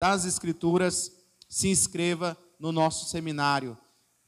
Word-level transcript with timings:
das 0.00 0.24
Escrituras, 0.24 1.12
se 1.48 1.68
inscreva 1.68 2.36
no 2.58 2.72
nosso 2.72 3.08
seminário 3.08 3.76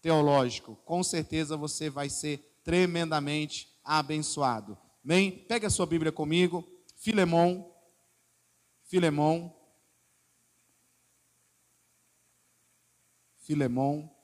teológico. 0.00 0.76
Com 0.84 1.02
certeza 1.02 1.56
você 1.56 1.90
vai 1.90 2.08
ser 2.08 2.38
tremendamente 2.64 3.78
abençoado. 3.84 4.76
Bem, 5.02 5.30
pega 5.30 5.66
a 5.66 5.70
sua 5.70 5.86
Bíblia 5.86 6.12
comigo, 6.12 6.66
Filemão, 6.96 7.74
Filemão, 8.84 9.56
Filemão, 13.38 14.14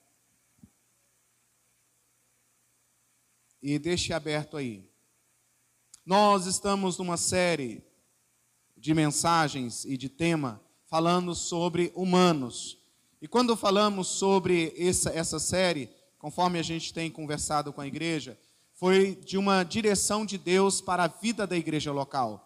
e 3.62 3.78
deixe 3.78 4.12
aberto 4.12 4.56
aí. 4.56 4.88
Nós 6.04 6.46
estamos 6.46 6.98
numa 6.98 7.16
série 7.16 7.82
de 8.76 8.94
mensagens 8.94 9.84
e 9.84 9.96
de 9.96 10.08
tema 10.08 10.64
falando 10.86 11.34
sobre 11.34 11.92
humanos. 11.94 12.78
E 13.20 13.26
quando 13.28 13.56
falamos 13.56 14.08
sobre 14.08 14.74
essa, 14.76 15.10
essa 15.10 15.38
série, 15.38 15.90
conforme 16.18 16.58
a 16.58 16.62
gente 16.62 16.92
tem 16.92 17.10
conversado 17.10 17.72
com 17.72 17.80
a 17.80 17.86
igreja, 17.86 18.38
foi 18.74 19.14
de 19.14 19.38
uma 19.38 19.64
direção 19.64 20.24
de 20.26 20.36
Deus 20.36 20.80
para 20.80 21.04
a 21.04 21.08
vida 21.08 21.46
da 21.46 21.56
igreja 21.56 21.92
local. 21.92 22.42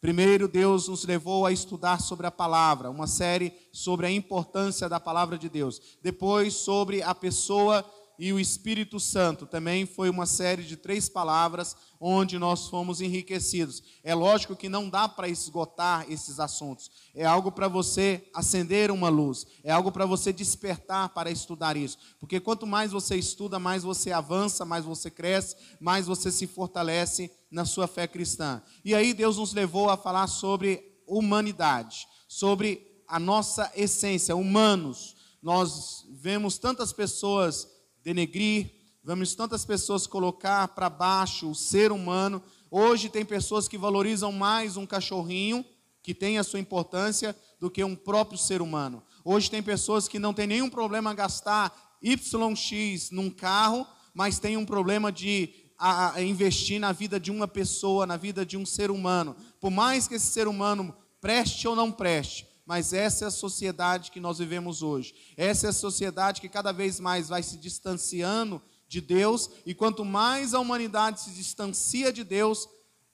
Primeiro, 0.00 0.46
Deus 0.46 0.88
nos 0.88 1.04
levou 1.04 1.46
a 1.46 1.52
estudar 1.52 2.00
sobre 2.00 2.26
a 2.26 2.30
palavra, 2.30 2.90
uma 2.90 3.06
série 3.06 3.52
sobre 3.72 4.06
a 4.06 4.10
importância 4.10 4.88
da 4.88 5.00
palavra 5.00 5.36
de 5.38 5.48
Deus. 5.48 5.80
Depois, 6.02 6.54
sobre 6.54 7.02
a 7.02 7.14
pessoa 7.14 7.84
e 8.18 8.32
o 8.32 8.40
Espírito 8.40 8.98
Santo. 8.98 9.46
Também 9.46 9.86
foi 9.86 10.08
uma 10.08 10.26
série 10.26 10.62
de 10.62 10.76
três 10.76 11.08
palavras 11.08 11.76
onde 12.00 12.38
nós 12.38 12.68
fomos 12.68 13.00
enriquecidos. 13.00 13.82
É 14.02 14.14
lógico 14.14 14.56
que 14.56 14.68
não 14.68 14.88
dá 14.88 15.08
para 15.08 15.28
esgotar 15.28 16.06
esses 16.10 16.38
assuntos. 16.38 16.90
É 17.14 17.24
algo 17.24 17.50
para 17.50 17.68
você 17.68 18.28
acender 18.34 18.90
uma 18.90 19.08
luz, 19.08 19.46
é 19.64 19.70
algo 19.70 19.90
para 19.90 20.06
você 20.06 20.32
despertar 20.32 21.08
para 21.10 21.30
estudar 21.30 21.76
isso. 21.76 21.98
Porque 22.18 22.40
quanto 22.40 22.66
mais 22.66 22.92
você 22.92 23.16
estuda, 23.16 23.58
mais 23.58 23.82
você 23.82 24.12
avança, 24.12 24.64
mais 24.64 24.84
você 24.84 25.10
cresce, 25.10 25.56
mais 25.80 26.06
você 26.06 26.30
se 26.30 26.46
fortalece 26.46 27.30
na 27.50 27.64
sua 27.64 27.86
fé 27.86 28.06
cristã. 28.06 28.62
E 28.84 28.94
aí 28.94 29.14
Deus 29.14 29.38
nos 29.38 29.52
levou 29.52 29.88
a 29.90 29.96
falar 29.96 30.26
sobre 30.26 30.96
humanidade, 31.06 32.06
sobre 32.28 32.86
a 33.08 33.18
nossa 33.18 33.70
essência, 33.74 34.34
humanos. 34.34 35.14
Nós 35.42 36.04
vemos 36.10 36.58
tantas 36.58 36.92
pessoas 36.92 37.68
denegrir, 38.06 38.70
vemos 39.02 39.34
tantas 39.34 39.64
pessoas 39.64 40.06
colocar 40.06 40.68
para 40.68 40.88
baixo 40.88 41.50
o 41.50 41.56
ser 41.56 41.90
humano. 41.90 42.40
Hoje 42.70 43.08
tem 43.08 43.24
pessoas 43.24 43.66
que 43.66 43.76
valorizam 43.76 44.30
mais 44.30 44.76
um 44.76 44.86
cachorrinho, 44.86 45.64
que 46.04 46.14
tem 46.14 46.38
a 46.38 46.44
sua 46.44 46.60
importância, 46.60 47.36
do 47.58 47.68
que 47.68 47.82
um 47.82 47.96
próprio 47.96 48.38
ser 48.38 48.62
humano. 48.62 49.02
Hoje 49.24 49.50
tem 49.50 49.60
pessoas 49.60 50.06
que 50.06 50.20
não 50.20 50.32
tem 50.32 50.46
nenhum 50.46 50.70
problema 50.70 51.12
gastar 51.14 51.98
YX 52.00 53.10
num 53.10 53.28
carro, 53.28 53.84
mas 54.14 54.38
tem 54.38 54.56
um 54.56 54.64
problema 54.64 55.10
de 55.10 55.52
a, 55.76 56.14
a 56.14 56.22
investir 56.22 56.78
na 56.78 56.92
vida 56.92 57.18
de 57.18 57.32
uma 57.32 57.48
pessoa, 57.48 58.06
na 58.06 58.16
vida 58.16 58.46
de 58.46 58.56
um 58.56 58.64
ser 58.64 58.88
humano. 58.88 59.34
Por 59.60 59.72
mais 59.72 60.06
que 60.06 60.14
esse 60.14 60.26
ser 60.26 60.46
humano 60.46 60.94
preste 61.20 61.66
ou 61.66 61.74
não 61.74 61.90
preste, 61.90 62.46
mas 62.66 62.92
essa 62.92 63.24
é 63.24 63.28
a 63.28 63.30
sociedade 63.30 64.10
que 64.10 64.20
nós 64.20 64.38
vivemos 64.38 64.82
hoje. 64.82 65.14
Essa 65.36 65.68
é 65.68 65.70
a 65.70 65.72
sociedade 65.72 66.40
que 66.40 66.48
cada 66.48 66.72
vez 66.72 66.98
mais 66.98 67.28
vai 67.28 67.42
se 67.42 67.56
distanciando 67.56 68.60
de 68.88 69.00
Deus, 69.00 69.50
e 69.64 69.74
quanto 69.74 70.04
mais 70.04 70.52
a 70.52 70.60
humanidade 70.60 71.20
se 71.20 71.30
distancia 71.30 72.12
de 72.12 72.22
Deus, 72.22 72.68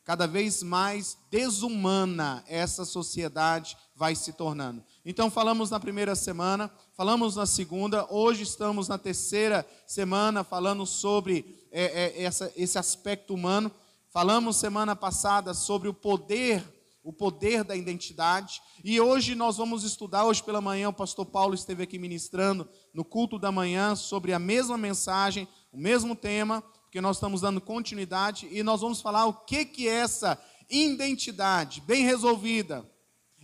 cada 0.05 0.27
vez 0.27 0.63
mais 0.63 1.17
desumana 1.31 2.43
essa 2.47 2.85
sociedade 2.85 3.77
vai 3.95 4.15
se 4.15 4.33
tornando. 4.33 4.83
Então, 5.05 5.31
falamos 5.31 5.71
na 5.71 5.79
primeira 5.79 6.15
semana, 6.15 6.71
falamos 6.95 7.37
na 7.37 7.47
segunda, 7.47 8.07
hoje 8.11 8.43
estamos 8.43 8.89
na 8.89 8.99
terceira 8.99 9.67
semana 9.87 10.43
falando 10.43 10.85
sobre 10.85 11.67
é, 11.71 11.85
é, 11.85 12.23
essa, 12.23 12.53
esse 12.57 12.79
aspecto 12.79 13.35
humano. 13.35 13.71
Falamos 14.11 14.57
semana 14.57 14.95
passada 14.95 15.55
sobre 15.55 15.89
o 15.89 15.95
poder 15.95 16.63
o 17.03 17.13
poder 17.13 17.65
da 17.65 17.75
identidade. 17.75 18.63
E 18.85 19.01
hoje 19.01 19.35
nós 19.35 19.57
vamos 19.57 19.83
estudar, 19.83 20.25
hoje 20.25 20.43
pela 20.43 20.61
manhã 20.61 20.89
o 20.89 20.93
pastor 20.93 21.27
Paulo 21.27 21.55
esteve 21.55 21.83
aqui 21.83 21.99
ministrando 21.99 22.69
no 22.95 23.05
culto 23.05 23.39
da 23.39 23.51
manhã 23.51 23.97
sobre 23.97 24.33
a 24.33 24.39
mesma 24.39 24.79
mensagem, 24.79 25.49
o 25.73 25.79
mesmo 25.79 26.15
tema, 26.15 26.63
porque 26.83 27.01
nós 27.01 27.17
estamos 27.17 27.41
dando 27.41 27.61
continuidade 27.61 28.49
e 28.51 28.63
nós 28.63 28.81
vamos 28.81 29.01
falar 29.01 29.27
o 29.27 29.33
que 29.33 29.65
que 29.65 29.89
é 29.89 29.95
essa 29.95 30.41
identidade 30.71 31.81
bem 31.81 32.05
resolvida, 32.05 32.89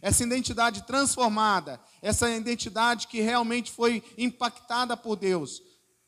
essa 0.01 0.23
identidade 0.23 0.87
transformada, 0.87 1.81
essa 2.01 2.31
identidade 2.31 3.09
que 3.09 3.21
realmente 3.21 3.73
foi 3.73 4.03
impactada 4.17 4.97
por 4.97 5.17
Deus. 5.17 5.61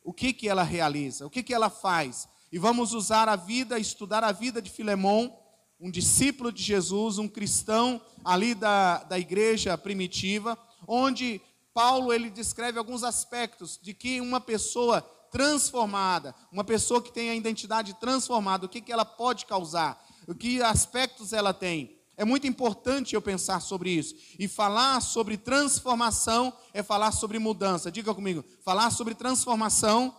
O 0.05 0.13
que 0.13 0.33
que 0.33 0.49
ela 0.49 0.63
realiza? 0.63 1.27
O 1.27 1.31
que 1.31 1.43
que 1.43 1.53
ela 1.53 1.69
faz? 1.69 2.29
E 2.53 2.59
vamos 2.59 2.95
usar 2.95 3.29
a 3.29 3.37
vida, 3.37 3.79
estudar 3.79 4.23
a 4.23 4.33
vida 4.33 4.63
de 4.63 4.71
Filemão 4.71 5.40
um 5.81 5.91
discípulo 5.91 6.53
de 6.53 6.63
Jesus, 6.63 7.17
um 7.17 7.27
cristão 7.27 8.01
ali 8.23 8.55
da, 8.55 9.03
da 9.05 9.19
igreja 9.19 9.79
primitiva, 9.79 10.59
onde 10.87 11.41
Paulo 11.73 12.13
ele 12.13 12.29
descreve 12.29 12.79
alguns 12.79 13.03
aspectos 13.03 13.79
de 13.83 13.95
que 13.95 14.21
uma 14.21 14.41
pessoa 14.41 15.01
transformada, 15.31 16.35
uma 16.53 16.65
pessoa 16.65 17.01
que 17.01 17.13
tem 17.13 17.31
a 17.31 17.35
identidade 17.35 17.95
transformada, 17.95 18.67
o 18.67 18.69
que, 18.69 18.81
que 18.81 18.93
ela 18.93 19.05
pode 19.05 19.47
causar, 19.47 20.05
o 20.27 20.35
que 20.35 20.61
aspectos 20.61 21.33
ela 21.33 21.55
tem. 21.55 21.97
É 22.17 22.25
muito 22.25 22.47
importante 22.47 23.15
eu 23.15 23.23
pensar 23.23 23.61
sobre 23.61 23.91
isso. 23.91 24.15
E 24.39 24.47
falar 24.47 25.01
sobre 25.01 25.39
transformação 25.39 26.53
é 26.75 26.83
falar 26.83 27.13
sobre 27.13 27.39
mudança. 27.39 27.91
Diga 27.91 28.15
comigo, 28.15 28.45
falar 28.63 28.91
sobre 28.91 29.15
transformação 29.15 30.15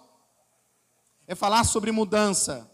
é 1.27 1.35
falar 1.35 1.63
sobre 1.63 1.91
mudança. 1.91 2.70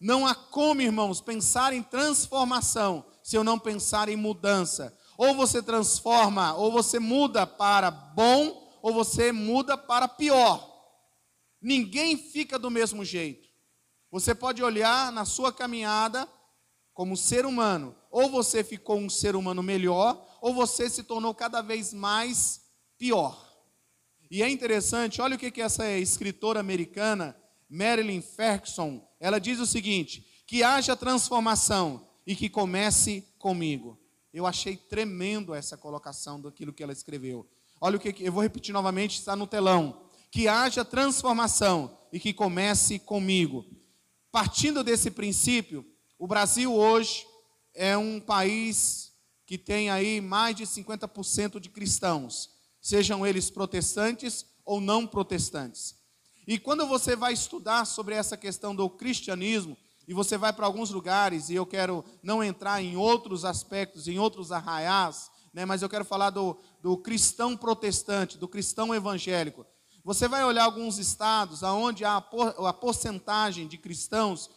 Não 0.00 0.26
há 0.26 0.34
como, 0.34 0.80
irmãos, 0.80 1.20
pensar 1.20 1.72
em 1.72 1.82
transformação 1.82 3.04
se 3.22 3.36
eu 3.36 3.44
não 3.44 3.58
pensar 3.58 4.08
em 4.08 4.16
mudança. 4.16 4.96
Ou 5.16 5.34
você 5.34 5.62
transforma, 5.62 6.54
ou 6.54 6.70
você 6.70 6.98
muda 6.98 7.46
para 7.46 7.90
bom, 7.90 8.78
ou 8.80 8.92
você 8.92 9.32
muda 9.32 9.76
para 9.76 10.06
pior. 10.06 10.66
Ninguém 11.60 12.16
fica 12.16 12.58
do 12.58 12.70
mesmo 12.70 13.04
jeito. 13.04 13.48
Você 14.10 14.34
pode 14.34 14.62
olhar 14.62 15.12
na 15.12 15.24
sua 15.24 15.52
caminhada 15.52 16.28
como 16.94 17.16
ser 17.16 17.46
humano, 17.46 17.94
ou 18.10 18.28
você 18.28 18.64
ficou 18.64 18.98
um 18.98 19.10
ser 19.10 19.36
humano 19.36 19.62
melhor, 19.62 20.26
ou 20.40 20.54
você 20.54 20.88
se 20.88 21.02
tornou 21.02 21.34
cada 21.34 21.60
vez 21.60 21.92
mais 21.92 22.62
pior. 22.96 23.46
E 24.30 24.42
é 24.42 24.48
interessante, 24.48 25.20
olha 25.20 25.36
o 25.36 25.38
que, 25.38 25.50
que 25.50 25.62
essa 25.62 25.88
escritora 25.92 26.60
americana, 26.60 27.36
Marilyn 27.68 28.20
Ferguson, 28.20 29.07
ela 29.20 29.38
diz 29.38 29.58
o 29.58 29.66
seguinte: 29.66 30.26
que 30.46 30.62
haja 30.62 30.96
transformação 30.96 32.06
e 32.26 32.34
que 32.34 32.48
comece 32.48 33.26
comigo. 33.38 33.98
Eu 34.32 34.46
achei 34.46 34.76
tremendo 34.76 35.54
essa 35.54 35.76
colocação 35.76 36.40
daquilo 36.40 36.72
que 36.72 36.82
ela 36.82 36.92
escreveu. 36.92 37.48
Olha 37.80 37.96
o 37.96 38.00
que 38.00 38.14
eu 38.22 38.32
vou 38.32 38.42
repetir 38.42 38.72
novamente, 38.72 39.18
está 39.18 39.34
no 39.34 39.46
telão. 39.46 40.02
Que 40.30 40.46
haja 40.46 40.84
transformação 40.84 41.98
e 42.12 42.20
que 42.20 42.32
comece 42.32 42.98
comigo. 42.98 43.64
Partindo 44.30 44.84
desse 44.84 45.10
princípio, 45.10 45.86
o 46.18 46.26
Brasil 46.26 46.74
hoje 46.74 47.26
é 47.74 47.96
um 47.96 48.20
país 48.20 49.12
que 49.46 49.56
tem 49.56 49.88
aí 49.88 50.20
mais 50.20 50.54
de 50.54 50.64
50% 50.64 51.58
de 51.58 51.70
cristãos, 51.70 52.50
sejam 52.82 53.26
eles 53.26 53.48
protestantes 53.50 54.44
ou 54.64 54.80
não 54.80 55.06
protestantes. 55.06 55.94
E 56.48 56.58
quando 56.58 56.86
você 56.86 57.14
vai 57.14 57.34
estudar 57.34 57.84
sobre 57.84 58.14
essa 58.14 58.34
questão 58.34 58.74
do 58.74 58.88
cristianismo, 58.88 59.76
e 60.08 60.14
você 60.14 60.38
vai 60.38 60.50
para 60.50 60.64
alguns 60.64 60.88
lugares, 60.88 61.50
e 61.50 61.54
eu 61.54 61.66
quero 61.66 62.02
não 62.22 62.42
entrar 62.42 62.82
em 62.82 62.96
outros 62.96 63.44
aspectos, 63.44 64.08
em 64.08 64.18
outros 64.18 64.50
arraiais, 64.50 65.30
né, 65.52 65.66
mas 65.66 65.82
eu 65.82 65.90
quero 65.90 66.06
falar 66.06 66.30
do, 66.30 66.56
do 66.80 66.96
cristão 66.96 67.54
protestante, 67.54 68.38
do 68.38 68.48
cristão 68.48 68.94
evangélico. 68.94 69.66
Você 70.02 70.26
vai 70.26 70.42
olhar 70.42 70.64
alguns 70.64 70.96
estados 70.96 71.62
onde 71.62 72.02
há 72.02 72.16
a 72.16 72.72
porcentagem 72.72 73.68
de 73.68 73.76
cristãos, 73.76 74.48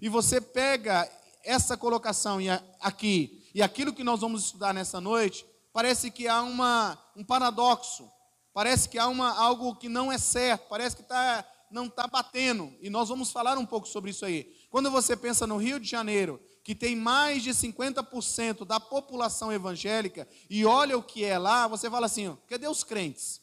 e 0.00 0.08
você 0.08 0.40
pega 0.40 1.06
essa 1.44 1.76
colocação 1.76 2.38
aqui, 2.80 3.46
e 3.54 3.60
aquilo 3.60 3.92
que 3.92 4.02
nós 4.02 4.22
vamos 4.22 4.46
estudar 4.46 4.72
nessa 4.72 4.98
noite, 4.98 5.44
parece 5.74 6.10
que 6.10 6.26
há 6.26 6.40
uma, 6.40 6.98
um 7.14 7.22
paradoxo. 7.22 8.10
Parece 8.54 8.88
que 8.88 8.98
há 8.98 9.08
uma, 9.08 9.36
algo 9.36 9.74
que 9.74 9.88
não 9.88 10.12
é 10.12 10.16
certo, 10.16 10.68
parece 10.68 10.94
que 10.94 11.02
tá, 11.02 11.44
não 11.72 11.86
está 11.86 12.06
batendo. 12.06 12.72
E 12.80 12.88
nós 12.88 13.08
vamos 13.08 13.32
falar 13.32 13.58
um 13.58 13.66
pouco 13.66 13.88
sobre 13.88 14.12
isso 14.12 14.24
aí. 14.24 14.54
Quando 14.70 14.92
você 14.92 15.16
pensa 15.16 15.44
no 15.44 15.56
Rio 15.56 15.80
de 15.80 15.90
Janeiro, 15.90 16.40
que 16.62 16.72
tem 16.72 16.94
mais 16.94 17.42
de 17.42 17.50
50% 17.50 18.64
da 18.64 18.78
população 18.78 19.52
evangélica, 19.52 20.28
e 20.48 20.64
olha 20.64 20.96
o 20.96 21.02
que 21.02 21.24
é 21.24 21.36
lá, 21.36 21.66
você 21.66 21.90
fala 21.90 22.06
assim: 22.06 22.28
ó, 22.28 22.36
cadê 22.46 22.68
os 22.68 22.84
crentes? 22.84 23.40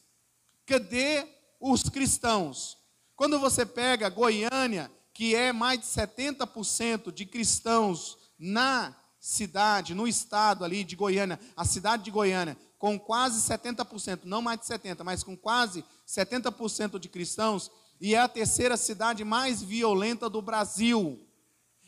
Cadê 0.64 1.28
os 1.60 1.82
cristãos? 1.82 2.78
Quando 3.14 3.38
você 3.38 3.66
pega 3.66 4.08
Goiânia, 4.08 4.90
que 5.12 5.34
é 5.34 5.52
mais 5.52 5.78
de 5.78 5.86
70% 5.86 7.12
de 7.12 7.26
cristãos 7.26 8.16
na 8.38 8.96
cidade, 9.20 9.94
no 9.94 10.08
estado 10.08 10.64
ali 10.64 10.82
de 10.82 10.96
Goiânia, 10.96 11.38
a 11.54 11.64
cidade 11.64 12.02
de 12.02 12.10
Goiânia, 12.10 12.56
com 12.82 12.98
quase 12.98 13.40
70%, 13.40 14.22
não 14.24 14.42
mais 14.42 14.58
de 14.58 14.66
70%, 14.66 15.04
mas 15.04 15.22
com 15.22 15.36
quase 15.36 15.84
70% 16.04 16.98
de 16.98 17.08
cristãos, 17.08 17.70
e 18.00 18.12
é 18.12 18.18
a 18.18 18.26
terceira 18.26 18.76
cidade 18.76 19.22
mais 19.22 19.62
violenta 19.62 20.28
do 20.28 20.42
Brasil. 20.42 21.24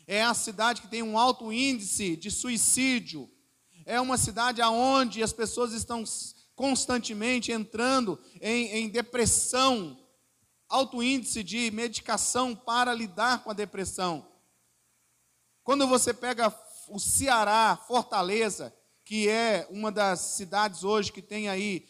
É 0.07 0.23
a 0.23 0.33
cidade 0.33 0.79
que 0.79 0.87
tem 0.87 1.03
um 1.03 1.19
alto 1.19 1.51
índice 1.51 2.15
de 2.15 2.31
suicídio. 2.31 3.29
É 3.85 3.99
uma 3.99 4.17
cidade 4.17 4.61
onde 4.61 5.21
as 5.21 5.33
pessoas 5.33 5.73
estão 5.73 6.01
constantemente 6.55 7.51
entrando 7.51 8.17
em, 8.39 8.67
em 8.77 8.87
depressão, 8.87 9.99
alto 10.69 11.03
índice 11.03 11.43
de 11.43 11.71
medicação 11.71 12.55
para 12.55 12.93
lidar 12.93 13.43
com 13.43 13.51
a 13.51 13.53
depressão. 13.53 14.25
Quando 15.61 15.85
você 15.87 16.13
pega 16.13 16.57
o 16.87 16.99
Ceará, 16.99 17.77
Fortaleza, 17.85 18.73
que 19.05 19.29
é 19.29 19.67
uma 19.69 19.91
das 19.91 20.19
cidades 20.19 20.83
hoje 20.83 21.11
que 21.11 21.21
tem 21.21 21.47
aí 21.47 21.87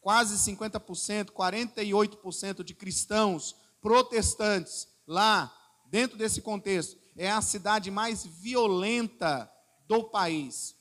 quase 0.00 0.36
50%, 0.50 1.26
48% 1.30 2.64
de 2.64 2.74
cristãos 2.74 3.54
protestantes 3.80 4.88
lá, 5.06 5.54
dentro 5.90 6.16
desse 6.16 6.40
contexto, 6.40 6.98
é 7.16 7.30
a 7.30 7.42
cidade 7.42 7.90
mais 7.90 8.24
violenta 8.24 9.50
do 9.86 10.02
país. 10.04 10.74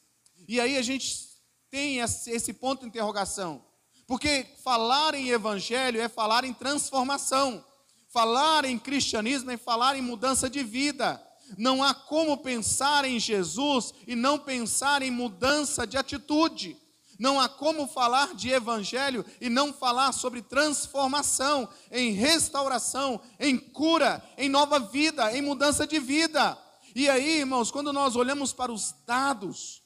E 0.47 0.59
aí 0.59 0.77
a 0.77 0.81
gente 0.81 1.29
tem 1.69 1.99
esse 1.99 2.53
ponto 2.53 2.81
de 2.81 2.87
interrogação. 2.87 3.63
Porque 4.07 4.45
falar 4.63 5.15
em 5.15 5.29
evangelho 5.29 6.01
é 6.01 6.09
falar 6.09 6.43
em 6.43 6.53
transformação. 6.53 7.63
Falar 8.09 8.65
em 8.65 8.77
cristianismo 8.77 9.51
é 9.51 9.57
falar 9.57 9.97
em 9.97 10.01
mudança 10.01 10.49
de 10.49 10.63
vida. 10.63 11.21
Não 11.57 11.83
há 11.83 11.93
como 11.93 12.37
pensar 12.37 13.05
em 13.05 13.19
Jesus 13.19 13.93
e 14.07 14.15
não 14.15 14.39
pensar 14.39 15.01
em 15.01 15.11
mudança 15.11 15.85
de 15.85 15.97
atitude. 15.97 16.77
Não 17.19 17.39
há 17.39 17.47
como 17.47 17.87
falar 17.87 18.33
de 18.33 18.49
evangelho 18.49 19.25
e 19.39 19.49
não 19.49 19.71
falar 19.71 20.11
sobre 20.11 20.41
transformação, 20.41 21.69
em 21.91 22.11
restauração, 22.11 23.21
em 23.39 23.57
cura, 23.57 24.23
em 24.37 24.49
nova 24.49 24.79
vida, 24.79 25.35
em 25.35 25.41
mudança 25.41 25.85
de 25.85 25.99
vida. 25.99 26.57
E 26.95 27.09
aí, 27.09 27.39
irmãos, 27.39 27.71
quando 27.71 27.93
nós 27.93 28.15
olhamos 28.15 28.51
para 28.51 28.71
os 28.71 28.93
dados, 29.05 29.83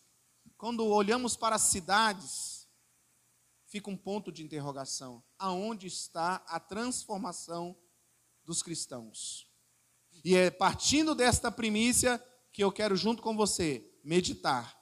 quando 0.58 0.86
olhamos 0.86 1.36
para 1.36 1.56
as 1.56 1.64
cidades, 1.64 2.68
fica 3.68 3.90
um 3.90 3.98
ponto 3.98 4.32
de 4.32 4.44
interrogação: 4.44 5.24
aonde 5.38 5.88
está 5.88 6.44
a 6.48 6.60
transformação 6.60 7.78
dos 8.44 8.64
cristãos? 8.64 9.47
E 10.24 10.36
é 10.36 10.50
partindo 10.50 11.16
desta 11.16 11.52
primícia 11.52 12.24
que 12.52 12.64
eu 12.64 12.72
quero, 12.72 12.96
junto 12.96 13.22
com 13.22 13.36
você, 13.36 13.90
meditar 14.04 14.76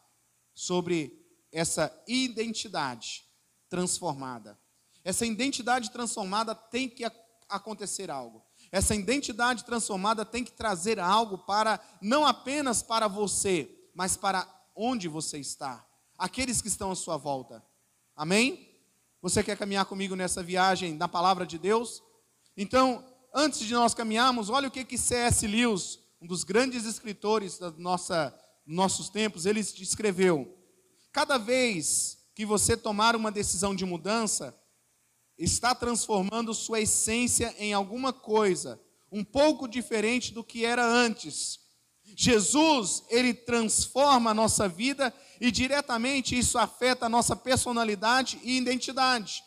sobre 0.53 1.25
essa 1.51 1.91
identidade 2.07 3.25
transformada. 3.69 4.59
Essa 5.03 5.25
identidade 5.25 5.91
transformada 5.91 6.55
tem 6.55 6.89
que 6.89 7.03
acontecer 7.49 8.09
algo. 8.09 8.43
Essa 8.71 8.95
identidade 8.95 9.63
transformada 9.63 10.25
tem 10.25 10.43
que 10.43 10.51
trazer 10.51 10.99
algo 10.99 11.37
para, 11.39 11.79
não 12.01 12.25
apenas 12.25 12.81
para 12.81 13.07
você, 13.07 13.89
mas 13.93 14.17
para 14.17 14.47
onde 14.75 15.07
você 15.07 15.37
está, 15.37 15.85
aqueles 16.17 16.61
que 16.61 16.67
estão 16.67 16.91
à 16.91 16.95
sua 16.95 17.17
volta. 17.17 17.63
Amém? 18.15 18.69
Você 19.21 19.43
quer 19.43 19.57
caminhar 19.57 19.85
comigo 19.85 20.15
nessa 20.15 20.43
viagem 20.43 20.97
da 20.97 21.07
palavra 21.07 21.45
de 21.45 21.57
Deus? 21.57 22.01
Então, 22.57 23.03
antes 23.35 23.59
de 23.59 23.73
nós 23.73 23.93
caminharmos, 23.93 24.49
olha 24.49 24.69
o 24.69 24.71
que 24.71 24.85
que 24.85 24.97
C.S. 24.97 25.45
Lewis, 25.45 25.99
um 26.21 26.25
dos 26.25 26.45
grandes 26.45 26.85
escritores 26.85 27.59
da 27.59 27.69
nossa 27.71 28.33
nossos 28.65 29.09
tempos, 29.09 29.45
ele 29.45 29.59
escreveu: 29.59 30.57
Cada 31.11 31.37
vez 31.37 32.17
que 32.33 32.45
você 32.45 32.75
tomar 32.75 33.15
uma 33.15 33.31
decisão 33.31 33.75
de 33.75 33.85
mudança, 33.85 34.57
está 35.37 35.75
transformando 35.75 36.53
sua 36.53 36.79
essência 36.79 37.53
em 37.59 37.73
alguma 37.73 38.13
coisa 38.13 38.81
um 39.11 39.23
pouco 39.23 39.67
diferente 39.67 40.33
do 40.33 40.43
que 40.43 40.65
era 40.65 40.85
antes. 40.85 41.59
Jesus, 42.17 43.03
ele 43.09 43.33
transforma 43.33 44.31
a 44.31 44.33
nossa 44.33 44.67
vida 44.67 45.13
e 45.39 45.51
diretamente 45.51 46.37
isso 46.37 46.57
afeta 46.57 47.05
a 47.05 47.09
nossa 47.09 47.35
personalidade 47.35 48.39
e 48.43 48.57
identidade. 48.57 49.43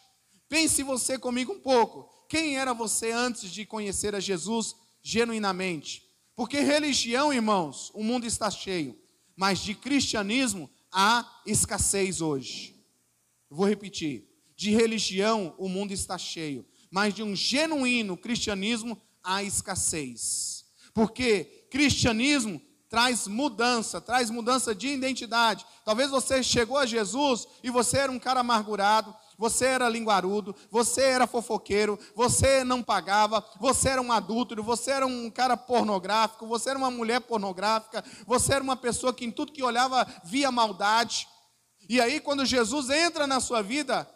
Pense 0.48 0.82
você 0.82 1.18
comigo 1.18 1.52
um 1.52 1.60
pouco. 1.60 2.17
Quem 2.28 2.58
era 2.58 2.74
você 2.74 3.10
antes 3.10 3.50
de 3.50 3.64
conhecer 3.64 4.14
a 4.14 4.20
Jesus 4.20 4.76
genuinamente? 5.02 6.06
Porque 6.36 6.60
religião, 6.60 7.32
irmãos, 7.32 7.90
o 7.94 8.04
mundo 8.04 8.26
está 8.26 8.50
cheio, 8.50 8.96
mas 9.34 9.58
de 9.60 9.74
cristianismo 9.74 10.70
há 10.92 11.40
escassez 11.46 12.20
hoje. 12.20 12.76
Vou 13.50 13.66
repetir. 13.66 14.28
De 14.54 14.70
religião 14.70 15.54
o 15.56 15.68
mundo 15.68 15.92
está 15.92 16.18
cheio, 16.18 16.66
mas 16.90 17.14
de 17.14 17.22
um 17.22 17.34
genuíno 17.34 18.16
cristianismo 18.16 19.00
há 19.22 19.42
escassez. 19.42 20.64
Porque 20.92 21.66
cristianismo 21.70 22.60
traz 22.88 23.26
mudança, 23.26 24.00
traz 24.00 24.30
mudança 24.30 24.74
de 24.74 24.88
identidade. 24.88 25.64
Talvez 25.84 26.10
você 26.10 26.42
chegou 26.42 26.78
a 26.78 26.86
Jesus 26.86 27.46
e 27.62 27.70
você 27.70 27.98
era 27.98 28.12
um 28.12 28.18
cara 28.18 28.40
amargurado, 28.40 29.14
você 29.38 29.66
era 29.66 29.88
linguarudo, 29.88 30.54
você 30.68 31.02
era 31.02 31.26
fofoqueiro, 31.26 31.96
você 32.14 32.64
não 32.64 32.82
pagava, 32.82 33.42
você 33.60 33.90
era 33.90 34.02
um 34.02 34.10
adúltero, 34.10 34.64
você 34.64 34.90
era 34.90 35.06
um 35.06 35.30
cara 35.30 35.56
pornográfico, 35.56 36.46
você 36.46 36.70
era 36.70 36.78
uma 36.78 36.90
mulher 36.90 37.20
pornográfica, 37.20 38.04
você 38.26 38.54
era 38.54 38.64
uma 38.64 38.76
pessoa 38.76 39.14
que 39.14 39.24
em 39.24 39.30
tudo 39.30 39.52
que 39.52 39.62
olhava 39.62 40.04
via 40.24 40.50
maldade. 40.50 41.28
E 41.88 42.00
aí, 42.00 42.18
quando 42.18 42.44
Jesus 42.44 42.90
entra 42.90 43.26
na 43.26 43.38
sua 43.40 43.62
vida, 43.62 44.10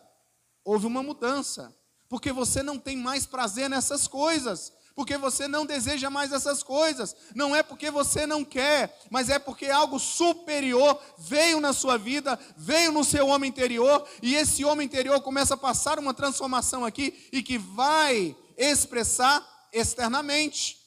houve 0.65 0.87
uma 0.87 1.03
mudança, 1.03 1.73
porque 2.09 2.33
você 2.33 2.63
não 2.63 2.77
tem 2.77 2.97
mais 2.97 3.25
prazer 3.25 3.71
nessas 3.71 4.09
coisas 4.09 4.73
porque 4.94 5.17
você 5.17 5.49
não 5.49 5.65
deseja 5.65 6.11
mais 6.11 6.33
essas 6.33 6.62
coisas. 6.62 7.17
Não 7.35 7.55
é 7.55 7.62
porque 7.62 7.91
você 7.91 8.27
não 8.27 8.44
quer, 8.44 8.99
mas 9.11 9.29
é 9.29 9.39
porque 9.39 9.67
algo 9.67 9.99
superior 9.99 11.00
veio 11.19 11.61
na 11.61 11.73
sua 11.73 11.97
vida, 11.97 12.39
veio 12.56 12.93
no 12.93 13.05
seu 13.05 13.29
homem 13.29 13.49
interior, 13.49 14.06
e 14.23 14.35
esse 14.35 14.65
homem 14.65 14.87
interior 14.87 15.21
começa 15.23 15.55
a 15.55 15.59
passar 15.59 15.99
uma 15.99 16.15
transformação 16.15 16.85
aqui 16.85 17.29
e 17.33 17.43
que 17.43 17.59
vai 17.59 18.37
expressar 18.56 19.47
externamente. 19.73 20.79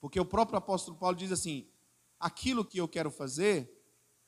Porque 0.00 0.18
o 0.20 0.24
próprio 0.24 0.58
apóstolo 0.58 0.96
Paulo 0.96 1.16
diz 1.16 1.32
assim: 1.32 1.68
aquilo 2.18 2.64
que 2.64 2.78
eu 2.78 2.88
quero 2.88 3.10
fazer, 3.10 3.70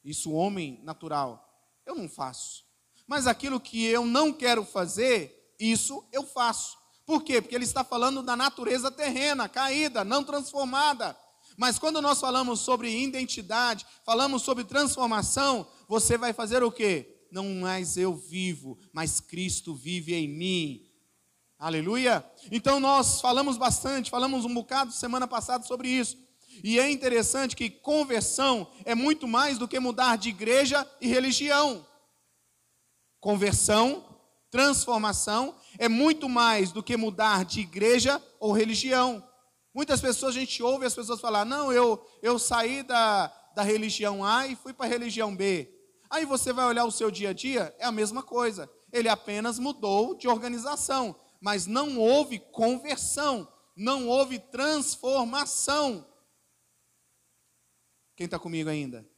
isso 0.05 0.33
homem 0.33 0.81
natural, 0.83 1.47
eu 1.85 1.95
não 1.95 2.09
faço. 2.09 2.65
Mas 3.07 3.27
aquilo 3.27 3.61
que 3.61 3.85
eu 3.85 4.07
não 4.07 4.33
quero 4.33 4.65
fazer, 4.65 5.55
isso 5.59 6.07
eu 6.13 6.25
faço. 6.25 6.79
Por 7.11 7.25
quê? 7.25 7.43
Porque 7.43 7.57
ele 7.57 7.65
está 7.65 7.83
falando 7.83 8.23
da 8.23 8.37
natureza 8.37 8.89
terrena, 8.89 9.49
caída, 9.49 10.05
não 10.05 10.23
transformada. 10.23 11.19
Mas 11.57 11.77
quando 11.77 12.01
nós 12.01 12.21
falamos 12.21 12.61
sobre 12.61 12.89
identidade, 13.03 13.85
falamos 14.05 14.43
sobre 14.43 14.63
transformação, 14.63 15.67
você 15.89 16.17
vai 16.17 16.33
fazer 16.33 16.63
o 16.63 16.71
quê? 16.71 17.27
Não 17.33 17.53
mais 17.57 17.97
eu 17.97 18.15
vivo, 18.15 18.79
mas 18.93 19.19
Cristo 19.19 19.75
vive 19.75 20.15
em 20.15 20.29
mim. 20.29 20.89
Aleluia? 21.59 22.25
Então 22.49 22.79
nós 22.79 23.21
falamos 23.21 23.59
bastante, 23.59 24.09
falamos 24.09 24.45
um 24.45 24.55
bocado 24.55 24.93
semana 24.93 25.27
passada 25.27 25.65
sobre 25.65 25.89
isso. 25.89 26.17
E 26.63 26.79
é 26.79 26.89
interessante 26.89 27.57
que 27.57 27.69
conversão 27.69 28.71
é 28.85 28.95
muito 28.95 29.27
mais 29.27 29.59
do 29.59 29.67
que 29.67 29.81
mudar 29.81 30.15
de 30.15 30.29
igreja 30.29 30.89
e 31.01 31.09
religião. 31.09 31.85
Conversão, 33.19 34.05
transformação 34.49 35.57
é 35.81 35.89
muito 35.89 36.29
mais 36.29 36.71
do 36.71 36.83
que 36.83 36.95
mudar 36.95 37.43
de 37.43 37.61
igreja 37.61 38.23
ou 38.39 38.53
religião. 38.53 39.27
Muitas 39.73 39.99
pessoas 39.99 40.37
a 40.37 40.39
gente 40.39 40.63
ouve 40.63 40.85
as 40.85 40.95
pessoas 40.95 41.23
falar: 41.23 41.47
não, 41.47 41.73
eu, 41.73 42.07
eu 42.21 42.39
saí 42.39 42.83
da, 42.83 43.29
da 43.55 43.63
religião 43.63 44.23
A 44.23 44.47
e 44.47 44.55
fui 44.55 44.75
para 44.75 44.85
a 44.85 44.89
religião 44.91 45.35
B. 45.35 45.75
Aí 46.11 46.27
você 46.27 46.53
vai 46.53 46.67
olhar 46.67 46.85
o 46.85 46.91
seu 46.91 47.11
dia 47.11 47.31
a 47.31 47.33
dia, 47.33 47.75
é 47.79 47.87
a 47.87 47.93
mesma 47.93 48.23
coisa. 48.23 48.71
Ele 48.93 49.09
apenas 49.09 49.59
mudou 49.59 50.15
de 50.15 50.29
organização, 50.29 51.17
mas 51.41 51.67
não 51.67 51.99
houve 51.99 52.39
conversão, 52.39 53.51
não 53.75 54.07
houve 54.07 54.39
transformação. 54.39 56.07
Quem 58.15 58.27
está 58.27 58.39
comigo 58.39 58.69
ainda? 58.69 59.09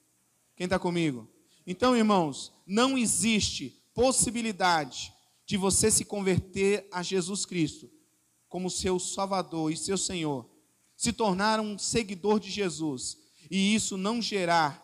Quem 0.54 0.66
está 0.66 0.78
comigo? 0.78 1.28
Então, 1.66 1.96
irmãos, 1.96 2.52
não 2.64 2.96
existe 2.96 3.82
possibilidade 3.92 5.11
de 5.52 5.58
você 5.58 5.90
se 5.90 6.02
converter 6.06 6.88
a 6.90 7.02
Jesus 7.02 7.44
Cristo 7.44 7.90
como 8.48 8.70
seu 8.70 8.98
Salvador 8.98 9.70
e 9.70 9.76
seu 9.76 9.98
Senhor, 9.98 10.48
se 10.96 11.12
tornar 11.12 11.60
um 11.60 11.76
seguidor 11.76 12.40
de 12.40 12.50
Jesus, 12.50 13.18
e 13.50 13.74
isso 13.74 13.98
não 13.98 14.22
gerar 14.22 14.82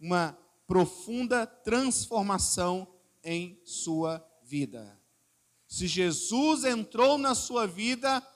uma 0.00 0.32
profunda 0.66 1.46
transformação 1.46 2.88
em 3.22 3.60
sua 3.62 4.26
vida. 4.42 4.98
Se 5.68 5.86
Jesus 5.86 6.64
entrou 6.64 7.18
na 7.18 7.34
sua 7.34 7.66
vida 7.66 8.26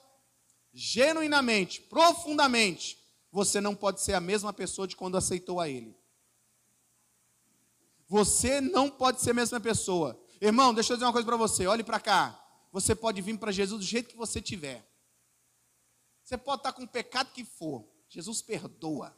genuinamente, 0.71 1.81
profundamente, 1.81 2.99
você 3.31 3.59
não 3.59 3.73
pode 3.73 4.01
ser 4.01 4.13
a 4.13 4.21
mesma 4.21 4.53
pessoa 4.53 4.87
de 4.87 4.95
quando 4.95 5.17
aceitou 5.17 5.59
a 5.59 5.67
Ele. 5.67 5.97
Você 8.07 8.61
não 8.61 8.87
pode 8.87 9.19
ser 9.19 9.31
a 9.31 9.33
mesma 9.33 9.59
pessoa. 9.59 10.20
Irmão, 10.41 10.73
deixa 10.73 10.93
eu 10.93 10.97
dizer 10.97 11.05
uma 11.05 11.13
coisa 11.13 11.25
para 11.25 11.37
você. 11.37 11.67
Olhe 11.67 11.83
para 11.83 11.99
cá. 11.99 12.37
Você 12.71 12.95
pode 12.95 13.21
vir 13.21 13.37
para 13.37 13.51
Jesus 13.51 13.79
do 13.79 13.85
jeito 13.85 14.09
que 14.09 14.17
você 14.17 14.41
tiver. 14.41 14.83
Você 16.23 16.35
pode 16.35 16.61
estar 16.61 16.73
com 16.73 16.83
o 16.83 16.87
pecado 16.87 17.31
que 17.31 17.45
for. 17.45 17.87
Jesus 18.09 18.41
perdoa. 18.41 19.15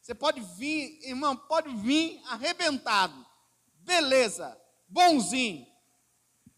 Você 0.00 0.14
pode 0.14 0.40
vir, 0.40 0.98
irmão, 1.06 1.36
pode 1.36 1.74
vir 1.76 2.20
arrebentado. 2.26 3.26
Beleza. 3.76 4.60
Bonzinho. 4.86 5.66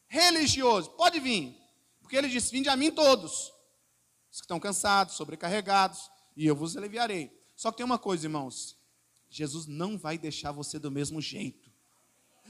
Religioso. 0.09 0.91
Pode 0.91 1.21
vir. 1.21 1.57
Porque 2.01 2.17
ele 2.17 2.29
disse: 2.29 2.51
Vinde 2.51 2.69
a 2.69 2.77
mim 2.77 2.91
todos. 2.91 3.53
Os 4.31 4.41
que 4.41 4.45
estão 4.45 4.59
cansados, 4.59 5.15
sobrecarregados, 5.15 6.11
e 6.37 6.47
eu 6.47 6.57
vos 6.57 6.77
aliviarei. 6.77 7.31
Só 7.55 7.71
que 7.71 7.79
tem 7.79 7.87
uma 7.87 7.99
coisa, 7.99 8.27
irmãos. 8.27 8.77
Jesus 9.29 9.67
não 9.67 9.97
vai 9.97 10.19
deixar 10.19 10.53
você 10.53 10.79
do 10.79 10.91
mesmo 10.91 11.21
jeito. 11.21 11.72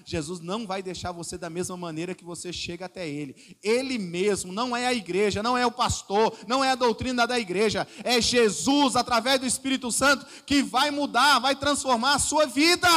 Jesus 0.04 0.40
não 0.40 0.66
vai 0.66 0.82
deixar 0.82 1.12
você 1.12 1.38
da 1.38 1.48
mesma 1.48 1.76
maneira 1.76 2.14
que 2.14 2.24
você 2.24 2.52
chega 2.52 2.86
até 2.86 3.08
Ele. 3.08 3.56
Ele 3.62 3.98
mesmo, 3.98 4.52
não 4.52 4.76
é 4.76 4.86
a 4.86 4.94
igreja, 4.94 5.42
não 5.42 5.56
é 5.56 5.64
o 5.64 5.70
pastor, 5.70 6.36
não 6.46 6.64
é 6.64 6.70
a 6.70 6.76
doutrina 6.76 7.26
da 7.26 7.38
igreja, 7.38 7.86
é 8.02 8.20
Jesus, 8.20 8.96
através 8.96 9.40
do 9.40 9.46
Espírito 9.46 9.92
Santo, 9.92 10.26
que 10.44 10.62
vai 10.62 10.90
mudar, 10.90 11.38
vai 11.38 11.54
transformar 11.54 12.14
a 12.14 12.18
sua 12.18 12.46
vida. 12.46 12.88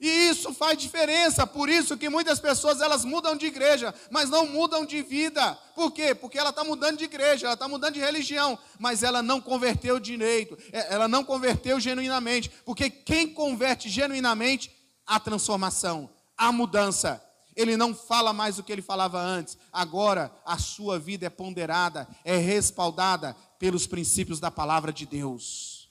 E 0.00 0.28
isso 0.28 0.52
faz 0.52 0.76
diferença, 0.76 1.46
por 1.46 1.68
isso 1.68 1.96
que 1.96 2.10
muitas 2.10 2.40
pessoas 2.40 2.80
elas 2.80 3.04
mudam 3.04 3.36
de 3.36 3.46
igreja, 3.46 3.94
mas 4.10 4.28
não 4.28 4.46
mudam 4.46 4.84
de 4.84 5.00
vida. 5.02 5.54
Por 5.74 5.92
quê? 5.92 6.14
Porque 6.14 6.38
ela 6.38 6.50
está 6.50 6.62
mudando 6.64 6.98
de 6.98 7.04
igreja, 7.04 7.46
ela 7.46 7.54
está 7.54 7.68
mudando 7.68 7.94
de 7.94 8.00
religião, 8.00 8.58
mas 8.78 9.02
ela 9.02 9.22
não 9.22 9.40
converteu 9.40 9.98
direito, 9.98 10.58
é, 10.72 10.92
ela 10.92 11.08
não 11.08 11.24
converteu 11.24 11.78
genuinamente. 11.80 12.50
Porque 12.66 12.90
quem 12.90 13.32
converte 13.32 13.88
genuinamente, 13.88 14.70
a 15.06 15.18
transformação, 15.20 16.10
a 16.36 16.50
mudança. 16.50 17.22
Ele 17.56 17.76
não 17.76 17.94
fala 17.94 18.32
mais 18.32 18.58
o 18.58 18.62
que 18.62 18.72
ele 18.72 18.82
falava 18.82 19.20
antes. 19.20 19.56
Agora 19.72 20.34
a 20.44 20.58
sua 20.58 20.98
vida 20.98 21.26
é 21.26 21.30
ponderada, 21.30 22.08
é 22.24 22.36
respaldada 22.36 23.34
pelos 23.58 23.86
princípios 23.86 24.40
da 24.40 24.50
palavra 24.50 24.92
de 24.92 25.06
Deus. 25.06 25.90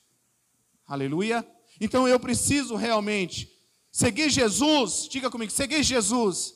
Aleluia. 0.87 1.47
Então 1.79 2.07
eu 2.07 2.19
preciso 2.19 2.75
realmente 2.75 3.53
Seguir 3.93 4.27
Jesus, 4.31 5.07
diga 5.07 5.29
comigo, 5.29 5.51
seguir 5.51 5.83
Jesus 5.83 6.55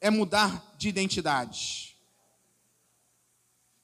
é 0.00 0.10
mudar 0.10 0.74
de 0.76 0.88
identidade. 0.88 1.96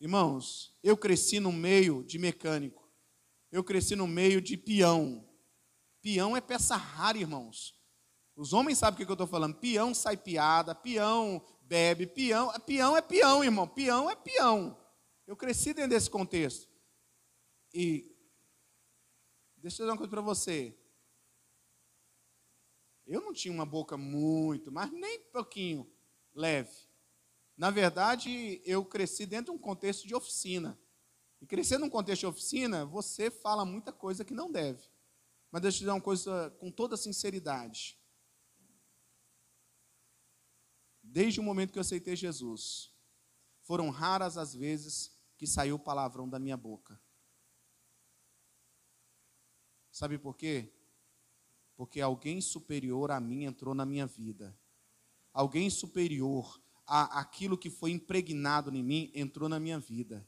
Irmãos, 0.01 0.77
eu 0.83 0.97
cresci 0.97 1.39
no 1.39 1.53
meio 1.53 2.03
de 2.03 2.19
mecânico. 2.19 2.91
Eu 3.53 3.63
cresci 3.63 3.95
no 3.95 4.09
meio 4.09 4.41
de 4.41 4.57
peão. 4.57 5.25
Peão 6.03 6.37
é 6.37 6.41
peça 6.41 6.75
rara, 6.75 7.17
irmãos. 7.17 7.73
Os 8.37 8.53
homens 8.53 8.79
sabem 8.79 9.03
o 9.03 9.07
que 9.07 9.11
eu 9.11 9.15
estou 9.15 9.27
falando. 9.27 9.57
Peão 9.57 9.95
sai 9.95 10.17
piada, 10.17 10.75
peão 10.75 11.43
bebe, 11.67 12.07
peão. 12.07 12.53
Peão 12.61 12.97
é 12.97 13.03
peão, 13.03 13.45
irmão. 13.45 13.69
Peão 13.69 14.09
é 14.09 14.15
peão. 14.15 14.77
Eu 15.27 15.37
cresci 15.37 15.75
dentro 15.75 15.91
desse 15.91 16.09
contexto. 16.09 16.69
E 17.75 18.15
deixa 19.57 19.83
eu 19.83 19.87
dizer 19.87 19.91
uma 19.91 19.97
coisa 19.97 20.11
para 20.11 20.21
você. 20.21 20.79
Eu 23.07 23.21
não 23.21 23.33
tinha 23.33 23.53
uma 23.53 23.67
boca 23.67 23.97
muito, 23.97 24.73
mas 24.73 24.91
nem 24.91 25.21
pouquinho 25.31 25.91
leve. 26.35 26.87
Na 27.57 27.71
verdade, 27.71 28.61
eu 28.65 28.85
cresci 28.85 29.27
dentro 29.27 29.53
de 29.53 29.59
um 29.59 29.59
contexto 29.59 30.07
de 30.07 30.15
oficina. 30.15 30.79
E 31.41 31.47
crescer 31.47 31.79
num 31.79 31.91
contexto 31.91 32.21
de 32.21 32.27
oficina, 32.27 32.85
você 32.85 33.31
fala 33.31 33.65
muita 33.65 33.93
coisa 33.93 34.25
que 34.25 34.35
não 34.35 34.51
deve. 34.51 34.89
Mas 35.51 35.63
deixa 35.63 35.77
eu 35.77 35.79
te 35.79 35.81
dizer 35.81 35.93
uma 35.93 36.01
coisa 36.01 36.51
com 36.59 36.71
toda 36.71 36.97
sinceridade. 36.97 37.99
Desde 41.17 41.41
o 41.41 41.43
momento 41.43 41.73
que 41.73 41.79
eu 41.79 41.81
aceitei 41.81 42.15
Jesus, 42.15 42.93
foram 43.63 43.89
raras 43.89 44.37
as 44.37 44.55
vezes 44.55 45.11
que 45.39 45.47
saiu 45.47 45.79
palavrão 45.79 46.29
da 46.29 46.39
minha 46.39 46.59
boca. 46.59 47.01
Sabe 49.91 50.19
por 50.19 50.37
quê? 50.37 50.71
porque 51.75 52.03
alguém 52.03 52.41
superior 52.41 53.11
a 53.11 53.19
mim 53.19 53.45
entrou 53.45 53.75
na 53.75 53.87
minha 53.87 54.07
vida. 54.07 54.59
Alguém 55.33 55.71
superior 55.71 56.61
a 56.87 57.21
aquilo 57.21 57.57
que 57.57 57.71
foi 57.71 57.93
impregnado 57.93 58.75
em 58.75 58.83
mim 58.83 59.11
entrou 59.15 59.49
na 59.49 59.59
minha 59.59 59.79
vida 59.79 60.27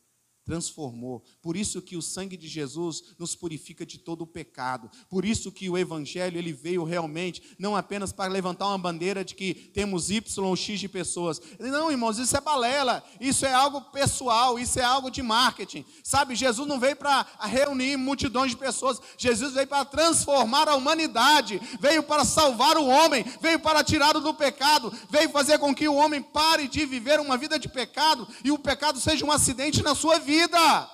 transformou. 0.49 1.23
Por 1.43 1.59
isso 1.59 1.83
que 1.83 1.95
o 1.95 2.01
sangue 2.01 2.35
de 2.35 2.49
Jesus 2.49 3.03
nos 3.19 3.37
purifica 3.37 3.85
de 3.85 3.99
todo 3.99 4.23
o 4.23 4.27
pecado. 4.27 4.91
Por 5.11 5.27
isso 5.27 5.53
que 5.53 5.69
o 5.69 5.77
evangelho 5.77 6.39
ele 6.39 6.55
veio 6.55 6.85
realmente 6.85 7.55
não 7.59 7.77
apenas 7.77 8.13
para 8.13 8.33
levantar 8.33 8.67
uma 8.69 8.79
bandeira 8.79 9.23
de 9.23 9.35
que 9.35 9.53
temos 9.53 10.11
Y 10.11 10.43
ou 10.43 10.57
X 10.57 10.81
de 10.81 10.89
pessoas. 10.89 11.39
Não, 11.61 11.91
irmãos, 11.91 12.19
isso 12.19 12.35
é 12.35 12.41
balela. 12.41 13.05
Isso 13.21 13.45
é 13.45 13.53
algo 13.53 13.83
pessoal, 13.93 14.59
isso 14.59 14.81
é 14.81 14.83
algo 14.83 15.11
de 15.11 15.21
marketing. 15.21 15.85
Sabe, 16.03 16.35
Jesus 16.35 16.67
não 16.67 16.81
veio 16.81 16.97
para 16.97 17.27
reunir 17.41 17.99
multidões 17.99 18.53
de 18.53 18.57
pessoas. 18.57 18.99
Jesus 19.19 19.53
veio 19.53 19.67
para 19.67 19.85
transformar 19.85 20.67
a 20.67 20.77
humanidade, 20.77 21.61
veio 21.79 22.03
para 22.03 22.25
salvar 22.25 22.79
o 22.79 22.87
homem, 22.87 23.23
veio 23.43 23.61
para 23.61 23.85
tirá-lo 23.85 24.21
do 24.21 24.33
pecado, 24.33 24.91
veio 25.11 25.29
fazer 25.29 25.59
com 25.59 25.75
que 25.75 25.87
o 25.87 25.95
homem 25.95 26.23
pare 26.23 26.67
de 26.69 26.87
viver 26.87 27.21
uma 27.21 27.37
vida 27.37 27.59
de 27.59 27.69
pecado 27.69 28.27
e 28.43 28.51
o 28.51 28.59
pecado 28.59 28.99
seja 28.99 29.27
um 29.27 29.31
acidente 29.31 29.83
na 29.83 29.95
sua 29.95 30.19
vida 30.19 30.38
vida. 30.39 30.91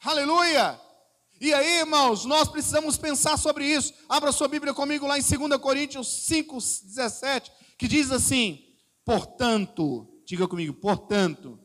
Aleluia! 0.00 0.80
E 1.40 1.54
aí, 1.54 1.78
irmãos, 1.78 2.24
nós 2.24 2.48
precisamos 2.48 2.96
pensar 2.96 3.36
sobre 3.36 3.64
isso. 3.64 3.94
Abra 4.08 4.32
sua 4.32 4.48
Bíblia 4.48 4.74
comigo 4.74 5.06
lá 5.06 5.16
em 5.16 5.22
2 5.22 5.60
Coríntios 5.60 6.08
5, 6.26 6.56
17, 6.56 7.52
que 7.78 7.86
diz 7.86 8.10
assim: 8.10 8.60
Portanto, 9.04 10.20
diga 10.26 10.48
comigo, 10.48 10.74
portanto, 10.74 11.58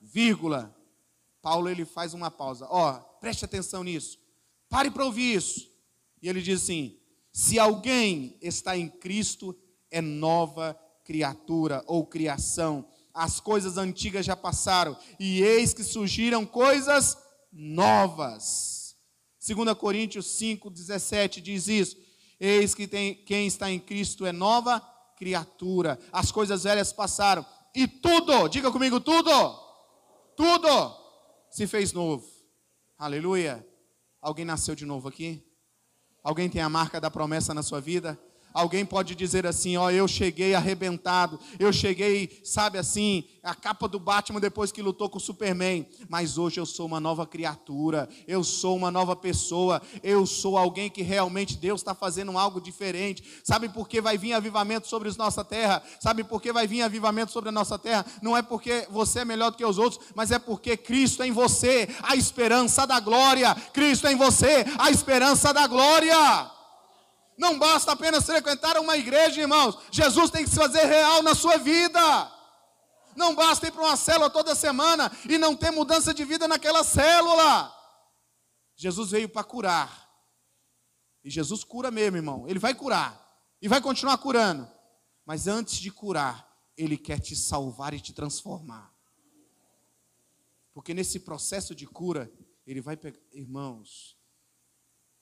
vírgula. 0.00 0.74
Paulo 1.40 1.68
ele 1.68 1.84
faz 1.84 2.12
uma 2.12 2.30
pausa. 2.30 2.66
Ó, 2.68 2.94
preste 3.20 3.44
atenção 3.44 3.84
nisso. 3.84 4.18
Pare 4.68 4.90
para 4.90 5.04
ouvir 5.04 5.36
isso. 5.36 5.70
E 6.22 6.28
ele 6.28 6.42
diz 6.42 6.62
assim: 6.62 6.98
se 7.32 7.56
alguém 7.56 8.36
está 8.40 8.76
em 8.76 8.88
Cristo, 8.88 9.56
é 9.92 10.00
nova 10.00 10.76
criatura 11.04 11.84
ou 11.86 12.04
criação 12.04 12.88
as 13.14 13.38
coisas 13.38 13.78
antigas 13.78 14.26
já 14.26 14.34
passaram, 14.34 14.96
e 15.20 15.40
eis 15.40 15.72
que 15.72 15.84
surgiram 15.84 16.44
coisas 16.44 17.16
novas. 17.52 18.96
2 19.46 19.74
Coríntios 19.74 20.26
5, 20.36 20.68
17 20.68 21.40
diz 21.40 21.68
isso. 21.68 21.96
Eis 22.40 22.74
que 22.74 22.88
tem, 22.88 23.14
quem 23.14 23.46
está 23.46 23.70
em 23.70 23.78
Cristo 23.78 24.26
é 24.26 24.32
nova 24.32 24.80
criatura. 25.16 25.98
As 26.10 26.32
coisas 26.32 26.64
velhas 26.64 26.92
passaram. 26.92 27.46
E 27.74 27.86
tudo, 27.86 28.48
diga 28.48 28.72
comigo, 28.72 29.00
tudo, 29.00 29.30
tudo 30.36 30.96
se 31.50 31.66
fez 31.66 31.92
novo. 31.92 32.26
Aleluia. 32.98 33.66
Alguém 34.20 34.44
nasceu 34.44 34.74
de 34.74 34.86
novo 34.86 35.08
aqui? 35.08 35.44
Alguém 36.22 36.48
tem 36.48 36.62
a 36.62 36.68
marca 36.68 37.00
da 37.00 37.10
promessa 37.10 37.52
na 37.52 37.62
sua 37.62 37.80
vida? 37.80 38.18
Alguém 38.54 38.86
pode 38.86 39.16
dizer 39.16 39.48
assim: 39.48 39.76
Ó, 39.76 39.90
eu 39.90 40.06
cheguei 40.06 40.54
arrebentado, 40.54 41.40
eu 41.58 41.72
cheguei, 41.72 42.40
sabe 42.44 42.78
assim, 42.78 43.24
a 43.42 43.52
capa 43.52 43.88
do 43.88 43.98
Batman 43.98 44.38
depois 44.38 44.70
que 44.70 44.80
lutou 44.80 45.10
com 45.10 45.18
o 45.18 45.20
Superman, 45.20 45.84
mas 46.08 46.38
hoje 46.38 46.60
eu 46.60 46.64
sou 46.64 46.86
uma 46.86 47.00
nova 47.00 47.26
criatura, 47.26 48.08
eu 48.28 48.44
sou 48.44 48.76
uma 48.76 48.92
nova 48.92 49.16
pessoa, 49.16 49.82
eu 50.04 50.24
sou 50.24 50.56
alguém 50.56 50.88
que 50.88 51.02
realmente 51.02 51.56
Deus 51.56 51.80
está 51.80 51.96
fazendo 51.96 52.38
algo 52.38 52.60
diferente. 52.60 53.24
Sabe 53.42 53.68
por 53.68 53.88
que 53.88 54.00
vai 54.00 54.16
vir 54.16 54.34
avivamento 54.34 54.86
sobre 54.86 55.08
a 55.08 55.14
nossa 55.14 55.44
terra? 55.44 55.82
Sabe 55.98 56.22
por 56.22 56.40
que 56.40 56.52
vai 56.52 56.68
vir 56.68 56.82
avivamento 56.82 57.32
sobre 57.32 57.48
a 57.48 57.52
nossa 57.52 57.76
terra? 57.76 58.06
Não 58.22 58.36
é 58.36 58.42
porque 58.42 58.86
você 58.88 59.20
é 59.20 59.24
melhor 59.24 59.50
do 59.50 59.56
que 59.56 59.64
os 59.64 59.78
outros, 59.78 60.00
mas 60.14 60.30
é 60.30 60.38
porque 60.38 60.76
Cristo 60.76 61.24
é 61.24 61.26
em 61.26 61.32
você, 61.32 61.88
a 62.04 62.14
esperança 62.14 62.86
da 62.86 63.00
glória. 63.00 63.52
Cristo 63.72 64.06
é 64.06 64.12
em 64.12 64.16
você, 64.16 64.64
a 64.78 64.92
esperança 64.92 65.52
da 65.52 65.66
glória. 65.66 66.53
Não 67.36 67.58
basta 67.58 67.92
apenas 67.92 68.24
frequentar 68.24 68.78
uma 68.78 68.96
igreja, 68.96 69.40
irmãos. 69.40 69.78
Jesus 69.90 70.30
tem 70.30 70.44
que 70.44 70.50
se 70.50 70.56
fazer 70.56 70.84
real 70.84 71.22
na 71.22 71.34
sua 71.34 71.56
vida. 71.56 72.00
Não 73.16 73.34
basta 73.34 73.66
ir 73.66 73.72
para 73.72 73.82
uma 73.82 73.96
célula 73.96 74.30
toda 74.30 74.54
semana 74.54 75.10
e 75.28 75.38
não 75.38 75.56
ter 75.56 75.70
mudança 75.70 76.12
de 76.12 76.24
vida 76.24 76.48
naquela 76.48 76.82
célula. 76.82 77.72
Jesus 78.76 79.10
veio 79.10 79.28
para 79.28 79.44
curar. 79.44 80.04
E 81.22 81.30
Jesus 81.30 81.64
cura 81.64 81.90
mesmo, 81.90 82.16
irmão. 82.16 82.48
Ele 82.48 82.58
vai 82.58 82.74
curar. 82.74 83.20
E 83.62 83.68
vai 83.68 83.80
continuar 83.80 84.18
curando. 84.18 84.68
Mas 85.24 85.46
antes 85.46 85.78
de 85.78 85.90
curar, 85.90 86.46
Ele 86.76 86.98
quer 86.98 87.18
te 87.18 87.34
salvar 87.34 87.94
e 87.94 88.00
te 88.00 88.12
transformar. 88.12 88.92
Porque 90.72 90.92
nesse 90.92 91.20
processo 91.20 91.74
de 91.74 91.86
cura, 91.86 92.30
Ele 92.66 92.80
vai 92.80 92.96
pegar. 92.96 93.18
Irmãos, 93.32 94.13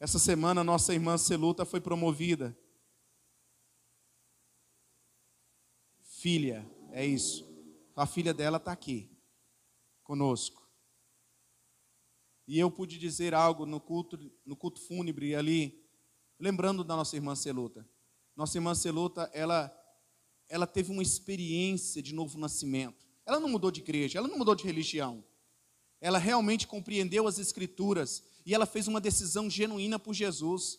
essa 0.02 0.18
semana, 0.18 0.64
nossa 0.64 0.92
irmã 0.92 1.16
Celuta 1.16 1.64
foi 1.64 1.80
promovida. 1.80 2.58
Filha, 6.02 6.68
é 6.90 7.06
isso. 7.06 7.48
A 7.94 8.04
filha 8.04 8.34
dela 8.34 8.56
está 8.56 8.72
aqui, 8.72 9.08
conosco. 10.02 10.68
E 12.48 12.58
eu 12.58 12.68
pude 12.68 12.98
dizer 12.98 13.32
algo 13.32 13.64
no 13.64 13.80
culto, 13.80 14.18
no 14.44 14.56
culto 14.56 14.80
fúnebre 14.80 15.36
ali. 15.36 15.88
lembrando 16.36 16.82
da 16.82 16.96
nossa 16.96 17.14
irmã 17.14 17.36
Celuta. 17.36 17.88
Nossa 18.34 18.58
irmã 18.58 18.74
Celuta, 18.74 19.30
ela, 19.32 19.72
ela 20.48 20.66
teve 20.66 20.90
uma 20.90 21.04
experiência 21.04 22.02
de 22.02 22.12
novo 22.12 22.40
nascimento. 22.40 23.06
Ela 23.24 23.38
não 23.38 23.48
mudou 23.48 23.70
de 23.70 23.80
igreja, 23.80 24.18
ela 24.18 24.26
não 24.26 24.36
mudou 24.36 24.56
de 24.56 24.64
religião. 24.64 25.24
Ela 26.00 26.18
realmente 26.18 26.66
compreendeu 26.66 27.28
as 27.28 27.38
Escrituras 27.38 28.31
e 28.44 28.54
ela 28.54 28.66
fez 28.66 28.88
uma 28.88 29.00
decisão 29.00 29.48
genuína 29.48 29.98
por 29.98 30.14
Jesus. 30.14 30.78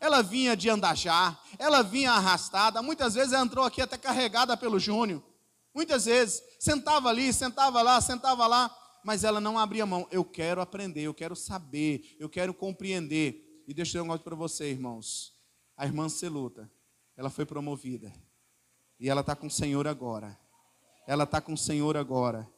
Ela 0.00 0.22
vinha 0.22 0.56
de 0.56 0.68
andajar, 0.68 1.40
ela 1.58 1.82
vinha 1.82 2.12
arrastada, 2.12 2.82
muitas 2.82 3.14
vezes 3.14 3.32
ela 3.32 3.44
entrou 3.44 3.64
aqui 3.64 3.80
até 3.80 3.96
carregada 3.96 4.56
pelo 4.56 4.78
Júnior. 4.78 5.22
Muitas 5.74 6.04
vezes, 6.04 6.42
sentava 6.58 7.08
ali, 7.08 7.32
sentava 7.32 7.80
lá, 7.82 8.00
sentava 8.00 8.46
lá, 8.46 8.74
mas 9.04 9.24
ela 9.24 9.40
não 9.40 9.58
abria 9.58 9.86
mão. 9.86 10.06
Eu 10.10 10.24
quero 10.24 10.60
aprender, 10.60 11.02
eu 11.02 11.14
quero 11.14 11.34
saber, 11.34 12.16
eu 12.18 12.28
quero 12.28 12.52
compreender. 12.52 13.62
E 13.66 13.72
deixa 13.72 13.90
eu 13.90 13.92
dizer 13.92 14.00
um 14.00 14.04
negócio 14.04 14.24
para 14.24 14.36
você, 14.36 14.70
irmãos. 14.70 15.32
A 15.76 15.86
irmã 15.86 16.08
Celuta, 16.08 16.70
ela 17.16 17.30
foi 17.30 17.46
promovida. 17.46 18.12
E 18.98 19.08
ela 19.08 19.20
está 19.20 19.34
com 19.34 19.46
o 19.46 19.50
Senhor 19.50 19.86
agora. 19.86 20.38
Ela 21.06 21.24
está 21.24 21.40
com 21.40 21.54
o 21.54 21.58
Senhor 21.58 21.96
agora. 21.96 22.48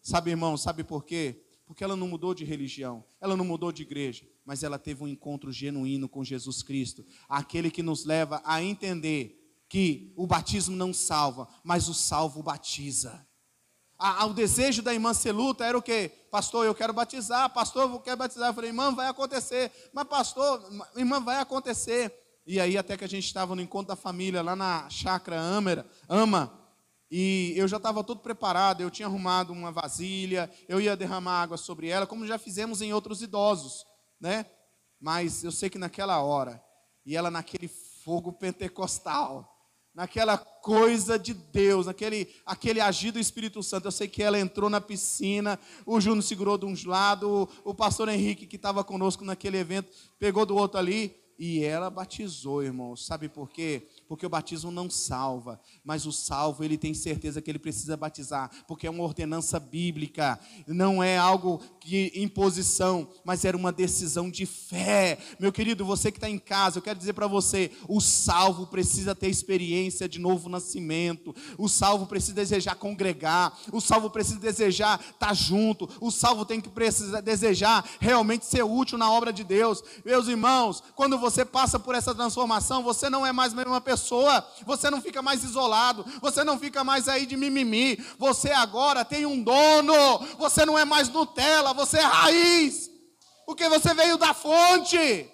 Sabe, 0.00 0.30
irmão, 0.30 0.56
sabe 0.56 0.82
por 0.82 1.04
quê? 1.04 1.41
Porque 1.72 1.82
ela 1.82 1.96
não 1.96 2.06
mudou 2.06 2.34
de 2.34 2.44
religião, 2.44 3.02
ela 3.18 3.34
não 3.34 3.46
mudou 3.46 3.72
de 3.72 3.80
igreja, 3.80 4.28
mas 4.44 4.62
ela 4.62 4.78
teve 4.78 5.02
um 5.02 5.08
encontro 5.08 5.50
genuíno 5.50 6.06
com 6.06 6.22
Jesus 6.22 6.62
Cristo, 6.62 7.02
aquele 7.26 7.70
que 7.70 7.82
nos 7.82 8.04
leva 8.04 8.42
a 8.44 8.62
entender 8.62 9.58
que 9.70 10.12
o 10.14 10.26
batismo 10.26 10.76
não 10.76 10.92
salva, 10.92 11.48
mas 11.64 11.88
o 11.88 11.94
salvo 11.94 12.42
batiza. 12.42 13.26
O 14.28 14.34
desejo 14.34 14.82
da 14.82 14.92
irmã 14.92 15.14
Celuta 15.14 15.64
era 15.64 15.78
o 15.78 15.80
quê? 15.80 16.12
Pastor, 16.30 16.66
eu 16.66 16.74
quero 16.74 16.92
batizar, 16.92 17.48
pastor, 17.48 17.90
eu 17.90 18.00
quero 18.00 18.18
batizar. 18.18 18.50
Eu 18.50 18.54
falei, 18.54 18.68
irmã, 18.68 18.94
vai 18.94 19.08
acontecer. 19.08 19.72
Mas, 19.94 20.06
pastor, 20.06 20.62
irmã, 20.94 21.20
vai 21.20 21.40
acontecer. 21.40 22.12
E 22.46 22.60
aí, 22.60 22.76
até 22.76 22.98
que 22.98 23.04
a 23.04 23.08
gente 23.08 23.24
estava 23.24 23.54
no 23.54 23.62
encontro 23.62 23.88
da 23.88 23.96
família, 23.96 24.42
lá 24.42 24.54
na 24.54 24.90
chácara 24.90 25.40
Amera, 25.40 25.86
Ama, 26.06 26.52
e 27.14 27.52
eu 27.56 27.68
já 27.68 27.76
estava 27.76 28.02
todo 28.02 28.20
preparado, 28.20 28.80
eu 28.80 28.90
tinha 28.90 29.06
arrumado 29.06 29.52
uma 29.52 29.70
vasilha, 29.70 30.50
eu 30.66 30.80
ia 30.80 30.96
derramar 30.96 31.42
água 31.42 31.58
sobre 31.58 31.88
ela, 31.88 32.06
como 32.06 32.26
já 32.26 32.38
fizemos 32.38 32.80
em 32.80 32.94
outros 32.94 33.20
idosos, 33.20 33.84
né? 34.18 34.46
Mas 34.98 35.44
eu 35.44 35.52
sei 35.52 35.68
que 35.68 35.76
naquela 35.76 36.22
hora, 36.22 36.64
e 37.04 37.14
ela 37.14 37.30
naquele 37.30 37.68
fogo 38.02 38.32
pentecostal, 38.32 39.46
naquela 39.94 40.38
coisa 40.38 41.18
de 41.18 41.34
Deus, 41.34 41.84
naquele 41.84 42.34
aquele 42.46 42.80
agir 42.80 43.10
do 43.10 43.18
Espírito 43.18 43.62
Santo. 43.62 43.88
Eu 43.88 43.92
sei 43.92 44.08
que 44.08 44.22
ela 44.22 44.40
entrou 44.40 44.70
na 44.70 44.80
piscina, 44.80 45.60
o 45.84 46.00
Júnior 46.00 46.22
segurou 46.22 46.56
de 46.56 46.64
um 46.64 46.74
lado, 46.86 47.46
o 47.62 47.74
pastor 47.74 48.08
Henrique, 48.08 48.46
que 48.46 48.56
estava 48.56 48.82
conosco 48.82 49.22
naquele 49.22 49.58
evento, 49.58 49.94
pegou 50.18 50.46
do 50.46 50.56
outro 50.56 50.78
ali, 50.78 51.14
e 51.38 51.64
ela 51.64 51.90
batizou, 51.90 52.62
irmãos. 52.62 53.04
Sabe 53.04 53.28
por 53.28 53.50
quê? 53.50 53.88
Porque 54.12 54.26
o 54.26 54.28
batismo 54.28 54.70
não 54.70 54.90
salva, 54.90 55.58
mas 55.82 56.04
o 56.04 56.12
salvo 56.12 56.62
ele 56.62 56.76
tem 56.76 56.92
certeza 56.92 57.40
que 57.40 57.50
ele 57.50 57.58
precisa 57.58 57.96
batizar, 57.96 58.50
porque 58.68 58.86
é 58.86 58.90
uma 58.90 59.04
ordenança 59.04 59.58
bíblica, 59.58 60.38
não 60.66 61.02
é 61.02 61.16
algo 61.16 61.62
que 61.80 62.12
imposição, 62.14 63.08
mas 63.24 63.42
era 63.46 63.56
uma 63.56 63.72
decisão 63.72 64.30
de 64.30 64.44
fé. 64.44 65.16
Meu 65.40 65.50
querido, 65.50 65.82
você 65.82 66.12
que 66.12 66.18
está 66.18 66.28
em 66.28 66.38
casa, 66.38 66.76
eu 66.76 66.82
quero 66.82 66.98
dizer 66.98 67.14
para 67.14 67.26
você: 67.26 67.70
o 67.88 68.02
salvo 68.02 68.66
precisa 68.66 69.14
ter 69.14 69.30
experiência 69.30 70.06
de 70.06 70.18
novo 70.18 70.50
nascimento, 70.50 71.34
o 71.56 71.66
salvo 71.66 72.04
precisa 72.04 72.34
desejar 72.34 72.74
congregar, 72.74 73.58
o 73.72 73.80
salvo 73.80 74.10
precisa 74.10 74.38
desejar 74.38 75.00
estar 75.00 75.28
tá 75.28 75.32
junto, 75.32 75.88
o 76.02 76.10
salvo 76.10 76.44
tem 76.44 76.60
que 76.60 76.68
precisar 76.68 77.22
desejar 77.22 77.82
realmente 77.98 78.44
ser 78.44 78.62
útil 78.62 78.98
na 78.98 79.10
obra 79.10 79.32
de 79.32 79.42
Deus. 79.42 79.82
Meus 80.04 80.28
irmãos, 80.28 80.82
quando 80.94 81.16
você 81.16 81.46
passa 81.46 81.78
por 81.78 81.94
essa 81.94 82.14
transformação, 82.14 82.82
você 82.82 83.08
não 83.08 83.24
é 83.24 83.32
mais 83.32 83.54
a 83.54 83.56
mesma 83.56 83.80
pessoa, 83.80 84.01
você 84.64 84.90
não 84.90 85.00
fica 85.00 85.22
mais 85.22 85.44
isolado, 85.44 86.04
você 86.20 86.44
não 86.44 86.58
fica 86.58 86.82
mais 86.82 87.08
aí 87.08 87.26
de 87.26 87.36
mimimi, 87.36 87.96
você 88.18 88.50
agora 88.50 89.04
tem 89.04 89.26
um 89.26 89.42
dono, 89.42 90.18
você 90.38 90.64
não 90.64 90.78
é 90.78 90.84
mais 90.84 91.08
Nutella, 91.08 91.72
você 91.72 91.98
é 91.98 92.02
raiz, 92.02 92.90
porque 93.46 93.68
você 93.68 93.94
veio 93.94 94.16
da 94.16 94.34
fonte. 94.34 95.30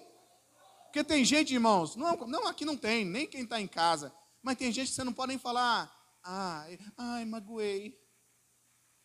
Porque 0.84 1.04
tem 1.04 1.24
gente, 1.24 1.52
irmãos, 1.52 1.96
não, 1.96 2.16
não 2.26 2.46
aqui 2.46 2.64
não 2.64 2.76
tem, 2.76 3.04
nem 3.04 3.26
quem 3.26 3.42
está 3.42 3.60
em 3.60 3.68
casa, 3.68 4.12
mas 4.42 4.56
tem 4.56 4.72
gente 4.72 4.88
que 4.88 4.94
você 4.94 5.04
não 5.04 5.12
pode 5.12 5.28
nem 5.28 5.38
falar, 5.38 5.92
ai, 6.24 6.78
ai, 6.96 7.24
magoei, 7.24 7.98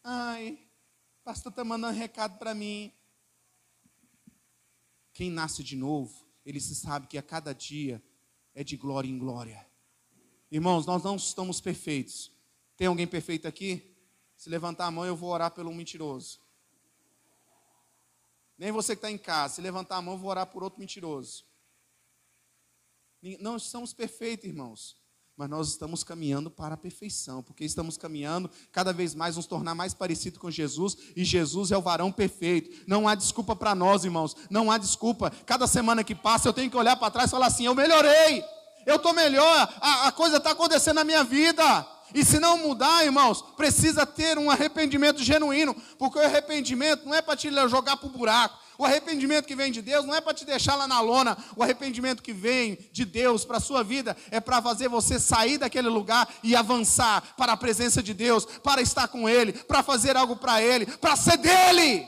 ai, 0.03 0.57
pastor 1.23 1.51
está 1.51 1.63
mandando 1.63 1.97
recado 1.97 2.37
para 2.37 2.53
mim. 2.53 2.91
Quem 5.13 5.29
nasce 5.29 5.63
de 5.63 5.75
novo, 5.75 6.25
ele 6.45 6.59
se 6.59 6.75
sabe 6.75 7.07
que 7.07 7.17
a 7.17 7.21
cada 7.21 7.53
dia 7.53 8.03
é 8.53 8.63
de 8.63 8.77
glória 8.77 9.09
em 9.09 9.17
glória. 9.17 9.65
Irmãos, 10.51 10.85
nós 10.85 11.03
não 11.03 11.15
estamos 11.15 11.59
perfeitos. 11.59 12.31
Tem 12.77 12.87
alguém 12.87 13.07
perfeito 13.07 13.47
aqui? 13.47 13.95
Se 14.35 14.49
levantar 14.49 14.85
a 14.85 14.91
mão, 14.91 15.05
eu 15.05 15.15
vou 15.15 15.29
orar 15.29 15.51
pelo 15.51 15.73
mentiroso. 15.73 16.39
Nem 18.57 18.71
você 18.71 18.95
que 18.95 18.99
está 18.99 19.11
em 19.11 19.17
casa, 19.17 19.55
se 19.55 19.61
levantar 19.61 19.97
a 19.97 20.01
mão, 20.01 20.13
eu 20.13 20.19
vou 20.19 20.29
orar 20.29 20.47
por 20.47 20.63
outro 20.63 20.79
mentiroso. 20.79 21.45
Não 23.39 23.57
estamos 23.57 23.93
perfeitos, 23.93 24.45
irmãos 24.45 25.02
mas 25.35 25.49
nós 25.49 25.69
estamos 25.69 26.03
caminhando 26.03 26.51
para 26.51 26.75
a 26.75 26.77
perfeição, 26.77 27.41
porque 27.41 27.65
estamos 27.65 27.97
caminhando 27.97 28.49
cada 28.71 28.93
vez 28.93 29.15
mais 29.15 29.35
nos 29.35 29.47
tornar 29.47 29.73
mais 29.73 29.93
parecido 29.93 30.39
com 30.39 30.51
Jesus, 30.51 30.95
e 31.15 31.23
Jesus 31.23 31.71
é 31.71 31.77
o 31.77 31.81
varão 31.81 32.11
perfeito. 32.11 32.83
Não 32.87 33.07
há 33.07 33.15
desculpa 33.15 33.55
para 33.55 33.73
nós, 33.73 34.05
irmãos, 34.05 34.35
não 34.49 34.69
há 34.69 34.77
desculpa. 34.77 35.31
Cada 35.45 35.65
semana 35.65 36.03
que 36.03 36.13
passa 36.13 36.47
eu 36.47 36.53
tenho 36.53 36.69
que 36.69 36.77
olhar 36.77 36.95
para 36.95 37.11
trás 37.11 37.29
e 37.29 37.31
falar 37.31 37.47
assim: 37.47 37.65
eu 37.65 37.73
melhorei, 37.73 38.43
eu 38.85 38.97
estou 38.97 39.13
melhor, 39.13 39.73
a, 39.81 40.07
a 40.07 40.11
coisa 40.11 40.37
está 40.37 40.51
acontecendo 40.51 40.95
na 40.95 41.03
minha 41.03 41.23
vida. 41.23 41.87
E 42.13 42.23
se 42.23 42.39
não 42.39 42.57
mudar, 42.59 43.03
irmãos, 43.03 43.41
precisa 43.57 44.05
ter 44.05 44.37
um 44.37 44.51
arrependimento 44.51 45.23
genuíno, 45.23 45.75
porque 45.97 46.19
o 46.19 46.23
arrependimento 46.23 47.05
não 47.05 47.15
é 47.15 47.23
para 47.23 47.35
te 47.35 47.49
jogar 47.67 47.97
para 47.97 48.07
o 48.07 48.11
buraco, 48.11 48.55
o 48.77 48.85
arrependimento 48.85 49.45
que 49.45 49.55
vem 49.55 49.71
de 49.71 49.81
Deus 49.81 50.05
não 50.05 50.15
é 50.15 50.21
para 50.21 50.33
te 50.33 50.45
deixar 50.45 50.75
lá 50.75 50.87
na 50.87 50.99
lona. 50.99 51.37
O 51.55 51.61
arrependimento 51.61 52.23
que 52.23 52.33
vem 52.33 52.77
de 52.91 53.05
Deus 53.05 53.45
para 53.45 53.57
a 53.57 53.61
sua 53.61 53.83
vida 53.83 54.17
é 54.31 54.39
para 54.39 54.61
fazer 54.61 54.87
você 54.87 55.19
sair 55.19 55.57
daquele 55.57 55.89
lugar 55.89 56.27
e 56.41 56.55
avançar 56.55 57.21
para 57.37 57.53
a 57.53 57.57
presença 57.57 58.01
de 58.01 58.13
Deus, 58.13 58.45
para 58.45 58.81
estar 58.81 59.07
com 59.07 59.29
Ele, 59.29 59.53
para 59.53 59.83
fazer 59.83 60.17
algo 60.17 60.35
para 60.35 60.61
Ele, 60.61 60.85
para 60.85 61.15
ser 61.15 61.37
dele. 61.37 62.07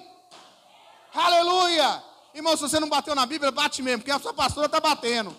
Aleluia! 1.14 2.04
Irmão, 2.34 2.58
se 2.58 2.64
você 2.64 2.80
não 2.80 2.90
bateu 2.90 3.16
na 3.16 3.26
Bíblia, 3.26 3.52
bate 3.52 3.82
mesmo, 3.82 4.00
porque 4.00 4.12
a 4.12 4.20
sua 4.20 4.34
pastora 4.34 4.66
está 4.66 4.80
batendo. 4.80 5.36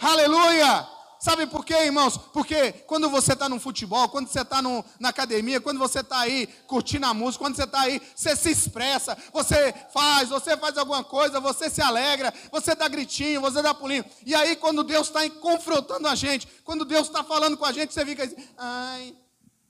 Aleluia! 0.00 0.99
Sabe 1.20 1.46
por 1.46 1.66
quê, 1.66 1.74
irmãos? 1.74 2.16
Porque 2.16 2.72
quando 2.86 3.10
você 3.10 3.34
está 3.34 3.46
no 3.46 3.60
futebol, 3.60 4.08
quando 4.08 4.28
você 4.28 4.40
está 4.40 4.62
na 4.62 5.08
academia, 5.10 5.60
quando 5.60 5.78
você 5.78 6.00
está 6.00 6.20
aí 6.20 6.46
curtindo 6.66 7.04
a 7.04 7.12
música, 7.12 7.44
quando 7.44 7.56
você 7.56 7.64
está 7.64 7.82
aí, 7.82 8.00
você 8.16 8.34
se 8.34 8.50
expressa, 8.50 9.14
você 9.30 9.74
faz, 9.92 10.30
você 10.30 10.56
faz 10.56 10.78
alguma 10.78 11.04
coisa, 11.04 11.38
você 11.38 11.68
se 11.68 11.82
alegra, 11.82 12.32
você 12.50 12.74
dá 12.74 12.88
gritinho, 12.88 13.42
você 13.42 13.60
dá 13.60 13.74
pulinho. 13.74 14.02
E 14.24 14.34
aí, 14.34 14.56
quando 14.56 14.82
Deus 14.82 15.08
está 15.08 15.28
confrontando 15.28 16.08
a 16.08 16.14
gente, 16.14 16.48
quando 16.64 16.86
Deus 16.86 17.08
está 17.08 17.22
falando 17.22 17.58
com 17.58 17.66
a 17.66 17.72
gente, 17.72 17.92
você 17.92 18.06
fica 18.06 18.24
assim, 18.24 18.36
ai, 18.56 19.14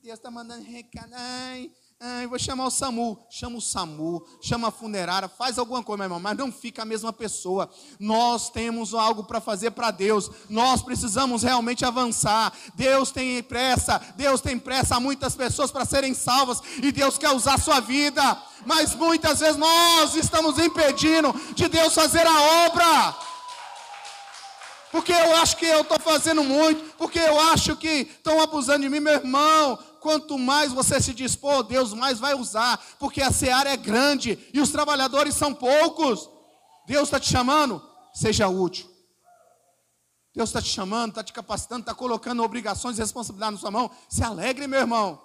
Deus 0.05 0.21
está 0.21 0.31
mandando 0.31 0.63
recado, 0.63 1.11
ai, 1.15 1.73
ah, 2.03 2.23
eu 2.23 2.31
vou 2.31 2.39
chamar 2.39 2.65
o 2.65 2.71
SAMU. 2.71 3.19
Chama 3.29 3.59
o 3.59 3.61
SAMU, 3.61 4.27
chama 4.41 4.69
a 4.69 4.71
funerária, 4.71 5.29
faz 5.29 5.59
alguma 5.59 5.83
coisa, 5.83 5.99
meu 5.99 6.07
irmão, 6.07 6.19
mas 6.19 6.35
não 6.35 6.51
fica 6.51 6.81
a 6.81 6.85
mesma 6.87 7.13
pessoa. 7.13 7.69
Nós 7.99 8.49
temos 8.49 8.95
algo 8.95 9.25
para 9.25 9.39
fazer 9.39 9.73
para 9.73 9.91
Deus. 9.91 10.31
Nós 10.49 10.81
precisamos 10.81 11.43
realmente 11.43 11.85
avançar. 11.85 12.55
Deus 12.75 13.11
tem 13.11 13.43
pressa, 13.43 14.01
Deus 14.17 14.41
tem 14.41 14.59
pressa 14.59 14.97
há 14.97 15.01
muitas 15.01 15.37
pessoas 15.37 15.71
para 15.71 15.85
serem 15.85 16.15
salvas 16.15 16.63
e 16.83 16.91
Deus 16.91 17.19
quer 17.19 17.33
usar 17.33 17.57
a 17.57 17.59
sua 17.59 17.81
vida. 17.81 18.43
Mas 18.65 18.95
muitas 18.95 19.41
vezes 19.41 19.59
nós 19.59 20.15
estamos 20.15 20.59
impedindo 20.59 21.35
de 21.55 21.69
Deus 21.69 21.93
fazer 21.93 22.27
a 22.27 22.41
obra. 22.67 23.17
Porque 24.91 25.13
eu 25.13 25.37
acho 25.37 25.57
que 25.59 25.67
eu 25.67 25.83
estou 25.83 26.01
fazendo 26.01 26.43
muito, 26.43 26.97
porque 26.97 27.19
eu 27.19 27.39
acho 27.53 27.77
que 27.77 28.09
estão 28.11 28.41
abusando 28.41 28.81
de 28.81 28.89
mim, 28.89 29.01
meu 29.01 29.13
irmão 29.13 29.79
quanto 30.01 30.39
mais 30.39 30.73
você 30.73 31.01
se 31.01 31.15
dispor, 31.15 31.63
Deus 31.63 31.93
mais 31.93 32.19
vai 32.19 32.35
usar, 32.35 32.79
porque 32.99 33.23
a 33.23 33.31
seara 33.31 33.71
é 33.71 33.77
grande 33.77 34.39
e 34.53 34.61
os 34.61 34.71
trabalhadores 34.71 35.35
são 35.35 35.55
poucos. 35.55 36.29
Deus 36.87 37.05
está 37.05 37.21
te 37.21 37.31
chamando, 37.31 37.81
seja 38.13 38.49
útil. 38.49 38.91
Deus 40.35 40.49
está 40.49 40.63
te 40.63 40.69
chamando, 40.69 41.11
está 41.11 41.25
te 41.25 41.33
capacitando, 41.33 41.81
está 41.81 41.95
colocando 41.95 42.43
obrigações 42.43 42.99
e 42.99 43.01
responsabilidades 43.01 43.55
na 43.55 43.61
sua 43.61 43.71
mão. 43.71 43.91
Se 44.09 44.23
alegre, 44.23 44.67
meu 44.67 44.81
irmão. 44.81 45.21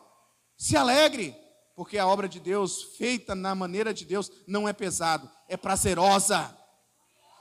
Se 0.57 0.75
alegre, 0.75 1.35
porque 1.75 1.97
a 1.97 2.07
obra 2.07 2.27
de 2.27 2.39
Deus, 2.39 2.83
feita 2.97 3.35
na 3.35 3.53
maneira 3.53 3.93
de 3.93 4.05
Deus, 4.05 4.31
não 4.47 4.67
é 4.67 4.73
pesado, 4.73 5.29
é 5.47 5.55
prazerosa. 5.55 6.55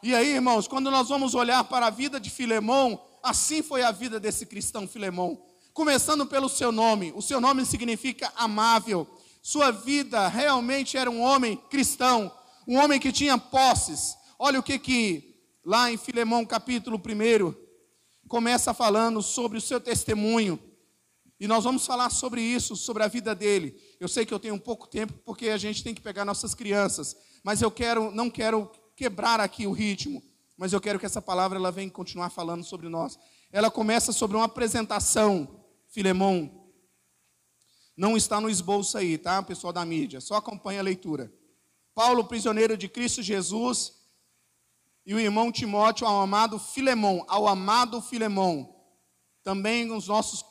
E 0.03 0.15
aí, 0.15 0.35
irmãos, 0.35 0.69
quando 0.69 0.91
nós 0.91 1.09
vamos 1.09 1.35
olhar 1.35 1.65
para 1.65 1.87
a 1.87 1.91
vida 1.91 2.21
de 2.21 2.29
Filemão, 2.29 3.01
assim 3.23 3.63
foi 3.63 3.83
a 3.83 3.91
vida 3.91 4.21
desse 4.21 4.45
cristão 4.45 4.87
Filemão 4.87 5.41
começando 5.75 6.25
pelo 6.25 6.49
seu 6.49 6.71
nome. 6.71 7.13
O 7.17 7.21
seu 7.21 7.41
nome 7.41 7.67
significa 7.67 8.33
amável. 8.37 9.07
Sua 9.43 9.73
vida 9.73 10.29
realmente 10.29 10.97
era 10.97 11.11
um 11.11 11.21
homem 11.21 11.57
cristão, 11.69 12.33
um 12.67 12.77
homem 12.77 13.01
que 13.01 13.13
tinha 13.13 13.37
posses. 13.37 14.17
Olha 14.39 14.61
o 14.61 14.63
que 14.63 14.79
que 14.79 15.35
lá 15.65 15.91
em 15.91 15.97
Filemão 15.97 16.47
capítulo 16.47 16.97
1, 16.97 17.55
começa 18.29 18.73
falando 18.73 19.21
sobre 19.21 19.59
o 19.59 19.61
seu 19.61 19.81
testemunho. 19.81 20.59
E 21.41 21.49
nós 21.49 21.65
vamos 21.65 21.85
falar 21.85 22.09
sobre 22.11 22.41
isso, 22.41 22.77
sobre 22.77 23.03
a 23.03 23.09
vida 23.09 23.35
dele. 23.35 23.77
Eu 23.99 24.07
sei 24.07 24.25
que 24.25 24.33
eu 24.33 24.39
tenho 24.39 24.59
pouco 24.59 24.87
tempo 24.87 25.13
porque 25.25 25.49
a 25.49 25.59
gente 25.59 25.83
tem 25.83 25.93
que 25.93 26.01
pegar 26.01 26.25
nossas 26.25 26.55
crianças, 26.55 27.17
mas 27.43 27.61
eu 27.61 27.71
quero, 27.71 28.13
não 28.13 28.31
quero 28.31 28.71
quebrar 28.95 29.41
aqui 29.41 29.67
o 29.67 29.73
ritmo, 29.73 30.23
mas 30.57 30.73
eu 30.73 30.81
quero 30.81 31.01
que 31.01 31.07
essa 31.07 31.21
palavra 31.21 31.59
ela 31.59 31.73
venha 31.73 31.91
continuar 31.91 32.31
falando 32.31 32.63
sobre 32.63 32.89
nós. 32.89 33.19
Ela 33.51 33.71
começa 33.71 34.13
sobre 34.13 34.37
uma 34.37 34.47
apresentação, 34.47 35.64
Filemão. 35.95 36.51
Não 37.97 38.17
está 38.17 38.41
no 38.41 38.51
esboço 38.51 38.99
aí, 38.99 39.17
tá, 39.17 39.41
pessoal 39.41 39.73
da 39.73 39.85
mídia? 39.85 40.21
Só 40.21 40.35
acompanha 40.35 40.81
a 40.81 40.83
leitura. 40.83 41.33
Paulo, 41.95 42.25
prisioneiro 42.25 42.77
de 42.77 42.89
Cristo 42.89 43.23
Jesus, 43.23 43.95
e 45.07 45.15
o 45.15 45.21
irmão 45.21 45.53
Timóteo 45.53 46.05
ao 46.05 46.21
amado 46.21 46.59
Filemão, 46.59 47.25
ao 47.29 47.47
amado 47.47 48.03
Filemão, 48.03 48.75
também 49.45 49.93
os 49.93 50.09
nossos 50.09 50.45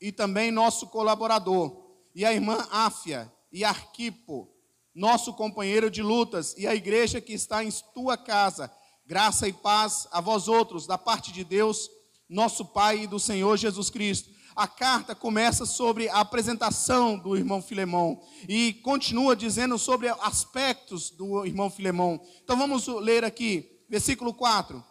e 0.00 0.10
também 0.10 0.50
nosso 0.50 0.88
colaborador, 0.88 1.94
e 2.12 2.24
a 2.24 2.32
irmã 2.32 2.66
Áfia 2.72 3.32
e 3.52 3.62
Arquipo, 3.62 4.52
nosso 4.92 5.34
companheiro 5.34 5.88
de 5.88 6.02
lutas, 6.02 6.56
e 6.58 6.66
a 6.66 6.74
igreja 6.74 7.20
que 7.20 7.32
está 7.32 7.62
em 7.62 7.70
tua 7.94 8.16
casa. 8.16 8.72
Graça 9.06 9.46
e 9.46 9.52
paz 9.52 10.08
a 10.10 10.20
vós 10.20 10.48
outros, 10.48 10.84
da 10.84 10.98
parte 10.98 11.30
de 11.30 11.44
Deus, 11.44 11.88
nosso 12.30 12.64
Pai 12.64 13.00
e 13.00 13.06
do 13.08 13.18
Senhor 13.18 13.56
Jesus 13.56 13.90
Cristo. 13.90 14.30
A 14.54 14.68
carta 14.68 15.14
começa 15.14 15.66
sobre 15.66 16.08
a 16.08 16.20
apresentação 16.20 17.18
do 17.18 17.36
irmão 17.36 17.60
Filemão 17.60 18.22
e 18.48 18.74
continua 18.74 19.34
dizendo 19.34 19.76
sobre 19.76 20.08
aspectos 20.08 21.10
do 21.10 21.44
irmão 21.44 21.68
Filemão. 21.68 22.20
Então 22.42 22.56
vamos 22.56 22.86
ler 22.86 23.24
aqui, 23.24 23.84
versículo 23.88 24.32
4. 24.32 24.82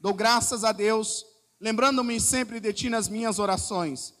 Dou 0.00 0.12
graças 0.12 0.64
a 0.64 0.72
Deus, 0.72 1.24
lembrando-me 1.60 2.20
sempre 2.20 2.58
de 2.58 2.72
ti 2.72 2.90
nas 2.90 3.08
minhas 3.08 3.38
orações, 3.38 4.12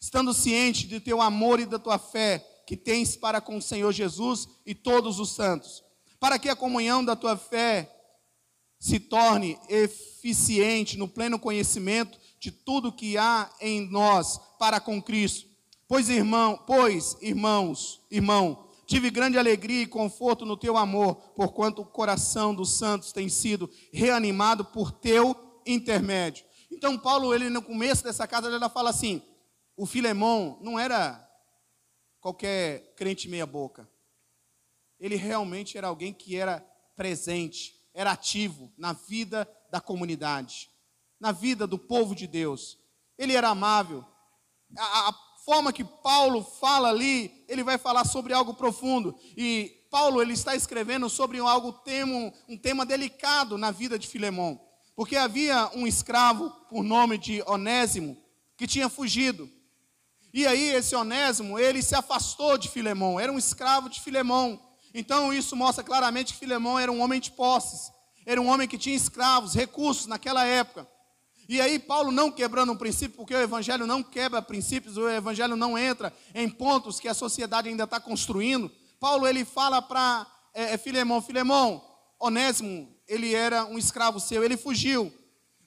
estando 0.00 0.34
ciente 0.34 0.86
de 0.86 1.00
teu 1.00 1.20
amor 1.20 1.60
e 1.60 1.66
da 1.66 1.78
tua 1.78 1.98
fé 1.98 2.44
que 2.66 2.76
tens 2.76 3.16
para 3.16 3.40
com 3.40 3.56
o 3.56 3.62
Senhor 3.62 3.92
Jesus 3.92 4.48
e 4.66 4.74
todos 4.74 5.18
os 5.18 5.30
santos, 5.30 5.82
para 6.20 6.38
que 6.38 6.48
a 6.48 6.56
comunhão 6.56 7.04
da 7.04 7.16
tua 7.16 7.36
fé 7.36 7.97
se 8.78 9.00
torne 9.00 9.58
eficiente 9.68 10.96
no 10.96 11.08
pleno 11.08 11.38
conhecimento 11.38 12.18
de 12.38 12.50
tudo 12.50 12.92
que 12.92 13.18
há 13.18 13.50
em 13.60 13.88
nós 13.90 14.38
para 14.58 14.80
com 14.80 15.02
Cristo. 15.02 15.48
Pois 15.86 16.08
irmão, 16.08 16.62
pois 16.66 17.16
irmãos, 17.20 18.00
irmão, 18.10 18.68
tive 18.86 19.10
grande 19.10 19.38
alegria 19.38 19.82
e 19.82 19.86
conforto 19.86 20.44
no 20.44 20.56
teu 20.56 20.76
amor, 20.76 21.16
porquanto 21.34 21.82
o 21.82 21.86
coração 21.86 22.54
dos 22.54 22.78
santos 22.78 23.12
tem 23.12 23.28
sido 23.28 23.70
reanimado 23.92 24.64
por 24.64 24.92
teu 24.92 25.60
intermédio. 25.66 26.44
Então 26.70 26.98
Paulo, 26.98 27.34
ele 27.34 27.50
no 27.50 27.62
começo 27.62 28.04
dessa 28.04 28.26
carta, 28.26 28.48
ele 28.48 28.68
fala 28.68 28.90
assim: 28.90 29.22
o 29.76 29.86
Filemão 29.86 30.58
não 30.60 30.78
era 30.78 31.26
qualquer 32.20 32.94
crente 32.96 33.28
meia 33.28 33.46
boca. 33.46 33.88
Ele 34.98 35.16
realmente 35.16 35.78
era 35.78 35.86
alguém 35.86 36.12
que 36.12 36.36
era 36.36 36.60
presente, 36.96 37.77
era 37.98 38.12
ativo 38.12 38.72
na 38.78 38.92
vida 38.92 39.46
da 39.70 39.80
comunidade 39.80 40.70
na 41.20 41.32
vida 41.32 41.66
do 41.66 41.78
povo 41.78 42.14
de 42.14 42.26
Deus. 42.26 42.78
Ele 43.16 43.34
era 43.34 43.48
amável. 43.48 44.04
A, 44.76 45.08
a 45.08 45.14
forma 45.44 45.72
que 45.72 45.84
Paulo 45.84 46.42
fala 46.42 46.88
ali, 46.88 47.44
ele 47.48 47.64
vai 47.64 47.78
falar 47.78 48.04
sobre 48.04 48.32
algo 48.32 48.54
profundo. 48.54 49.18
E 49.36 49.86
Paulo 49.90 50.22
ele 50.22 50.34
está 50.34 50.54
escrevendo 50.54 51.08
sobre 51.08 51.38
algo 51.38 51.72
temo, 51.72 52.32
um 52.48 52.56
tema 52.56 52.86
delicado 52.86 53.58
na 53.58 53.70
vida 53.70 53.98
de 53.98 54.06
Filemão, 54.06 54.60
porque 54.94 55.16
havia 55.16 55.70
um 55.74 55.86
escravo 55.86 56.50
por 56.68 56.82
nome 56.82 57.16
de 57.16 57.42
Onésimo 57.46 58.16
que 58.56 58.66
tinha 58.66 58.88
fugido. 58.88 59.50
E 60.32 60.46
aí 60.46 60.74
esse 60.74 60.94
Onésimo, 60.94 61.58
ele 61.58 61.82
se 61.82 61.94
afastou 61.94 62.58
de 62.58 62.68
Filemão, 62.68 63.18
era 63.18 63.32
um 63.32 63.38
escravo 63.38 63.88
de 63.88 64.00
Filemão. 64.00 64.60
Então 64.98 65.32
isso 65.32 65.54
mostra 65.54 65.84
claramente 65.84 66.32
que 66.32 66.40
Filemão 66.40 66.76
era 66.76 66.90
um 66.90 67.00
homem 67.00 67.20
de 67.20 67.30
posses, 67.30 67.92
era 68.26 68.40
um 68.40 68.48
homem 68.48 68.66
que 68.66 68.76
tinha 68.76 68.96
escravos, 68.96 69.54
recursos 69.54 70.06
naquela 70.06 70.44
época. 70.44 70.88
E 71.48 71.60
aí, 71.60 71.78
Paulo 71.78 72.10
não 72.10 72.32
quebrando 72.32 72.72
um 72.72 72.76
princípio, 72.76 73.16
porque 73.16 73.32
o 73.32 73.40
Evangelho 73.40 73.86
não 73.86 74.02
quebra 74.02 74.42
princípios, 74.42 74.96
o 74.96 75.08
Evangelho 75.08 75.56
não 75.56 75.78
entra 75.78 76.12
em 76.34 76.46
pontos 76.50 76.98
que 76.98 77.06
a 77.06 77.14
sociedade 77.14 77.68
ainda 77.68 77.84
está 77.84 78.00
construindo. 78.00 78.70
Paulo 78.98 79.26
ele 79.26 79.44
fala 79.44 79.80
para 79.80 80.26
é, 80.52 80.74
é, 80.74 80.76
Filemão: 80.76 81.22
Filemão, 81.22 81.82
Onésimo, 82.18 82.92
ele 83.06 83.34
era 83.34 83.64
um 83.66 83.78
escravo 83.78 84.18
seu, 84.18 84.42
ele 84.42 84.56
fugiu, 84.56 85.14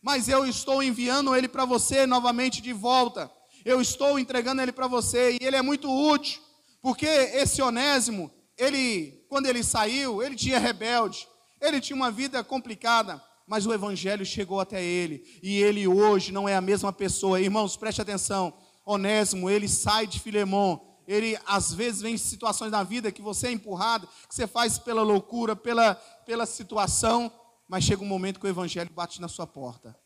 mas 0.02 0.28
eu 0.28 0.46
estou 0.46 0.84
enviando 0.84 1.34
ele 1.34 1.48
para 1.48 1.64
você 1.64 2.06
novamente 2.06 2.62
de 2.62 2.74
volta. 2.74 3.32
Eu 3.64 3.80
estou 3.80 4.20
entregando 4.20 4.62
ele 4.62 4.74
para 4.74 4.88
você 4.88 5.38
e 5.42 5.46
ele 5.46 5.56
é 5.56 5.62
muito 5.62 5.90
útil, 5.90 6.42
porque 6.82 7.08
esse 7.08 7.62
Onésimo, 7.62 8.30
ele, 8.58 9.21
quando 9.32 9.46
ele 9.46 9.64
saiu, 9.64 10.22
ele 10.22 10.36
tinha 10.36 10.60
rebelde, 10.60 11.26
ele 11.62 11.80
tinha 11.80 11.96
uma 11.96 12.12
vida 12.12 12.44
complicada 12.44 13.24
mas 13.48 13.66
o 13.66 13.74
Evangelho 13.74 14.26
chegou 14.26 14.62
até 14.62 14.82
ele, 14.82 15.26
e 15.44 15.58
ele 15.58 15.86
hoje 15.86 16.32
não 16.32 16.48
é 16.48 16.56
a 16.56 16.62
mesma 16.62 16.94
pessoa. 16.94 17.42
Irmãos, 17.42 17.76
preste 17.76 18.02
atenção: 18.02 18.54
Onésimo, 18.86 19.50
ele 19.50 19.68
sai 19.68 20.08
de 20.08 20.22
Filemão, 20.22 20.82
ele 21.06 21.38
às 21.46 21.74
vezes 21.74 22.02
vem 22.02 22.14
em 22.14 22.18
situações 22.18 22.72
na 22.72 22.82
vida 22.82 23.12
que 23.12 23.22
você 23.22 23.48
é 23.48 23.52
empurrado, 23.52 24.08
que 24.30 24.34
você 24.34 24.48
faz 24.48 24.80
pela 24.80 25.02
loucura, 25.02 25.54
pela, 25.54 25.96
pela 25.96 26.46
situação, 26.46 27.30
mas 27.68 27.84
chega 27.84 28.02
um 28.02 28.08
momento 28.08 28.40
que 28.40 28.46
o 28.46 28.50
Evangelho 28.50 28.90
bate 28.94 29.20
na 29.20 29.28
sua 29.28 29.46
porta. 29.46 30.00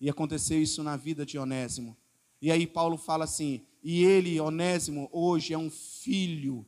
E 0.00 0.10
aconteceu 0.10 0.60
isso 0.60 0.82
na 0.82 0.96
vida 0.96 1.24
de 1.24 1.38
Onésimo. 1.38 1.96
E 2.42 2.50
aí 2.50 2.66
Paulo 2.66 2.98
fala 2.98 3.22
assim: 3.22 3.64
e 3.84 4.02
ele, 4.02 4.40
Onésimo, 4.40 5.08
hoje 5.12 5.54
é 5.54 5.58
um 5.58 5.70
filho 5.70 6.66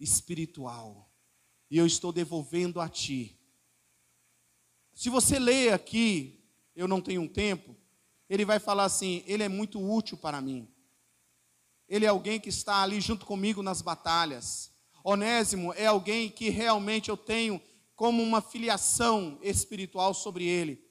espiritual, 0.00 1.12
e 1.70 1.76
eu 1.76 1.86
estou 1.86 2.12
devolvendo 2.12 2.80
a 2.80 2.88
ti 2.88 3.40
se 5.00 5.08
você 5.08 5.38
ler 5.38 5.72
aqui, 5.72 6.44
eu 6.76 6.86
não 6.86 7.00
tenho 7.00 7.22
um 7.22 7.26
tempo, 7.26 7.74
ele 8.28 8.44
vai 8.44 8.58
falar 8.58 8.84
assim: 8.84 9.24
ele 9.26 9.42
é 9.42 9.48
muito 9.48 9.80
útil 9.80 10.18
para 10.18 10.42
mim. 10.42 10.68
Ele 11.88 12.04
é 12.04 12.08
alguém 12.08 12.38
que 12.38 12.50
está 12.50 12.82
ali 12.82 13.00
junto 13.00 13.24
comigo 13.24 13.62
nas 13.62 13.80
batalhas. 13.80 14.70
Onésimo 15.02 15.72
é 15.72 15.86
alguém 15.86 16.28
que 16.28 16.50
realmente 16.50 17.08
eu 17.08 17.16
tenho 17.16 17.58
como 17.96 18.22
uma 18.22 18.42
filiação 18.42 19.38
espiritual 19.40 20.12
sobre 20.12 20.44
ele. 20.44 20.84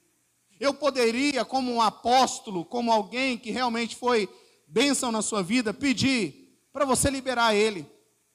Eu 0.60 0.74
poderia, 0.74 1.46
como 1.46 1.72
um 1.72 1.80
apóstolo, 1.80 2.66
como 2.66 2.92
alguém 2.92 3.38
que 3.38 3.52
realmente 3.52 3.96
foi 3.96 4.28
bênção 4.68 5.12
na 5.12 5.22
sua 5.22 5.44
vida, 5.44 5.72
pedir 5.72 6.60
para 6.74 6.84
você 6.84 7.12
liberar 7.12 7.54
ele. 7.54 7.86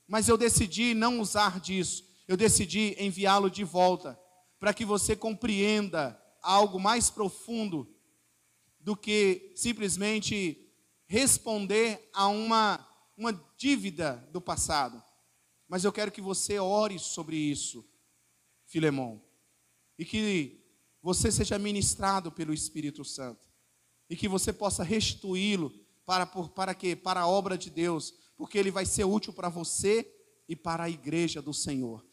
Mas 0.06 0.28
eu 0.28 0.36
decidi 0.36 0.94
não 0.94 1.20
usar 1.20 1.60
disso. 1.60 2.04
Eu 2.26 2.36
decidi 2.36 2.96
enviá-lo 2.98 3.50
de 3.50 3.64
volta 3.64 4.18
para 4.58 4.72
que 4.72 4.84
você 4.84 5.14
compreenda 5.14 6.20
algo 6.42 6.78
mais 6.78 7.10
profundo 7.10 7.88
do 8.80 8.96
que 8.96 9.52
simplesmente 9.56 10.58
responder 11.06 12.08
a 12.12 12.28
uma, 12.28 12.86
uma 13.16 13.32
dívida 13.56 14.28
do 14.30 14.40
passado. 14.40 15.02
Mas 15.68 15.84
eu 15.84 15.92
quero 15.92 16.12
que 16.12 16.20
você 16.20 16.58
ore 16.58 16.98
sobre 16.98 17.36
isso, 17.36 17.84
Filemão, 18.66 19.22
e 19.98 20.04
que 20.04 20.62
você 21.02 21.30
seja 21.30 21.58
ministrado 21.58 22.30
pelo 22.30 22.52
Espírito 22.52 23.04
Santo, 23.04 23.48
e 24.08 24.16
que 24.16 24.28
você 24.28 24.52
possa 24.52 24.82
restituí-lo 24.82 25.70
para, 26.04 26.26
para 26.26 26.74
quê? 26.74 26.94
Para 26.94 27.20
a 27.20 27.26
obra 27.26 27.56
de 27.56 27.70
Deus, 27.70 28.14
porque 28.36 28.58
ele 28.58 28.70
vai 28.70 28.86
ser 28.86 29.04
útil 29.04 29.32
para 29.32 29.48
você 29.48 30.10
e 30.48 30.54
para 30.54 30.84
a 30.84 30.90
igreja 30.90 31.40
do 31.40 31.54
Senhor. 31.54 32.04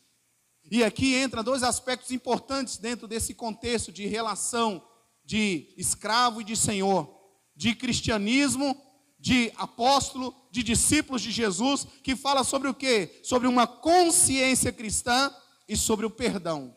E 0.70 0.84
aqui 0.84 1.16
entra 1.16 1.44
dois 1.44 1.64
aspectos 1.64 2.12
importantes 2.12 2.78
dentro 2.78 3.08
desse 3.08 3.34
contexto 3.34 3.92
de 3.92 4.06
relação 4.06 4.86
de 5.24 5.74
escravo 5.78 6.42
e 6.42 6.44
de 6.44 6.56
senhor, 6.56 7.10
de 7.56 7.76
cristianismo, 7.76 8.76
de 9.20 9.52
apóstolo, 9.56 10.36
de 10.52 10.64
discípulos 10.64 11.22
de 11.22 11.32
Jesus, 11.32 11.86
que 12.04 12.16
fala 12.16 12.44
sobre 12.44 12.68
o 12.68 12.74
quê? 12.74 13.20
Sobre 13.24 13.48
uma 13.48 13.68
consciência 13.68 14.72
cristã 14.72 15.34
e 15.68 15.78
sobre 15.78 16.06
o 16.06 16.10
perdão. 16.10 16.76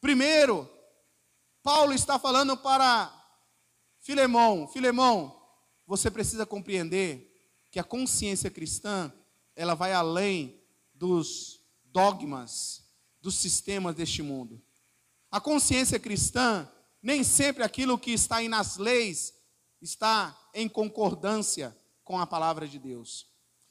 Primeiro, 0.00 0.68
Paulo 1.62 1.92
está 1.92 2.18
falando 2.18 2.56
para 2.56 3.12
Filemão, 4.00 4.66
Filemão, 4.66 5.40
você 5.86 6.10
precisa 6.10 6.46
compreender 6.46 7.31
que 7.72 7.80
a 7.80 7.84
consciência 7.84 8.50
cristã, 8.50 9.10
ela 9.56 9.74
vai 9.74 9.94
além 9.94 10.62
dos 10.92 11.58
dogmas, 11.86 12.84
dos 13.18 13.34
sistemas 13.34 13.94
deste 13.94 14.22
mundo. 14.22 14.62
A 15.30 15.40
consciência 15.40 15.98
cristã, 15.98 16.70
nem 17.02 17.24
sempre 17.24 17.62
aquilo 17.62 17.98
que 17.98 18.12
está 18.12 18.36
aí 18.36 18.48
nas 18.48 18.76
leis 18.76 19.32
está 19.80 20.38
em 20.52 20.68
concordância 20.68 21.74
com 22.04 22.18
a 22.18 22.26
palavra 22.26 22.68
de 22.68 22.78
Deus. 22.78 23.26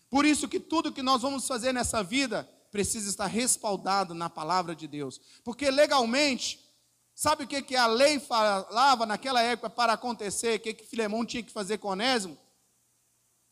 Por 0.09 0.25
isso 0.25 0.49
que 0.49 0.59
tudo 0.59 0.91
que 0.91 1.03
nós 1.03 1.21
vamos 1.21 1.47
fazer 1.47 1.71
nessa 1.71 2.01
vida 2.01 2.49
precisa 2.71 3.07
estar 3.07 3.27
respaldada 3.27 4.15
na 4.15 4.31
palavra 4.31 4.75
de 4.75 4.87
Deus. 4.87 5.21
Porque 5.43 5.69
legalmente, 5.69 6.59
sabe 7.13 7.43
o 7.43 7.47
que, 7.47 7.61
que 7.61 7.75
a 7.75 7.85
lei 7.85 8.19
falava 8.19 9.05
naquela 9.05 9.43
época 9.43 9.69
para 9.69 9.93
acontecer? 9.93 10.57
O 10.57 10.59
que, 10.59 10.73
que 10.73 10.87
Filemão 10.87 11.23
tinha 11.23 11.43
que 11.43 11.51
fazer 11.51 11.77
com 11.77 11.89
Onésimo? 11.89 12.35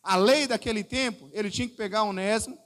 A 0.02 0.16
lei 0.16 0.48
daquele 0.48 0.84
tempo, 0.84 1.30
ele 1.34 1.52
tinha 1.52 1.68
que 1.68 1.76
pegar 1.76 2.04
Onésimo, 2.04 2.58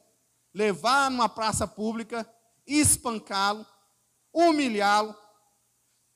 levar 0.54 1.10
numa 1.10 1.28
praça 1.28 1.68
pública, 1.68 2.28
espancá-lo, 2.66 3.66
humilhá-lo, 4.32 5.16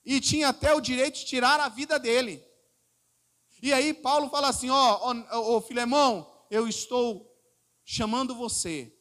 e 0.06 0.22
tinha 0.22 0.50
até 0.50 0.74
o 0.74 0.80
direito 0.80 1.16
de 1.16 1.26
tirar 1.26 1.60
a 1.60 1.68
vida 1.68 2.00
dele. 2.00 2.44
E 3.62 3.74
aí 3.74 3.94
Paulo 3.94 4.30
fala 4.30 4.50
assim: 4.50 4.70
ó, 4.70 5.16
ó 5.32 5.62
Filemão, 5.62 6.32
eu 6.50 6.68
estou 6.68 7.28
chamando 7.84 8.36
você 8.36 8.94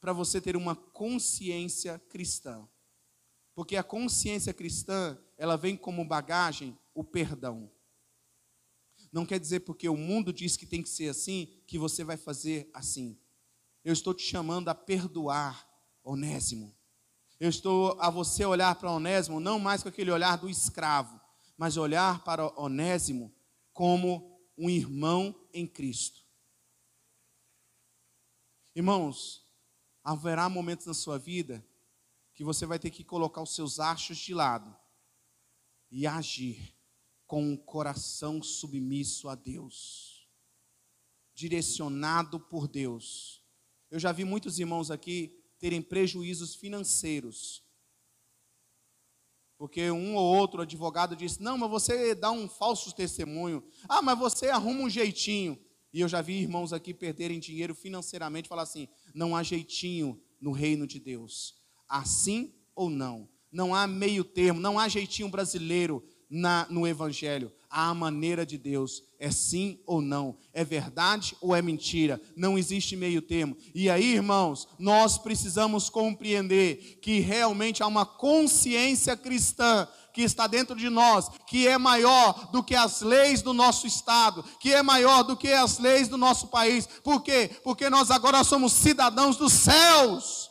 para 0.00 0.12
você 0.12 0.40
ter 0.40 0.56
uma 0.56 0.74
consciência 0.74 1.98
cristã. 2.08 2.68
Porque 3.54 3.76
a 3.76 3.82
consciência 3.82 4.54
cristã, 4.54 5.18
ela 5.36 5.56
vem 5.56 5.76
como 5.76 6.04
bagagem 6.04 6.78
o 6.94 7.04
perdão. 7.04 7.70
Não 9.12 9.26
quer 9.26 9.40
dizer 9.40 9.60
porque 9.60 9.88
o 9.88 9.96
mundo 9.96 10.32
diz 10.32 10.56
que 10.56 10.66
tem 10.66 10.82
que 10.82 10.88
ser 10.88 11.08
assim, 11.08 11.48
que 11.66 11.78
você 11.78 12.04
vai 12.04 12.16
fazer 12.16 12.70
assim. 12.72 13.18
Eu 13.84 13.92
estou 13.92 14.14
te 14.14 14.22
chamando 14.22 14.68
a 14.68 14.74
perdoar, 14.74 15.68
Onésimo. 16.04 16.76
Eu 17.38 17.48
estou 17.48 17.98
a 18.00 18.10
você 18.10 18.44
olhar 18.44 18.74
para 18.76 18.92
Onésimo 18.92 19.40
não 19.40 19.58
mais 19.58 19.82
com 19.82 19.88
aquele 19.88 20.10
olhar 20.10 20.36
do 20.36 20.48
escravo, 20.48 21.20
mas 21.56 21.76
olhar 21.76 22.22
para 22.22 22.46
Onésimo 22.60 23.34
como 23.72 24.40
um 24.56 24.68
irmão 24.68 25.34
em 25.52 25.66
Cristo. 25.66 26.20
Irmãos, 28.74 29.44
haverá 30.04 30.48
momentos 30.48 30.86
na 30.86 30.94
sua 30.94 31.18
vida 31.18 31.64
que 32.34 32.44
você 32.44 32.64
vai 32.64 32.78
ter 32.78 32.90
que 32.90 33.02
colocar 33.02 33.42
os 33.42 33.54
seus 33.54 33.80
achos 33.80 34.18
de 34.18 34.32
lado 34.32 34.74
e 35.90 36.06
agir 36.06 36.74
com 37.30 37.44
um 37.44 37.56
coração 37.56 38.42
submisso 38.42 39.28
a 39.28 39.36
Deus, 39.36 40.28
direcionado 41.32 42.40
por 42.40 42.66
Deus. 42.66 43.40
Eu 43.88 44.00
já 44.00 44.10
vi 44.10 44.24
muitos 44.24 44.58
irmãos 44.58 44.90
aqui 44.90 45.40
terem 45.56 45.80
prejuízos 45.80 46.56
financeiros. 46.56 47.62
Porque 49.56 49.92
um 49.92 50.16
ou 50.16 50.38
outro 50.38 50.62
advogado 50.62 51.14
disse: 51.14 51.40
Não, 51.40 51.56
mas 51.56 51.70
você 51.70 52.16
dá 52.16 52.32
um 52.32 52.48
falso 52.48 52.92
testemunho. 52.92 53.62
Ah, 53.88 54.02
mas 54.02 54.18
você 54.18 54.48
arruma 54.48 54.80
um 54.80 54.90
jeitinho. 54.90 55.56
E 55.92 56.00
eu 56.00 56.08
já 56.08 56.20
vi 56.20 56.32
irmãos 56.32 56.72
aqui 56.72 56.92
perderem 56.92 57.38
dinheiro 57.38 57.76
financeiramente, 57.76 58.48
falar 58.48 58.62
assim: 58.62 58.88
não 59.14 59.36
há 59.36 59.44
jeitinho 59.44 60.20
no 60.40 60.50
reino 60.50 60.84
de 60.84 60.98
Deus. 60.98 61.54
Assim 61.88 62.52
ou 62.74 62.90
não. 62.90 63.28
Não 63.52 63.72
há 63.72 63.86
meio 63.86 64.24
termo, 64.24 64.58
não 64.58 64.80
há 64.80 64.88
jeitinho 64.88 65.28
brasileiro 65.28 66.04
na, 66.30 66.66
no 66.70 66.86
Evangelho. 66.86 67.52
A 67.68 67.92
maneira 67.92 68.46
de 68.46 68.56
Deus. 68.56 69.02
É 69.18 69.30
sim 69.30 69.80
ou 69.84 70.00
não. 70.00 70.36
É 70.52 70.64
verdade 70.64 71.36
ou 71.40 71.54
é 71.54 71.60
mentira. 71.60 72.20
Não 72.36 72.56
existe 72.56 72.96
meio 72.96 73.20
termo. 73.20 73.56
E 73.74 73.90
aí, 73.90 74.14
irmãos, 74.14 74.68
nós 74.78 75.18
precisamos 75.18 75.90
compreender 75.90 76.98
que 77.02 77.20
realmente 77.20 77.82
há 77.82 77.86
uma 77.86 78.06
consciência 78.06 79.16
cristã 79.16 79.86
que 80.12 80.22
está 80.22 80.46
dentro 80.46 80.74
de 80.74 80.88
nós, 80.88 81.28
que 81.46 81.68
é 81.68 81.78
maior 81.78 82.50
do 82.50 82.64
que 82.64 82.74
as 82.74 83.00
leis 83.00 83.42
do 83.42 83.52
nosso 83.52 83.86
estado, 83.86 84.42
que 84.58 84.72
é 84.72 84.82
maior 84.82 85.22
do 85.22 85.36
que 85.36 85.52
as 85.52 85.78
leis 85.78 86.08
do 86.08 86.16
nosso 86.16 86.48
país. 86.48 86.86
Por 86.86 87.22
quê? 87.22 87.50
Porque 87.62 87.88
nós 87.88 88.10
agora 88.10 88.42
somos 88.42 88.72
cidadãos 88.72 89.36
dos 89.36 89.52
céus. 89.52 90.50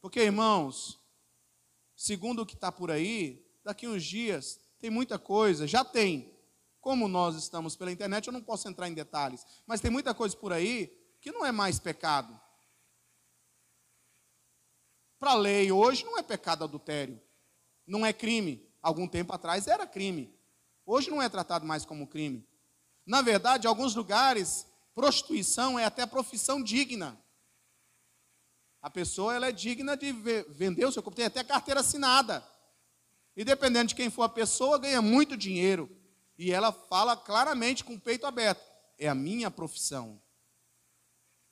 Porque, 0.00 0.20
irmãos, 0.20 0.98
segundo 1.94 2.42
o 2.42 2.46
que 2.46 2.54
está 2.54 2.72
por 2.72 2.90
aí, 2.90 3.44
daqui 3.64 3.86
uns 3.86 4.04
dias 4.04 4.58
tem 4.78 4.90
muita 4.90 5.18
coisa, 5.18 5.66
já 5.66 5.84
tem. 5.84 6.38
Como 6.80 7.08
nós 7.08 7.36
estamos 7.36 7.76
pela 7.76 7.92
internet, 7.92 8.26
eu 8.26 8.32
não 8.32 8.42
posso 8.42 8.66
entrar 8.68 8.88
em 8.88 8.94
detalhes, 8.94 9.44
mas 9.66 9.80
tem 9.80 9.90
muita 9.90 10.14
coisa 10.14 10.36
por 10.36 10.52
aí 10.52 10.86
que 11.20 11.30
não 11.30 11.44
é 11.44 11.52
mais 11.52 11.78
pecado. 11.78 12.40
Para 15.18 15.32
a 15.32 15.34
lei 15.34 15.70
hoje 15.70 16.04
não 16.04 16.16
é 16.16 16.22
pecado 16.22 16.64
adultério 16.64 17.20
não 17.90 18.06
é 18.06 18.12
crime. 18.12 18.64
Algum 18.80 19.06
tempo 19.06 19.32
atrás 19.32 19.66
era 19.66 19.86
crime. 19.86 20.32
Hoje 20.86 21.10
não 21.10 21.20
é 21.20 21.28
tratado 21.28 21.66
mais 21.66 21.84
como 21.84 22.06
crime. 22.06 22.46
Na 23.04 23.20
verdade, 23.20 23.66
em 23.66 23.68
alguns 23.68 23.94
lugares, 23.94 24.66
prostituição 24.94 25.78
é 25.78 25.84
até 25.84 26.06
profissão 26.06 26.62
digna. 26.62 27.20
A 28.80 28.88
pessoa 28.88 29.34
ela 29.34 29.48
é 29.48 29.52
digna 29.52 29.96
de 29.96 30.12
vender 30.48 30.86
o 30.86 30.92
seu 30.92 31.02
corpo, 31.02 31.16
tem 31.16 31.26
até 31.26 31.44
carteira 31.44 31.80
assinada. 31.80 32.46
E 33.40 33.44
dependendo 33.44 33.88
de 33.88 33.94
quem 33.94 34.10
for 34.10 34.24
a 34.24 34.28
pessoa, 34.28 34.78
ganha 34.78 35.00
muito 35.00 35.34
dinheiro. 35.34 35.88
E 36.36 36.52
ela 36.52 36.70
fala 36.70 37.16
claramente 37.16 37.82
com 37.82 37.94
o 37.94 37.98
peito 37.98 38.26
aberto: 38.26 38.60
é 38.98 39.08
a 39.08 39.14
minha 39.14 39.50
profissão. 39.50 40.20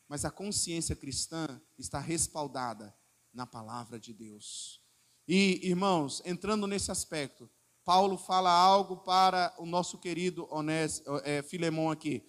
Mas 0.07 0.23
a 0.27 0.31
consciência 0.31 0.95
cristã 0.95 1.59
está 1.79 1.99
respaldada 1.99 2.95
na 3.33 3.47
palavra 3.47 3.99
de 3.99 4.13
Deus. 4.13 4.83
E, 5.27 5.67
irmãos, 5.67 6.21
entrando 6.27 6.67
nesse 6.67 6.91
aspecto, 6.91 7.51
Paulo 7.87 8.19
fala 8.19 8.51
algo 8.51 8.99
para 8.99 9.55
o 9.57 9.65
nosso 9.65 9.97
querido 9.97 10.47
Onés, 10.51 11.03
é, 11.25 11.41
Filemão 11.41 11.91
aqui. 11.91 12.23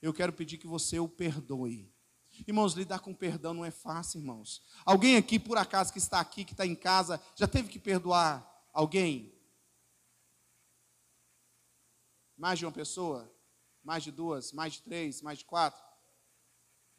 Eu 0.00 0.14
quero 0.14 0.32
pedir 0.32 0.56
que 0.56 0.66
você 0.66 0.98
o 0.98 1.06
perdoe. 1.06 1.92
Irmãos, 2.48 2.72
lidar 2.72 3.00
com 3.00 3.12
perdão 3.12 3.52
não 3.52 3.62
é 3.62 3.70
fácil, 3.70 4.20
irmãos. 4.20 4.62
Alguém 4.86 5.18
aqui, 5.18 5.38
por 5.38 5.58
acaso, 5.58 5.92
que 5.92 5.98
está 5.98 6.18
aqui, 6.18 6.46
que 6.46 6.54
está 6.54 6.64
em 6.64 6.74
casa, 6.74 7.20
já 7.36 7.46
teve 7.46 7.68
que 7.68 7.78
perdoar 7.78 8.50
alguém? 8.72 9.32
Mais 12.36 12.58
de 12.58 12.64
uma 12.64 12.72
pessoa? 12.72 13.32
Mais 13.82 14.02
de 14.02 14.10
duas? 14.10 14.52
Mais 14.52 14.74
de 14.74 14.82
três? 14.82 15.20
Mais 15.22 15.38
de 15.38 15.44
quatro? 15.44 15.82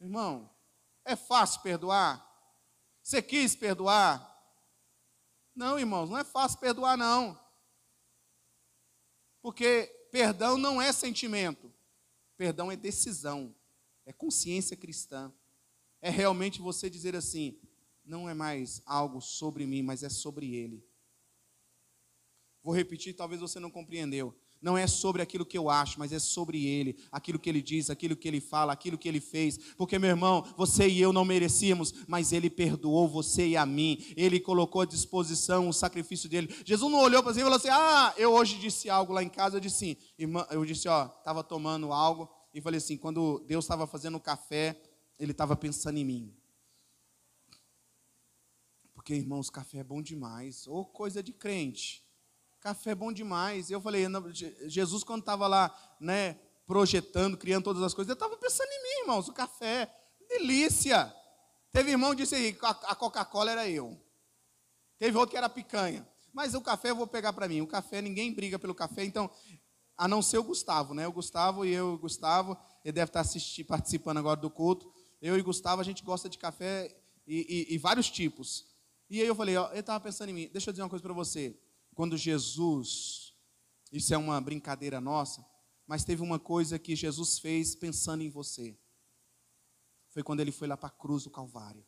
Irmão, 0.00 0.50
é 1.04 1.16
fácil 1.16 1.60
perdoar? 1.62 2.24
Você 3.02 3.20
quis 3.20 3.54
perdoar? 3.54 4.30
Não, 5.54 5.78
irmãos, 5.78 6.08
não 6.08 6.18
é 6.18 6.24
fácil 6.24 6.58
perdoar, 6.58 6.96
não. 6.96 7.38
Porque 9.42 9.86
perdão 10.10 10.56
não 10.56 10.80
é 10.80 10.92
sentimento, 10.92 11.72
perdão 12.36 12.72
é 12.72 12.76
decisão, 12.76 13.54
é 14.06 14.12
consciência 14.12 14.76
cristã. 14.76 15.32
É 16.00 16.10
realmente 16.10 16.60
você 16.60 16.88
dizer 16.88 17.14
assim: 17.14 17.60
não 18.04 18.28
é 18.28 18.34
mais 18.34 18.82
algo 18.86 19.20
sobre 19.20 19.66
mim, 19.66 19.82
mas 19.82 20.02
é 20.02 20.08
sobre 20.08 20.54
Ele. 20.54 20.82
Vou 22.64 22.74
repetir, 22.74 23.14
talvez 23.14 23.40
você 23.40 23.60
não 23.60 23.70
compreendeu 23.70 24.34
não 24.64 24.78
é 24.78 24.86
sobre 24.86 25.20
aquilo 25.20 25.44
que 25.44 25.58
eu 25.58 25.68
acho, 25.68 25.98
mas 25.98 26.10
é 26.10 26.18
sobre 26.18 26.64
Ele, 26.64 26.96
aquilo 27.12 27.38
que 27.38 27.50
Ele 27.50 27.60
diz, 27.60 27.90
aquilo 27.90 28.16
que 28.16 28.26
Ele 28.26 28.40
fala, 28.40 28.72
aquilo 28.72 28.96
que 28.96 29.06
Ele 29.06 29.20
fez. 29.20 29.58
Porque, 29.76 29.98
meu 29.98 30.08
irmão, 30.08 30.42
você 30.56 30.88
e 30.88 31.02
eu 31.02 31.12
não 31.12 31.22
merecíamos, 31.22 31.92
mas 32.08 32.32
Ele 32.32 32.48
perdoou 32.48 33.06
você 33.06 33.48
e 33.48 33.56
a 33.58 33.66
mim. 33.66 34.02
Ele 34.16 34.40
colocou 34.40 34.80
à 34.80 34.86
disposição 34.86 35.68
o 35.68 35.72
sacrifício 35.72 36.30
dele. 36.30 36.48
Jesus 36.64 36.90
não 36.90 37.00
olhou 37.00 37.22
para 37.22 37.34
você 37.34 37.40
e 37.40 37.42
falou 37.42 37.58
assim: 37.58 37.68
Ah, 37.70 38.14
eu 38.16 38.32
hoje 38.32 38.58
disse 38.58 38.88
algo 38.88 39.12
lá 39.12 39.22
em 39.22 39.28
casa. 39.28 39.56
Eu 39.56 39.60
disse 39.60 39.98
irmã, 40.18 40.46
eu 40.50 40.64
disse, 40.64 40.88
ó, 40.88 41.06
estava 41.06 41.44
tomando 41.44 41.92
algo 41.92 42.30
e 42.54 42.60
falei 42.62 42.78
assim: 42.78 42.96
quando 42.96 43.44
Deus 43.46 43.66
estava 43.66 43.86
fazendo 43.86 44.18
café, 44.18 44.80
Ele 45.18 45.32
estava 45.32 45.54
pensando 45.54 45.98
em 45.98 46.04
mim. 46.04 46.34
Porque, 48.94 49.14
irmãos, 49.14 49.50
café 49.50 49.78
é 49.78 49.84
bom 49.84 50.00
demais, 50.00 50.66
ou 50.66 50.86
coisa 50.86 51.22
de 51.22 51.34
crente. 51.34 52.03
Café 52.64 52.92
é 52.92 52.94
bom 52.94 53.12
demais. 53.12 53.70
Eu 53.70 53.78
falei, 53.78 54.06
Jesus, 54.68 55.04
quando 55.04 55.20
estava 55.20 55.46
lá, 55.46 55.70
né, 56.00 56.40
projetando, 56.64 57.36
criando 57.36 57.64
todas 57.64 57.82
as 57.82 57.92
coisas, 57.92 58.08
ele 58.08 58.16
estava 58.16 58.38
pensando 58.38 58.70
em 58.70 58.82
mim, 58.82 59.00
irmãos. 59.02 59.28
O 59.28 59.34
café, 59.34 59.94
delícia. 60.30 61.14
Teve 61.70 61.90
irmão 61.90 62.12
que 62.12 62.22
disse 62.22 62.34
aí, 62.34 62.56
a 62.62 62.94
Coca-Cola 62.94 63.50
era 63.50 63.68
eu. 63.68 64.00
Teve 64.98 65.14
outro 65.18 65.32
que 65.32 65.36
era 65.36 65.46
picanha. 65.46 66.08
Mas 66.32 66.54
o 66.54 66.60
café 66.62 66.88
eu 66.88 66.96
vou 66.96 67.06
pegar 67.06 67.34
para 67.34 67.46
mim. 67.46 67.60
O 67.60 67.66
café, 67.66 68.00
ninguém 68.00 68.32
briga 68.32 68.58
pelo 68.58 68.74
café, 68.74 69.04
então, 69.04 69.30
a 69.94 70.08
não 70.08 70.22
ser 70.22 70.38
o 70.38 70.42
Gustavo, 70.42 70.94
né? 70.94 71.06
O 71.06 71.12
Gustavo 71.12 71.66
e 71.66 71.70
eu, 71.70 71.92
o 71.92 71.98
Gustavo, 71.98 72.56
ele 72.82 72.92
deve 72.92 73.10
estar 73.10 73.20
assistindo, 73.20 73.66
participando 73.66 74.16
agora 74.16 74.40
do 74.40 74.48
culto. 74.48 74.90
Eu 75.20 75.36
e 75.36 75.40
o 75.42 75.44
Gustavo, 75.44 75.82
a 75.82 75.84
gente 75.84 76.02
gosta 76.02 76.30
de 76.30 76.38
café 76.38 76.96
e, 77.26 77.68
e, 77.68 77.74
e 77.74 77.76
vários 77.76 78.10
tipos. 78.10 78.64
E 79.10 79.20
aí 79.20 79.26
eu 79.26 79.34
falei, 79.34 79.54
ó, 79.54 79.68
ele 79.70 79.80
estava 79.80 80.00
pensando 80.00 80.30
em 80.30 80.32
mim. 80.32 80.48
Deixa 80.50 80.70
eu 80.70 80.72
dizer 80.72 80.82
uma 80.82 80.88
coisa 80.88 81.02
para 81.02 81.12
você 81.12 81.54
quando 81.94 82.16
Jesus, 82.16 83.34
isso 83.92 84.12
é 84.12 84.18
uma 84.18 84.40
brincadeira 84.40 85.00
nossa, 85.00 85.44
mas 85.86 86.04
teve 86.04 86.22
uma 86.22 86.38
coisa 86.38 86.78
que 86.78 86.96
Jesus 86.96 87.38
fez 87.38 87.74
pensando 87.74 88.22
em 88.22 88.30
você. 88.30 88.78
Foi 90.08 90.22
quando 90.22 90.40
ele 90.40 90.52
foi 90.52 90.68
lá 90.68 90.76
para 90.76 90.88
a 90.88 90.92
cruz 90.92 91.24
do 91.24 91.30
Calvário. 91.30 91.86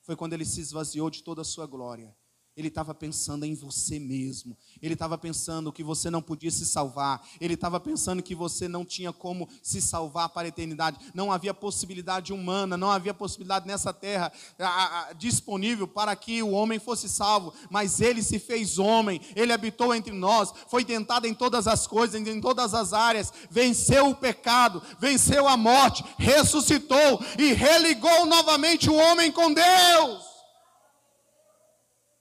Foi 0.00 0.16
quando 0.16 0.32
ele 0.32 0.44
se 0.44 0.60
esvaziou 0.60 1.10
de 1.10 1.22
toda 1.22 1.42
a 1.42 1.44
sua 1.44 1.66
glória. 1.66 2.16
Ele 2.54 2.68
estava 2.68 2.94
pensando 2.94 3.46
em 3.46 3.54
você 3.54 3.98
mesmo. 3.98 4.56
Ele 4.82 4.92
estava 4.92 5.16
pensando 5.16 5.72
que 5.72 5.82
você 5.82 6.10
não 6.10 6.20
podia 6.20 6.50
se 6.50 6.66
salvar. 6.66 7.26
Ele 7.40 7.54
estava 7.54 7.80
pensando 7.80 8.22
que 8.22 8.34
você 8.34 8.68
não 8.68 8.84
tinha 8.84 9.10
como 9.10 9.48
se 9.62 9.80
salvar 9.80 10.28
para 10.28 10.46
a 10.46 10.48
eternidade. 10.48 10.98
Não 11.14 11.32
havia 11.32 11.54
possibilidade 11.54 12.30
humana, 12.30 12.76
não 12.76 12.90
havia 12.90 13.14
possibilidade 13.14 13.66
nessa 13.66 13.90
terra 13.90 14.30
a, 14.58 15.08
a, 15.08 15.12
disponível 15.14 15.88
para 15.88 16.14
que 16.14 16.42
o 16.42 16.50
homem 16.50 16.78
fosse 16.78 17.08
salvo. 17.08 17.54
Mas 17.70 18.02
ele 18.02 18.22
se 18.22 18.38
fez 18.38 18.78
homem. 18.78 19.18
Ele 19.34 19.52
habitou 19.52 19.94
entre 19.94 20.12
nós. 20.12 20.52
Foi 20.68 20.84
tentado 20.84 21.26
em 21.26 21.32
todas 21.32 21.66
as 21.66 21.86
coisas, 21.86 22.20
em 22.20 22.40
todas 22.40 22.74
as 22.74 22.92
áreas. 22.92 23.32
Venceu 23.50 24.10
o 24.10 24.14
pecado, 24.14 24.82
venceu 25.00 25.48
a 25.48 25.56
morte, 25.56 26.04
ressuscitou 26.18 27.18
e 27.38 27.54
religou 27.54 28.26
novamente 28.26 28.90
o 28.90 28.94
homem 28.94 29.32
com 29.32 29.54
Deus. 29.54 30.31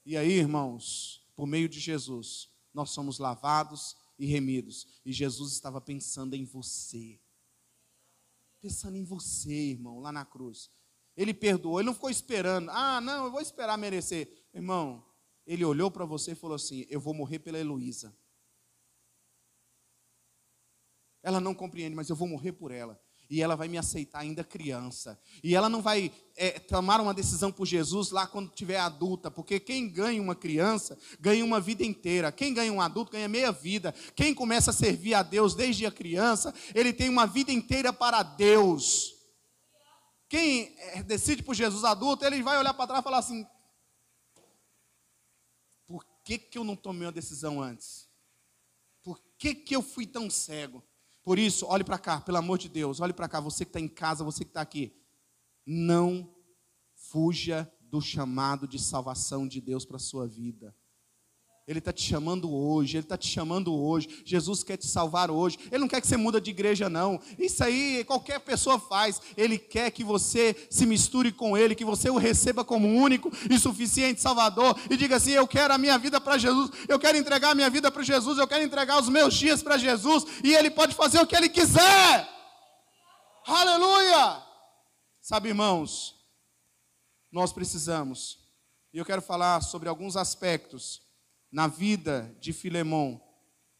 E 0.05 0.17
aí, 0.17 0.31
irmãos, 0.31 1.25
por 1.35 1.45
meio 1.45 1.69
de 1.69 1.79
Jesus, 1.79 2.49
nós 2.73 2.91
somos 2.91 3.19
lavados 3.19 3.95
e 4.17 4.25
remidos. 4.25 4.87
E 5.05 5.11
Jesus 5.11 5.53
estava 5.53 5.79
pensando 5.79 6.35
em 6.35 6.43
você. 6.43 7.19
Pensando 8.59 8.97
em 8.97 9.03
você, 9.03 9.71
irmão, 9.71 9.99
lá 9.99 10.11
na 10.11 10.25
cruz. 10.25 10.69
Ele 11.15 11.33
perdoou, 11.33 11.79
ele 11.79 11.87
não 11.87 11.93
ficou 11.93 12.09
esperando. 12.09 12.69
Ah, 12.71 13.01
não, 13.01 13.25
eu 13.25 13.31
vou 13.31 13.41
esperar 13.41 13.77
merecer. 13.77 14.47
Irmão, 14.53 15.05
ele 15.45 15.65
olhou 15.65 15.91
para 15.91 16.05
você 16.05 16.31
e 16.31 16.35
falou 16.35 16.55
assim: 16.55 16.85
Eu 16.89 16.99
vou 16.99 17.13
morrer 17.13 17.39
pela 17.39 17.59
Heloísa. 17.59 18.15
Ela 21.23 21.39
não 21.39 21.53
compreende, 21.53 21.95
mas 21.95 22.09
eu 22.09 22.15
vou 22.15 22.27
morrer 22.27 22.53
por 22.53 22.71
ela 22.71 22.99
e 23.31 23.41
ela 23.41 23.55
vai 23.55 23.69
me 23.69 23.77
aceitar 23.77 24.19
ainda 24.19 24.43
criança. 24.43 25.17
E 25.41 25.55
ela 25.55 25.69
não 25.69 25.81
vai 25.81 26.11
é, 26.35 26.59
tomar 26.59 26.99
uma 26.99 27.13
decisão 27.13 27.49
por 27.49 27.65
Jesus 27.65 28.11
lá 28.11 28.27
quando 28.27 28.51
tiver 28.51 28.77
adulta, 28.77 29.31
porque 29.31 29.57
quem 29.57 29.87
ganha 29.87 30.21
uma 30.21 30.35
criança 30.35 30.99
ganha 31.17 31.45
uma 31.45 31.61
vida 31.61 31.81
inteira. 31.81 32.29
Quem 32.29 32.53
ganha 32.53 32.73
um 32.73 32.81
adulto 32.81 33.13
ganha 33.13 33.29
meia 33.29 33.49
vida. 33.49 33.95
Quem 34.17 34.35
começa 34.35 34.71
a 34.71 34.73
servir 34.73 35.13
a 35.13 35.23
Deus 35.23 35.55
desde 35.55 35.85
a 35.85 35.91
criança, 35.91 36.53
ele 36.75 36.91
tem 36.91 37.07
uma 37.07 37.25
vida 37.25 37.53
inteira 37.53 37.93
para 37.93 38.21
Deus. 38.21 39.15
Quem 40.27 40.75
é, 40.77 41.01
decide 41.01 41.41
por 41.41 41.55
Jesus 41.55 41.85
adulto, 41.85 42.25
ele 42.25 42.43
vai 42.43 42.57
olhar 42.57 42.73
para 42.73 42.87
trás 42.87 42.99
e 42.99 43.03
falar 43.03 43.19
assim: 43.19 43.47
por 45.87 46.05
que, 46.25 46.37
que 46.37 46.57
eu 46.57 46.65
não 46.65 46.75
tomei 46.75 47.05
uma 47.05 47.13
decisão 47.13 47.61
antes? 47.61 48.09
Por 49.01 49.23
que, 49.37 49.55
que 49.55 49.73
eu 49.73 49.81
fui 49.81 50.05
tão 50.05 50.29
cego? 50.29 50.83
Por 51.23 51.37
isso, 51.37 51.65
olhe 51.67 51.83
para 51.83 51.99
cá, 51.99 52.19
pelo 52.19 52.37
amor 52.37 52.57
de 52.57 52.67
Deus, 52.67 52.99
olhe 52.99 53.13
para 53.13 53.29
cá, 53.29 53.39
você 53.39 53.63
que 53.63 53.69
está 53.69 53.79
em 53.79 53.87
casa, 53.87 54.23
você 54.23 54.43
que 54.43 54.49
está 54.49 54.61
aqui. 54.61 54.95
Não 55.65 56.33
fuja 56.95 57.71
do 57.79 58.01
chamado 58.01 58.67
de 58.67 58.79
salvação 58.79 59.47
de 59.47 59.61
Deus 59.61 59.85
para 59.85 59.97
a 59.97 59.99
sua 59.99 60.27
vida. 60.27 60.75
Ele 61.67 61.77
está 61.77 61.93
te 61.93 62.01
chamando 62.01 62.51
hoje, 62.51 62.97
Ele 62.97 63.05
está 63.05 63.15
te 63.15 63.27
chamando 63.27 63.73
hoje. 63.73 64.23
Jesus 64.25 64.63
quer 64.63 64.77
te 64.77 64.87
salvar 64.87 65.29
hoje. 65.29 65.59
Ele 65.71 65.79
não 65.79 65.87
quer 65.87 66.01
que 66.01 66.07
você 66.07 66.17
muda 66.17 66.41
de 66.41 66.49
igreja, 66.49 66.89
não. 66.89 67.21
Isso 67.37 67.63
aí 67.63 68.03
qualquer 68.03 68.39
pessoa 68.39 68.79
faz. 68.79 69.21
Ele 69.37 69.59
quer 69.59 69.91
que 69.91 70.03
você 70.03 70.55
se 70.71 70.87
misture 70.87 71.31
com 71.31 71.55
Ele, 71.55 71.75
que 71.75 71.85
você 71.85 72.09
o 72.09 72.17
receba 72.17 72.65
como 72.65 72.87
único 72.87 73.31
e 73.49 73.59
suficiente 73.59 74.19
Salvador. 74.19 74.75
E 74.89 74.97
diga 74.97 75.17
assim: 75.17 75.31
Eu 75.31 75.47
quero 75.47 75.73
a 75.73 75.77
minha 75.77 75.97
vida 75.99 76.19
para 76.19 76.37
Jesus, 76.37 76.71
eu 76.89 76.97
quero 76.97 77.17
entregar 77.17 77.51
a 77.51 77.55
minha 77.55 77.69
vida 77.69 77.91
para 77.91 78.01
Jesus, 78.01 78.39
eu 78.39 78.47
quero 78.47 78.63
entregar 78.63 78.99
os 78.99 79.07
meus 79.07 79.33
dias 79.35 79.61
para 79.61 79.77
Jesus. 79.77 80.25
E 80.43 80.55
Ele 80.55 80.71
pode 80.71 80.95
fazer 80.95 81.21
o 81.21 81.27
que 81.27 81.35
Ele 81.35 81.47
quiser. 81.47 82.27
Aleluia! 83.45 84.43
Sabe, 85.21 85.49
irmãos, 85.49 86.15
nós 87.31 87.53
precisamos. 87.53 88.39
E 88.91 88.97
eu 88.97 89.05
quero 89.05 89.21
falar 89.21 89.61
sobre 89.61 89.87
alguns 89.87 90.17
aspectos 90.17 91.10
na 91.51 91.67
vida 91.67 92.35
de 92.39 92.53
Filemão, 92.53 93.21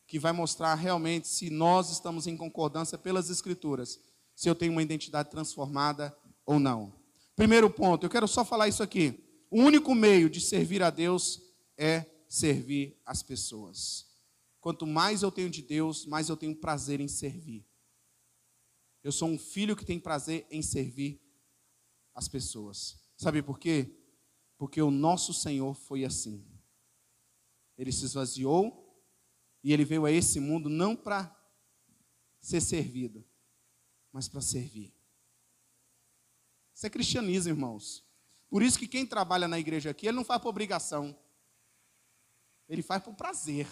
que 0.05 0.19
vai 0.19 0.31
mostrar 0.31 0.75
realmente 0.75 1.27
se 1.27 1.49
nós 1.49 1.89
estamos 1.89 2.27
em 2.27 2.35
concordância 2.35 2.97
pelas 2.97 3.29
Escrituras, 3.29 3.99
se 4.35 4.49
eu 4.49 4.55
tenho 4.55 4.73
uma 4.73 4.83
identidade 4.83 5.29
transformada 5.29 6.15
ou 6.45 6.59
não. 6.59 6.93
Primeiro 7.35 7.69
ponto, 7.69 8.05
eu 8.05 8.09
quero 8.09 8.27
só 8.27 8.43
falar 8.43 8.67
isso 8.67 8.83
aqui. 8.83 9.23
O 9.49 9.61
único 9.61 9.95
meio 9.95 10.29
de 10.29 10.41
servir 10.41 10.83
a 10.83 10.89
Deus 10.89 11.41
é 11.77 12.05
servir 12.27 13.01
as 13.05 13.23
pessoas. 13.23 14.05
Quanto 14.59 14.85
mais 14.85 15.23
eu 15.23 15.31
tenho 15.31 15.49
de 15.49 15.61
Deus, 15.61 16.05
mais 16.05 16.29
eu 16.29 16.37
tenho 16.37 16.55
prazer 16.55 16.99
em 16.99 17.07
servir. 17.07 17.65
Eu 19.03 19.11
sou 19.11 19.27
um 19.27 19.39
filho 19.39 19.75
que 19.75 19.85
tem 19.85 19.99
prazer 19.99 20.45
em 20.51 20.61
servir 20.61 21.19
as 22.13 22.27
pessoas. 22.27 22.99
Sabe 23.17 23.41
por 23.41 23.57
quê? 23.57 23.97
Porque 24.57 24.81
o 24.81 24.91
nosso 24.91 25.33
Senhor 25.33 25.73
foi 25.73 26.05
assim. 26.05 26.45
Ele 27.81 27.91
se 27.91 28.05
esvaziou 28.05 28.95
e 29.63 29.73
ele 29.73 29.83
veio 29.83 30.05
a 30.05 30.11
esse 30.11 30.39
mundo 30.39 30.69
não 30.69 30.95
para 30.95 31.35
ser 32.39 32.61
servido, 32.61 33.27
mas 34.11 34.29
para 34.29 34.39
servir. 34.39 34.93
Isso 36.75 36.85
é 36.85 36.91
cristianismo, 36.91 37.49
irmãos. 37.49 38.05
Por 38.51 38.61
isso 38.61 38.77
que 38.77 38.87
quem 38.87 39.03
trabalha 39.03 39.47
na 39.47 39.57
igreja 39.57 39.89
aqui, 39.89 40.05
ele 40.05 40.15
não 40.15 40.23
faz 40.23 40.39
por 40.39 40.49
obrigação. 40.49 41.17
Ele 42.69 42.83
faz 42.83 43.01
por 43.01 43.15
prazer. 43.15 43.67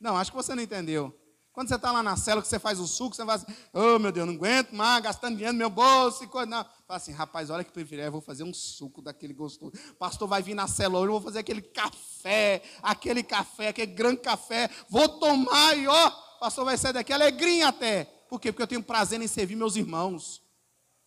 Não, 0.00 0.16
acho 0.16 0.30
que 0.30 0.36
você 0.38 0.54
não 0.54 0.62
entendeu. 0.62 1.14
Quando 1.52 1.68
você 1.68 1.74
está 1.74 1.92
lá 1.92 2.02
na 2.02 2.16
cela, 2.16 2.40
que 2.40 2.48
você 2.48 2.58
faz 2.58 2.80
o 2.80 2.86
suco, 2.86 3.14
você 3.14 3.24
vai 3.24 3.36
assim, 3.36 3.44
oh 3.74 3.98
meu 3.98 4.10
Deus, 4.10 4.26
não 4.26 4.34
aguento 4.34 4.72
mais, 4.72 5.02
gastando 5.02 5.34
dinheiro 5.34 5.52
no 5.52 5.58
meu 5.58 5.68
bolso 5.68 6.24
e 6.24 6.26
coisa. 6.26 6.46
Não. 6.46 6.64
Fala 6.86 6.96
assim, 6.96 7.12
rapaz, 7.12 7.50
olha 7.50 7.62
que 7.62 7.70
privilégio, 7.70 8.10
vou 8.10 8.22
fazer 8.22 8.42
um 8.42 8.54
suco 8.54 9.02
daquele 9.02 9.34
gostoso. 9.34 9.72
pastor 9.98 10.26
vai 10.26 10.42
vir 10.42 10.54
na 10.54 10.66
cela 10.66 10.98
hoje, 10.98 11.08
eu 11.08 11.12
vou 11.12 11.20
fazer 11.20 11.40
aquele 11.40 11.60
café, 11.60 12.62
aquele 12.82 13.22
café, 13.22 13.68
aquele 13.68 13.92
grande 13.92 14.20
café, 14.20 14.70
vou 14.88 15.06
tomar 15.08 15.76
e 15.76 15.86
ó, 15.86 16.10
pastor 16.40 16.64
vai 16.64 16.78
sair 16.78 16.94
daqui 16.94 17.12
alegrinha 17.12 17.68
até. 17.68 18.04
Por 18.30 18.40
quê? 18.40 18.50
Porque 18.50 18.62
eu 18.62 18.66
tenho 18.66 18.82
prazer 18.82 19.20
em 19.20 19.28
servir 19.28 19.54
meus 19.54 19.76
irmãos. 19.76 20.40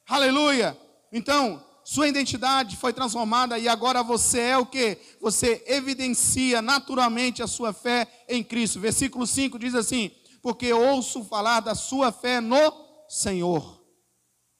Aleluia! 0.08 0.77
Então, 1.12 1.63
sua 1.84 2.08
identidade 2.08 2.77
foi 2.77 2.93
transformada 2.93 3.58
e 3.58 3.67
agora 3.67 4.03
você 4.03 4.39
é 4.41 4.58
o 4.60 4.65
que? 4.65 4.97
Você 5.19 5.63
evidencia 5.65 6.62
naturalmente 6.62 7.41
a 7.41 7.47
sua 7.47 7.73
fé 7.73 8.08
em 8.29 8.43
Cristo. 8.43 8.79
Versículo 8.79 9.25
5 9.25 9.58
diz 9.58 9.73
assim: 9.73 10.12
porque 10.45 10.71
ouço 10.71 11.23
falar 11.23 11.60
da 11.60 11.73
sua 11.73 12.12
fé 12.12 12.39
no 12.39 12.71
Senhor. 13.10 13.84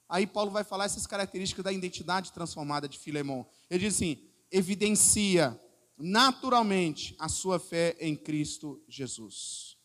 Aí 0.08 0.26
Paulo 0.26 0.50
vai 0.50 0.64
falar 0.64 0.86
essas 0.86 1.06
características 1.06 1.64
da 1.64 1.70
identidade 1.70 2.32
transformada 2.32 2.88
de 2.88 2.98
Filemão. 2.98 3.46
Ele 3.70 3.84
diz 3.84 3.94
assim: 3.94 4.18
evidencia 4.50 5.56
naturalmente 5.96 7.14
a 7.20 7.28
sua 7.28 7.60
fé 7.60 7.96
em 8.00 8.16
Cristo 8.16 8.82
Jesus. 8.88 9.76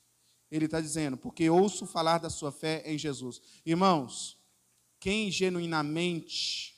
Ele 0.49 0.65
está 0.65 0.81
dizendo, 0.81 1.17
porque 1.17 1.47
ouço 1.51 1.85
falar 1.85 2.17
da 2.17 2.31
sua 2.31 2.51
fé 2.51 2.81
em 2.83 2.97
Jesus. 2.97 3.39
Irmãos, 3.63 4.39
quem 4.99 5.29
genuinamente 5.29 6.73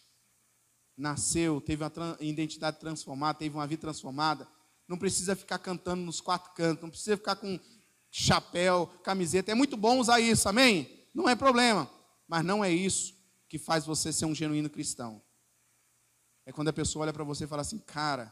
nasceu, 0.97 1.61
teve 1.61 1.81
uma 1.81 2.17
identidade 2.19 2.77
transformada, 2.77 3.39
teve 3.39 3.55
uma 3.55 3.67
vida 3.67 3.79
transformada, 3.79 4.45
não 4.85 4.97
precisa 4.97 5.33
ficar 5.33 5.59
cantando 5.59 6.03
nos 6.03 6.19
quatro 6.19 6.51
cantos, 6.53 6.83
não 6.83 6.89
precisa 6.89 7.15
ficar 7.15 7.37
com 7.37 7.57
chapéu, 8.15 8.85
camiseta. 9.03 9.51
É 9.51 9.55
muito 9.55 9.75
bom 9.75 9.97
usar 9.97 10.19
isso, 10.19 10.47
amém? 10.47 11.03
Não 11.15 11.27
é 11.27 11.35
problema. 11.35 11.89
Mas 12.27 12.45
não 12.45 12.63
é 12.63 12.71
isso 12.71 13.15
que 13.49 13.57
faz 13.57 13.87
você 13.87 14.13
ser 14.13 14.25
um 14.25 14.35
genuíno 14.35 14.69
cristão. 14.69 15.19
É 16.45 16.51
quando 16.51 16.67
a 16.67 16.73
pessoa 16.73 17.03
olha 17.03 17.13
para 17.13 17.23
você 17.23 17.45
e 17.45 17.47
fala 17.47 17.63
assim, 17.63 17.79
cara, 17.79 18.31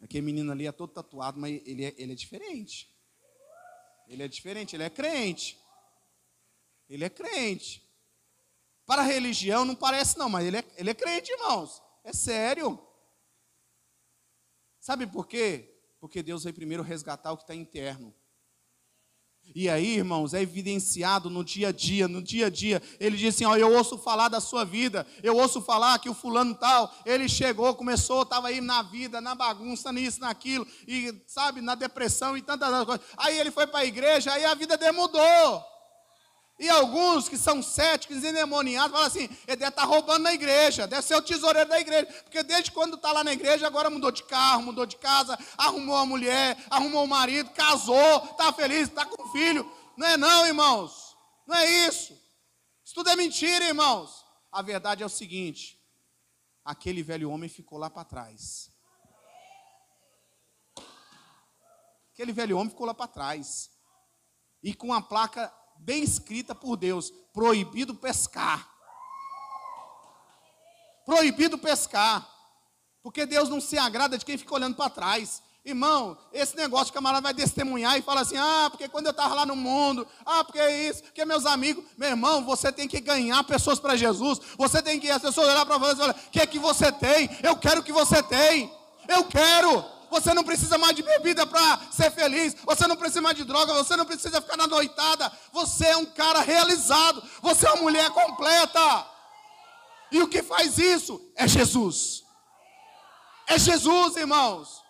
aquele 0.00 0.26
menino 0.26 0.50
ali 0.50 0.66
é 0.66 0.72
todo 0.72 0.92
tatuado, 0.92 1.38
mas 1.38 1.62
ele 1.64 1.84
é, 1.84 1.94
ele 1.96 2.12
é 2.12 2.14
diferente. 2.16 2.92
Ele 4.08 4.24
é 4.24 4.28
diferente, 4.28 4.74
ele 4.74 4.82
é 4.82 4.90
crente. 4.90 5.56
Ele 6.88 7.04
é 7.04 7.08
crente. 7.08 7.88
Para 8.84 9.02
a 9.02 9.04
religião 9.04 9.64
não 9.64 9.76
parece 9.76 10.18
não, 10.18 10.28
mas 10.28 10.44
ele 10.44 10.56
é, 10.56 10.64
ele 10.76 10.90
é 10.90 10.94
crente, 10.94 11.30
irmãos. 11.30 11.80
É 12.02 12.12
sério. 12.12 12.84
Sabe 14.80 15.06
por 15.06 15.28
quê? 15.28 15.69
Porque 16.00 16.22
Deus 16.22 16.44
veio 16.44 16.54
primeiro 16.54 16.82
resgatar 16.82 17.30
o 17.32 17.36
que 17.36 17.42
está 17.42 17.54
interno. 17.54 18.14
E 19.54 19.68
aí, 19.68 19.96
irmãos, 19.96 20.32
é 20.32 20.40
evidenciado 20.40 21.28
no 21.28 21.42
dia 21.42 21.68
a 21.68 21.72
dia, 21.72 22.06
no 22.06 22.22
dia 22.22 22.46
a 22.46 22.50
dia. 22.50 22.80
Ele 23.00 23.16
diz 23.16 23.34
assim: 23.34 23.44
ó, 23.44 23.56
eu 23.56 23.72
ouço 23.74 23.98
falar 23.98 24.28
da 24.28 24.40
sua 24.40 24.64
vida, 24.64 25.06
eu 25.22 25.36
ouço 25.36 25.60
falar 25.60 25.98
que 25.98 26.08
o 26.08 26.14
fulano 26.14 26.54
tal, 26.54 26.94
ele 27.04 27.28
chegou, 27.28 27.74
começou, 27.74 28.22
estava 28.22 28.48
aí 28.48 28.60
na 28.60 28.82
vida, 28.82 29.20
na 29.20 29.34
bagunça, 29.34 29.92
nisso, 29.92 30.20
naquilo, 30.20 30.66
e 30.86 31.22
sabe, 31.26 31.60
na 31.60 31.74
depressão 31.74 32.36
e 32.36 32.42
tantas 32.42 32.84
coisas. 32.84 33.04
Aí 33.16 33.38
ele 33.38 33.50
foi 33.50 33.66
para 33.66 33.80
a 33.80 33.84
igreja, 33.84 34.32
aí 34.32 34.44
a 34.44 34.54
vida 34.54 34.76
dele 34.76 34.92
mudou. 34.92 35.69
E 36.60 36.68
alguns 36.68 37.26
que 37.26 37.38
são 37.38 37.62
céticos, 37.62 38.22
endemoniados, 38.22 38.92
falam 38.92 39.06
assim: 39.06 39.24
ele 39.48 39.56
deve 39.56 39.70
estar 39.70 39.72
tá 39.80 39.84
roubando 39.84 40.24
na 40.24 40.34
igreja, 40.34 40.86
deve 40.86 41.00
ser 41.00 41.14
o 41.14 41.22
tesoureiro 41.22 41.70
da 41.70 41.80
igreja. 41.80 42.04
Porque 42.22 42.42
desde 42.42 42.70
quando 42.70 42.96
está 42.96 43.10
lá 43.12 43.24
na 43.24 43.32
igreja, 43.32 43.66
agora 43.66 43.88
mudou 43.88 44.12
de 44.12 44.22
carro, 44.24 44.64
mudou 44.64 44.84
de 44.84 44.98
casa, 44.98 45.38
arrumou 45.56 45.94
uma 45.94 46.04
mulher, 46.04 46.62
arrumou 46.68 47.04
um 47.04 47.06
marido, 47.06 47.48
casou, 47.52 48.24
está 48.26 48.52
feliz, 48.52 48.88
está 48.88 49.06
com 49.06 49.32
filho. 49.32 49.66
Não 49.96 50.06
é 50.06 50.18
não, 50.18 50.46
irmãos. 50.46 51.16
Não 51.46 51.56
é 51.56 51.66
isso. 51.86 52.12
Isso 52.84 52.94
tudo 52.94 53.08
é 53.08 53.16
mentira, 53.16 53.64
irmãos. 53.64 54.22
A 54.52 54.60
verdade 54.60 55.02
é 55.02 55.06
o 55.06 55.08
seguinte: 55.08 55.82
aquele 56.62 57.02
velho 57.02 57.30
homem 57.30 57.48
ficou 57.48 57.78
lá 57.78 57.88
para 57.88 58.04
trás. 58.04 58.70
Aquele 62.12 62.32
velho 62.32 62.58
homem 62.58 62.68
ficou 62.68 62.86
lá 62.86 62.92
para 62.92 63.08
trás. 63.08 63.70
E 64.62 64.74
com 64.74 64.92
a 64.92 65.00
placa 65.00 65.50
bem 65.80 66.02
escrita 66.02 66.54
por 66.54 66.76
Deus: 66.76 67.12
proibido 67.32 67.94
pescar. 67.94 68.68
Proibido 71.04 71.58
pescar. 71.58 72.28
Porque 73.02 73.24
Deus 73.24 73.48
não 73.48 73.60
se 73.60 73.78
agrada 73.78 74.18
de 74.18 74.24
quem 74.24 74.36
fica 74.36 74.54
olhando 74.54 74.76
para 74.76 74.90
trás. 74.90 75.42
Irmão, 75.62 76.16
esse 76.32 76.56
negócio 76.56 76.86
de 76.86 76.92
camarada 76.92 77.22
vai 77.22 77.34
testemunhar 77.34 77.98
e 77.98 78.02
fala 78.02 78.22
assim: 78.22 78.36
ah, 78.36 78.68
porque 78.70 78.88
quando 78.88 79.06
eu 79.06 79.10
estava 79.10 79.34
lá 79.34 79.44
no 79.44 79.56
mundo, 79.56 80.06
ah, 80.24 80.42
porque 80.42 80.58
é 80.58 80.88
isso, 80.88 81.02
porque 81.02 81.24
meus 81.24 81.44
amigos, 81.44 81.84
meu 81.98 82.08
irmão, 82.08 82.44
você 82.44 82.72
tem 82.72 82.88
que 82.88 82.98
ganhar 83.00 83.42
pessoas 83.44 83.78
para 83.78 83.96
Jesus, 83.96 84.40
você 84.56 84.82
tem 84.82 84.98
que 84.98 85.10
as 85.10 85.20
pessoas 85.20 85.48
olhar 85.48 85.66
para 85.66 85.76
você 85.76 85.92
e 85.92 85.96
falar: 85.96 86.12
o 86.12 86.30
que 86.30 86.40
é 86.40 86.46
que 86.46 86.58
você 86.58 86.90
tem? 86.90 87.28
Eu 87.42 87.56
quero 87.56 87.80
o 87.80 87.84
que 87.84 87.92
você 87.92 88.22
tem, 88.22 88.72
eu 89.08 89.24
quero. 89.24 89.99
Você 90.10 90.34
não 90.34 90.44
precisa 90.44 90.76
mais 90.76 90.94
de 90.94 91.02
bebida 91.02 91.46
para 91.46 91.78
ser 91.90 92.10
feliz, 92.10 92.54
você 92.64 92.86
não 92.86 92.96
precisa 92.96 93.22
mais 93.22 93.36
de 93.36 93.44
droga, 93.44 93.72
você 93.74 93.96
não 93.96 94.04
precisa 94.04 94.40
ficar 94.40 94.56
na 94.56 94.66
noitada, 94.66 95.30
você 95.52 95.86
é 95.86 95.96
um 95.96 96.06
cara 96.06 96.40
realizado, 96.40 97.22
você 97.40 97.66
é 97.66 97.72
uma 97.72 97.82
mulher 97.82 98.10
completa. 98.10 99.06
E 100.10 100.20
o 100.20 100.28
que 100.28 100.42
faz 100.42 100.78
isso 100.78 101.32
é 101.36 101.46
Jesus. 101.46 102.24
É 103.46 103.58
Jesus, 103.58 104.16
irmãos. 104.16 104.82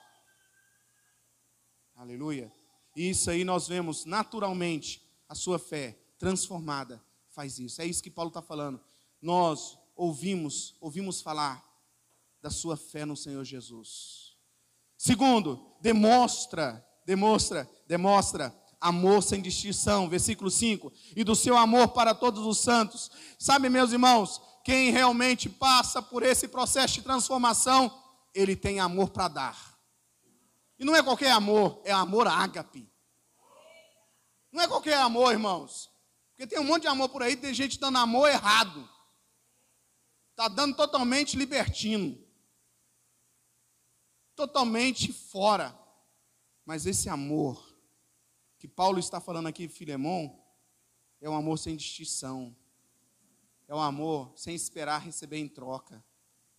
Aleluia. 1.97 2.51
E 2.97 3.11
isso 3.11 3.31
aí 3.31 3.45
nós 3.45 3.69
vemos 3.69 4.05
naturalmente 4.05 5.03
a 5.29 5.35
sua 5.35 5.59
fé 5.59 5.99
transformada 6.19 7.03
faz 7.31 7.59
isso. 7.59 7.81
É 7.81 7.87
isso 7.87 8.03
que 8.03 8.11
Paulo 8.11 8.29
está 8.29 8.43
falando. 8.43 8.81
Nós 9.21 9.79
ouvimos, 9.95 10.75
ouvimos 10.81 11.21
falar 11.21 11.65
da 12.43 12.51
sua 12.51 12.77
fé 12.77 13.05
no 13.05 13.17
Senhor 13.17 13.45
Jesus. 13.45 14.30
Segundo, 15.03 15.75
demonstra, 15.81 16.87
demonstra, 17.07 17.67
demonstra 17.89 18.55
amor 18.79 19.23
sem 19.23 19.41
distinção, 19.41 20.11
versículo 20.11 20.51
5, 20.51 20.93
e 21.17 21.25
do 21.25 21.35
seu 21.35 21.57
amor 21.57 21.89
para 21.89 22.15
todos 22.15 22.45
os 22.45 22.59
santos. 22.59 23.11
Sabe, 23.39 23.71
meus 23.71 23.93
irmãos, 23.93 24.43
quem 24.63 24.91
realmente 24.91 25.49
passa 25.49 26.03
por 26.03 26.23
esse 26.23 26.47
processo 26.49 26.97
de 26.97 27.03
transformação, 27.03 27.91
ele 28.35 28.55
tem 28.55 28.79
amor 28.79 29.09
para 29.09 29.29
dar. 29.29 29.79
E 30.79 30.85
não 30.85 30.95
é 30.95 31.03
qualquer 31.03 31.31
amor, 31.31 31.81
é 31.83 31.93
amor 31.93 32.29
ágape. 32.29 32.87
Não 34.53 34.63
é 34.63 34.69
qualquer 34.69 34.99
amor, 34.99 35.33
irmãos. 35.33 35.89
Porque 36.33 36.47
tem 36.47 36.61
um 36.63 36.67
monte 36.67 36.83
de 36.83 36.89
amor 36.89 37.09
por 37.09 37.23
aí, 37.23 37.37
tem 37.37 37.55
gente 37.55 37.81
dando 37.81 37.97
amor 37.97 38.29
errado. 38.29 38.87
Está 40.33 40.47
dando 40.47 40.77
totalmente 40.77 41.39
libertino. 41.39 42.23
Totalmente 44.41 45.13
fora. 45.13 45.79
Mas 46.65 46.87
esse 46.87 47.11
amor 47.11 47.63
que 48.59 48.67
Paulo 48.67 48.99
está 48.99 49.21
falando 49.21 49.49
aqui, 49.49 49.69
Filemão, 49.69 50.43
é 51.21 51.29
um 51.29 51.37
amor 51.37 51.59
sem 51.59 51.77
distinção. 51.77 52.57
É 53.69 53.75
um 53.75 53.81
amor 53.81 54.33
sem 54.37 54.55
esperar 54.55 55.03
receber 55.03 55.37
em 55.37 55.47
troca 55.47 56.03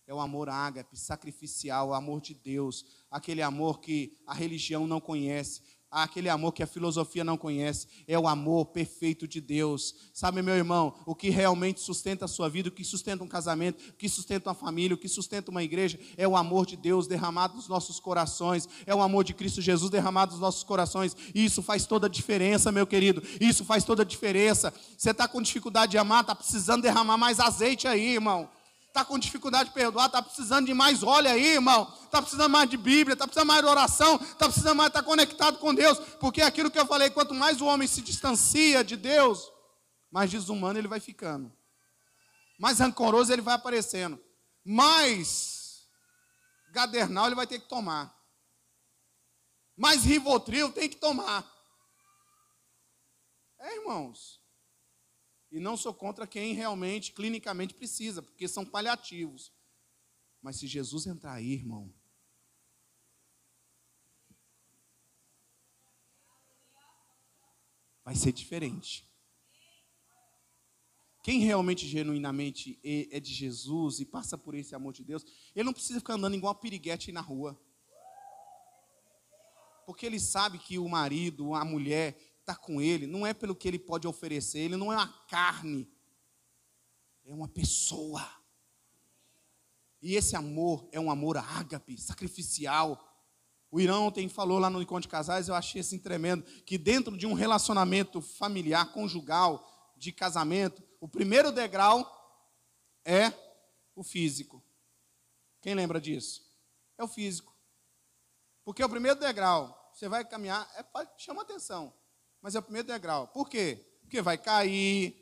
é 0.06 0.14
o 0.14 0.20
amor 0.20 0.48
ágape, 0.48 0.96
sacrificial, 0.96 1.88
o 1.88 1.94
amor 1.94 2.20
de 2.20 2.34
Deus, 2.34 2.84
aquele 3.10 3.40
amor 3.40 3.80
que 3.80 4.18
a 4.26 4.34
religião 4.34 4.86
não 4.86 5.00
conhece, 5.00 5.62
aquele 5.92 6.30
amor 6.30 6.52
que 6.52 6.62
a 6.62 6.66
filosofia 6.66 7.22
não 7.22 7.36
conhece, 7.36 7.86
é 8.08 8.18
o 8.18 8.26
amor 8.26 8.66
perfeito 8.66 9.28
de 9.28 9.42
Deus. 9.42 9.94
Sabe, 10.14 10.40
meu 10.40 10.54
irmão, 10.54 10.94
o 11.04 11.14
que 11.14 11.28
realmente 11.28 11.80
sustenta 11.80 12.24
a 12.24 12.28
sua 12.28 12.48
vida, 12.48 12.70
o 12.70 12.72
que 12.72 12.82
sustenta 12.82 13.22
um 13.22 13.28
casamento, 13.28 13.78
o 13.90 13.92
que 13.92 14.08
sustenta 14.08 14.48
uma 14.48 14.54
família, 14.54 14.94
o 14.94 14.98
que 14.98 15.08
sustenta 15.08 15.50
uma 15.50 15.62
igreja, 15.62 16.00
é 16.16 16.26
o 16.26 16.34
amor 16.34 16.64
de 16.64 16.76
Deus 16.76 17.06
derramado 17.06 17.56
nos 17.56 17.68
nossos 17.68 18.00
corações, 18.00 18.66
é 18.86 18.94
o 18.94 19.02
amor 19.02 19.22
de 19.22 19.34
Cristo 19.34 19.60
Jesus 19.60 19.90
derramado 19.90 20.32
nos 20.32 20.40
nossos 20.40 20.64
corações. 20.64 21.14
Isso 21.34 21.62
faz 21.62 21.84
toda 21.84 22.06
a 22.06 22.10
diferença, 22.10 22.72
meu 22.72 22.86
querido. 22.86 23.22
Isso 23.38 23.62
faz 23.62 23.84
toda 23.84 24.02
a 24.02 24.06
diferença. 24.06 24.72
Você 24.96 25.10
está 25.10 25.28
com 25.28 25.42
dificuldade 25.42 25.92
de 25.92 25.98
amar, 25.98 26.22
está 26.22 26.34
precisando 26.34 26.82
derramar 26.82 27.18
mais 27.18 27.38
azeite 27.38 27.86
aí, 27.86 28.14
irmão 28.14 28.48
está 28.92 29.06
com 29.06 29.18
dificuldade 29.18 29.70
de 29.70 29.74
perdoar, 29.74 30.04
está 30.04 30.22
precisando 30.22 30.66
de 30.66 30.74
mais 30.74 31.02
óleo 31.02 31.30
aí, 31.30 31.54
irmão. 31.54 31.90
Está 32.04 32.20
precisando 32.20 32.50
mais 32.50 32.68
de 32.68 32.76
Bíblia, 32.76 33.14
está 33.14 33.26
precisando 33.26 33.48
mais 33.48 33.62
de 33.62 33.66
oração, 33.66 34.16
está 34.16 34.44
precisando 34.44 34.76
mais 34.76 34.88
estar 34.88 35.02
conectado 35.02 35.58
com 35.58 35.74
Deus. 35.74 35.98
Porque 36.20 36.42
é 36.42 36.44
aquilo 36.44 36.70
que 36.70 36.78
eu 36.78 36.84
falei, 36.84 37.08
quanto 37.08 37.32
mais 37.32 37.62
o 37.62 37.64
homem 37.64 37.88
se 37.88 38.02
distancia 38.02 38.84
de 38.84 38.98
Deus, 38.98 39.50
mais 40.10 40.30
desumano 40.30 40.78
ele 40.78 40.88
vai 40.88 41.00
ficando. 41.00 41.50
Mais 42.60 42.80
rancoroso 42.80 43.32
ele 43.32 43.40
vai 43.40 43.54
aparecendo. 43.54 44.22
Mais 44.62 45.86
gadernal 46.70 47.26
ele 47.26 47.34
vai 47.34 47.46
ter 47.46 47.60
que 47.60 47.68
tomar. 47.68 48.14
Mais 49.74 50.04
rivotril 50.04 50.70
tem 50.70 50.86
que 50.86 50.96
tomar. 50.96 51.50
É, 53.58 53.76
irmãos. 53.76 54.41
E 55.52 55.60
não 55.60 55.76
sou 55.76 55.92
contra 55.92 56.26
quem 56.26 56.54
realmente, 56.54 57.12
clinicamente 57.12 57.74
precisa, 57.74 58.22
porque 58.22 58.48
são 58.48 58.64
paliativos. 58.64 59.52
Mas 60.40 60.56
se 60.56 60.66
Jesus 60.66 61.06
entrar 61.06 61.34
aí, 61.34 61.52
irmão, 61.52 61.92
vai 68.02 68.16
ser 68.16 68.32
diferente. 68.32 69.06
Quem 71.22 71.40
realmente, 71.40 71.86
genuinamente 71.86 72.80
é, 72.82 73.18
é 73.18 73.20
de 73.20 73.32
Jesus 73.32 74.00
e 74.00 74.06
passa 74.06 74.38
por 74.38 74.54
esse 74.54 74.74
amor 74.74 74.94
de 74.94 75.04
Deus, 75.04 75.22
ele 75.54 75.64
não 75.64 75.74
precisa 75.74 76.00
ficar 76.00 76.14
andando 76.14 76.34
igual 76.34 76.54
uma 76.54 76.60
piriguete 76.60 77.12
na 77.12 77.20
rua. 77.20 77.60
Porque 79.84 80.06
ele 80.06 80.18
sabe 80.18 80.58
que 80.58 80.78
o 80.78 80.88
marido, 80.88 81.54
a 81.54 81.62
mulher, 81.62 82.16
está 82.42 82.56
com 82.56 82.80
ele 82.80 83.06
não 83.06 83.26
é 83.26 83.32
pelo 83.32 83.54
que 83.54 83.66
ele 83.66 83.78
pode 83.78 84.06
oferecer, 84.06 84.58
ele 84.58 84.76
não 84.76 84.92
é 84.92 84.96
uma 84.96 85.08
carne, 85.28 85.88
é 87.24 87.32
uma 87.32 87.48
pessoa. 87.48 88.22
E 90.00 90.16
esse 90.16 90.34
amor 90.36 90.88
é 90.92 91.00
um 91.00 91.10
amor 91.10 91.36
ágape, 91.38 91.96
sacrificial. 91.96 93.08
O 93.70 93.80
Irão 93.80 94.08
ontem 94.08 94.28
falou 94.28 94.58
lá 94.58 94.68
no 94.68 94.82
encontro 94.82 95.02
de 95.02 95.08
casais, 95.08 95.48
eu 95.48 95.54
achei 95.54 95.80
assim 95.80 95.98
tremendo, 95.98 96.42
que 96.64 96.76
dentro 96.76 97.16
de 97.16 97.26
um 97.26 97.32
relacionamento 97.32 98.20
familiar, 98.20 98.92
conjugal, 98.92 99.68
de 99.96 100.10
casamento, 100.10 100.82
o 101.00 101.08
primeiro 101.08 101.52
degrau 101.52 102.04
é 103.04 103.32
o 103.94 104.02
físico. 104.02 104.62
Quem 105.60 105.74
lembra 105.74 106.00
disso? 106.00 106.42
É 106.98 107.04
o 107.04 107.08
físico. 107.08 107.56
Porque 108.64 108.82
o 108.82 108.88
primeiro 108.88 109.18
degrau, 109.18 109.90
você 109.94 110.08
vai 110.08 110.24
caminhar, 110.24 110.68
é, 110.76 110.84
chama 111.16 111.42
atenção 111.42 111.94
mas 112.42 112.56
é 112.56 112.58
o 112.58 112.62
primeiro 112.62 112.88
degrau. 112.88 113.28
Por 113.28 113.48
quê? 113.48 113.78
Porque 114.02 114.20
vai 114.20 114.36
cair, 114.36 115.16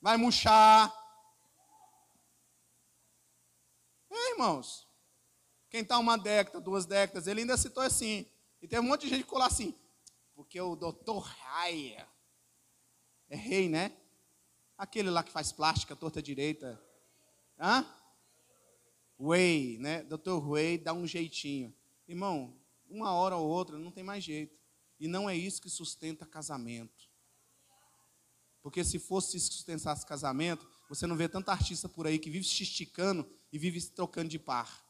vai 0.00 0.16
murchar. 0.16 0.92
É, 4.10 4.30
irmãos. 4.32 4.88
Quem 5.70 5.82
está 5.82 5.98
uma 5.98 6.16
década, 6.16 6.60
duas 6.60 6.86
décadas, 6.86 7.26
ele 7.26 7.42
ainda 7.42 7.56
citou 7.56 7.82
assim. 7.82 8.26
E 8.62 8.66
tem 8.66 8.80
um 8.80 8.84
monte 8.84 9.02
de 9.02 9.10
gente 9.10 9.24
que 9.24 9.34
lá 9.34 9.46
assim. 9.46 9.74
Porque 10.34 10.58
o 10.58 10.74
doutor 10.74 11.18
Raia 11.18 12.08
é 13.28 13.36
rei, 13.36 13.68
né? 13.68 13.94
Aquele 14.78 15.10
lá 15.10 15.22
que 15.22 15.30
faz 15.30 15.52
plástica, 15.52 15.94
torta 15.94 16.22
direita. 16.22 16.82
Hã? 17.58 17.84
Way, 19.18 19.78
né? 19.78 20.02
Doutor 20.04 20.40
Way 20.40 20.78
dá 20.78 20.94
um 20.94 21.06
jeitinho. 21.06 21.74
Irmão, 22.06 22.57
uma 22.88 23.12
hora 23.12 23.36
ou 23.36 23.48
outra, 23.48 23.78
não 23.78 23.90
tem 23.90 24.02
mais 24.02 24.24
jeito. 24.24 24.58
E 24.98 25.06
não 25.06 25.28
é 25.28 25.36
isso 25.36 25.60
que 25.60 25.70
sustenta 25.70 26.26
casamento. 26.26 27.08
Porque 28.62 28.84
se 28.84 28.98
fosse 28.98 29.38
sustentar 29.38 30.04
casamento, 30.04 30.68
você 30.88 31.06
não 31.06 31.16
vê 31.16 31.28
tanta 31.28 31.52
artista 31.52 31.88
por 31.88 32.06
aí 32.06 32.18
que 32.18 32.30
vive 32.30 32.44
se 32.44 32.62
esticando 32.62 33.28
e 33.52 33.58
vive 33.58 33.80
se 33.80 33.92
trocando 33.92 34.28
de 34.28 34.38
par. 34.38 34.87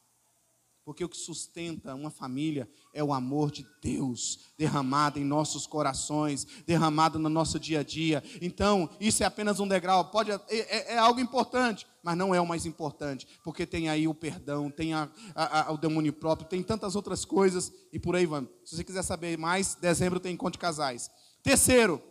Porque 0.89 1.05
o 1.05 1.09
que 1.09 1.17
sustenta 1.17 1.93
uma 1.93 2.09
família 2.09 2.67
é 2.91 3.03
o 3.03 3.13
amor 3.13 3.51
de 3.51 3.63
Deus 3.79 4.39
derramado 4.57 5.19
em 5.19 5.23
nossos 5.23 5.67
corações, 5.67 6.47
derramado 6.65 7.19
no 7.19 7.29
nosso 7.29 7.59
dia 7.59 7.81
a 7.81 7.83
dia. 7.83 8.23
Então, 8.41 8.89
isso 8.99 9.21
é 9.21 9.25
apenas 9.27 9.59
um 9.59 9.67
degrau, 9.67 10.09
pode 10.09 10.31
é, 10.31 10.39
é, 10.49 10.93
é 10.95 10.97
algo 10.97 11.19
importante, 11.19 11.85
mas 12.01 12.17
não 12.17 12.33
é 12.33 12.41
o 12.41 12.47
mais 12.47 12.65
importante, 12.65 13.27
porque 13.43 13.67
tem 13.67 13.87
aí 13.87 14.07
o 14.07 14.15
perdão, 14.15 14.71
tem 14.71 14.95
a, 14.95 15.07
a, 15.35 15.67
a, 15.67 15.71
o 15.71 15.77
demônio 15.77 16.11
próprio, 16.11 16.49
tem 16.49 16.63
tantas 16.63 16.95
outras 16.95 17.23
coisas 17.23 17.71
e 17.93 17.99
por 17.99 18.15
aí 18.15 18.25
vamos. 18.25 18.49
Se 18.65 18.75
você 18.75 18.83
quiser 18.83 19.03
saber 19.03 19.37
mais, 19.37 19.75
dezembro 19.75 20.19
tem 20.19 20.33
encontro 20.33 20.53
de 20.53 20.57
casais. 20.57 21.07
Terceiro, 21.43 22.01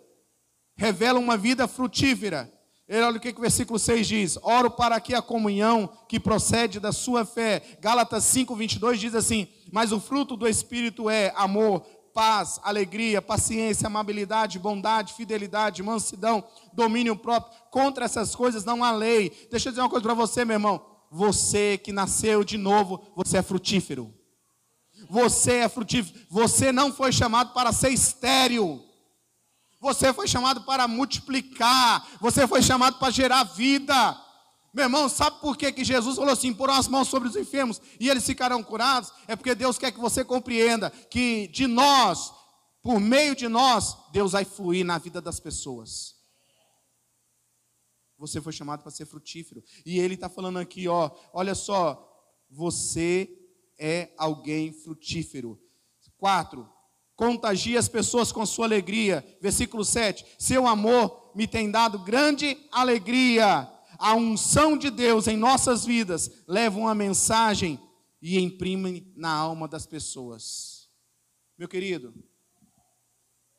revela 0.76 1.18
uma 1.18 1.36
vida 1.36 1.66
frutífera 1.66 2.48
Olha 2.90 3.18
o 3.18 3.20
que, 3.20 3.32
que 3.32 3.38
o 3.38 3.42
versículo 3.42 3.78
6 3.78 4.06
diz: 4.06 4.38
Oro 4.42 4.70
para 4.70 4.98
que 4.98 5.14
a 5.14 5.20
comunhão 5.20 5.90
que 6.08 6.18
procede 6.18 6.80
da 6.80 6.90
sua 6.90 7.24
fé. 7.24 7.62
Gálatas 7.80 8.24
5, 8.24 8.56
22 8.56 8.98
diz 8.98 9.14
assim: 9.14 9.46
Mas 9.70 9.92
o 9.92 10.00
fruto 10.00 10.36
do 10.36 10.48
Espírito 10.48 11.10
é 11.10 11.30
amor, 11.36 11.82
paz, 12.14 12.58
alegria, 12.62 13.20
paciência, 13.20 13.86
amabilidade, 13.86 14.58
bondade, 14.58 15.12
fidelidade, 15.12 15.82
mansidão, 15.82 16.42
domínio 16.72 17.14
próprio. 17.14 17.56
Contra 17.70 18.06
essas 18.06 18.34
coisas 18.34 18.64
não 18.64 18.82
há 18.82 18.90
lei. 18.90 19.48
Deixa 19.50 19.68
eu 19.68 19.72
dizer 19.72 19.82
uma 19.82 19.90
coisa 19.90 20.02
para 20.02 20.14
você, 20.14 20.44
meu 20.44 20.54
irmão. 20.54 20.84
Você 21.10 21.78
que 21.78 21.92
nasceu 21.92 22.42
de 22.42 22.56
novo, 22.56 23.02
você 23.14 23.38
é 23.38 23.42
frutífero. 23.42 24.14
Você 25.08 25.58
é 25.58 25.68
frutífero. 25.68 26.18
Você 26.30 26.72
não 26.72 26.92
foi 26.92 27.12
chamado 27.12 27.52
para 27.52 27.70
ser 27.70 27.90
estéril. 27.90 28.87
Você 29.80 30.12
foi 30.12 30.26
chamado 30.26 30.62
para 30.62 30.88
multiplicar. 30.88 32.06
Você 32.20 32.46
foi 32.46 32.62
chamado 32.62 32.98
para 32.98 33.10
gerar 33.10 33.44
vida. 33.44 34.20
Meu 34.72 34.84
irmão, 34.84 35.08
sabe 35.08 35.40
por 35.40 35.56
que, 35.56 35.72
que 35.72 35.84
Jesus 35.84 36.16
falou 36.16 36.32
assim: 36.32 36.52
pôr 36.52 36.70
as 36.70 36.88
mãos 36.88 37.08
sobre 37.08 37.28
os 37.28 37.36
enfermos 37.36 37.80
e 37.98 38.08
eles 38.08 38.24
ficarão 38.24 38.62
curados? 38.62 39.12
É 39.26 39.34
porque 39.34 39.54
Deus 39.54 39.78
quer 39.78 39.92
que 39.92 40.00
você 40.00 40.24
compreenda 40.24 40.90
que 40.90 41.48
de 41.48 41.66
nós, 41.66 42.32
por 42.82 43.00
meio 43.00 43.34
de 43.34 43.48
nós, 43.48 43.96
Deus 44.12 44.32
vai 44.32 44.44
fluir 44.44 44.84
na 44.84 44.98
vida 44.98 45.20
das 45.20 45.40
pessoas. 45.40 46.16
Você 48.18 48.40
foi 48.40 48.52
chamado 48.52 48.82
para 48.82 48.90
ser 48.90 49.06
frutífero. 49.06 49.62
E 49.86 50.00
ele 50.00 50.14
está 50.14 50.28
falando 50.28 50.58
aqui, 50.58 50.88
ó, 50.88 51.10
olha 51.32 51.54
só, 51.54 52.04
você 52.50 53.30
é 53.78 54.12
alguém 54.18 54.72
frutífero. 54.72 55.60
Quatro, 56.16 56.68
contagia 57.18 57.78
as 57.78 57.88
pessoas 57.88 58.32
com 58.32 58.46
sua 58.46 58.64
alegria. 58.64 59.22
Versículo 59.42 59.84
7. 59.84 60.24
Seu 60.38 60.66
amor 60.66 61.32
me 61.34 61.46
tem 61.46 61.70
dado 61.70 61.98
grande 61.98 62.56
alegria 62.72 63.70
a 63.98 64.14
unção 64.14 64.78
de 64.78 64.90
Deus 64.90 65.26
em 65.26 65.36
nossas 65.36 65.84
vidas 65.84 66.30
leva 66.46 66.78
uma 66.78 66.94
mensagem 66.94 67.80
e 68.22 68.38
imprime 68.38 69.12
na 69.16 69.32
alma 69.32 69.66
das 69.66 69.86
pessoas. 69.86 70.88
Meu 71.58 71.68
querido, 71.68 72.14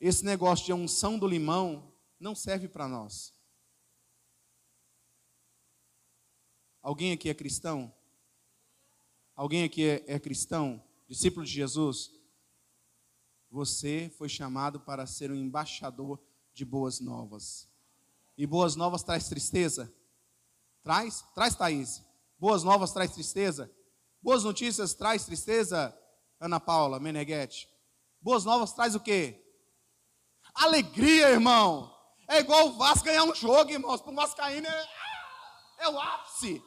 esse 0.00 0.24
negócio 0.24 0.64
de 0.64 0.72
unção 0.72 1.18
do 1.18 1.26
limão 1.26 1.92
não 2.18 2.34
serve 2.34 2.68
para 2.68 2.88
nós. 2.88 3.34
Alguém 6.80 7.12
aqui 7.12 7.28
é 7.28 7.34
cristão? 7.34 7.94
Alguém 9.36 9.64
aqui 9.64 9.84
é, 9.84 10.04
é 10.06 10.18
cristão? 10.18 10.82
Discípulo 11.06 11.44
de 11.44 11.52
Jesus? 11.52 12.10
Você 13.50 14.12
foi 14.16 14.28
chamado 14.28 14.78
para 14.80 15.06
ser 15.06 15.30
um 15.30 15.34
embaixador 15.34 16.20
de 16.54 16.64
boas 16.64 17.00
novas. 17.00 17.68
E 18.38 18.46
boas 18.46 18.76
novas 18.76 19.02
traz 19.02 19.28
tristeza? 19.28 19.92
Traz? 20.82 21.24
Traz, 21.34 21.54
Thaís. 21.54 22.02
Boas 22.38 22.62
novas 22.62 22.92
traz 22.92 23.10
tristeza? 23.10 23.70
Boas 24.22 24.44
notícias 24.44 24.94
traz 24.94 25.24
tristeza, 25.24 25.96
Ana 26.38 26.60
Paula 26.60 27.00
Meneghetti? 27.00 27.68
Boas 28.20 28.44
novas 28.44 28.72
traz 28.72 28.94
o 28.94 29.00
quê? 29.00 29.42
Alegria, 30.54 31.30
irmão. 31.30 31.94
É 32.28 32.38
igual 32.38 32.68
o 32.68 32.72
Vasco 32.78 33.04
ganhar 33.04 33.24
um 33.24 33.34
jogo, 33.34 33.70
irmãos. 33.70 34.00
Para 34.00 34.12
o 34.12 34.14
Vascaíno 34.14 34.66
é, 34.66 34.88
é 35.78 35.88
o 35.88 35.98
ápice. 35.98 36.62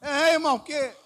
É, 0.00 0.32
irmão, 0.32 0.58
porque 0.58 0.96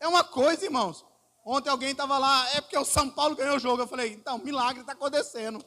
é 0.00 0.08
uma 0.08 0.24
coisa, 0.24 0.64
irmãos. 0.64 1.04
Ontem 1.44 1.68
alguém 1.68 1.90
estava 1.90 2.16
lá, 2.16 2.48
é 2.54 2.60
porque 2.60 2.78
o 2.78 2.84
São 2.84 3.10
Paulo 3.10 3.36
ganhou 3.36 3.56
o 3.56 3.60
jogo. 3.60 3.82
Eu 3.82 3.86
falei, 3.86 4.12
então, 4.14 4.38
milagre 4.38 4.80
está 4.80 4.92
acontecendo. 4.92 5.62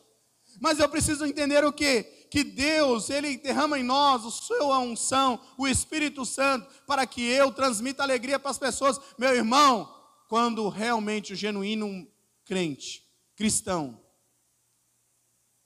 Mas 0.60 0.80
eu 0.80 0.90
preciso 0.90 1.26
entender 1.26 1.64
o 1.64 1.72
quê? 1.72 2.28
Que 2.32 2.44
Deus, 2.44 3.10
Ele 3.10 3.38
derrama 3.38 3.78
em 3.78 3.84
nós 3.84 4.26
o 4.26 4.32
sua 4.32 4.80
unção, 4.80 5.40
o 5.58 5.68
Espírito 5.68 6.26
Santo, 6.26 6.68
para 6.86 7.06
que 7.06 7.22
eu 7.22 7.54
transmita 7.54 8.02
alegria 8.02 8.40
para 8.40 8.50
as 8.50 8.58
pessoas. 8.58 9.00
Meu 9.20 9.36
irmão, 9.36 9.94
quando 10.28 10.68
realmente 10.68 11.34
o 11.34 11.36
genuíno 11.36 12.08
crente, 12.44 13.06
cristão, 13.36 14.04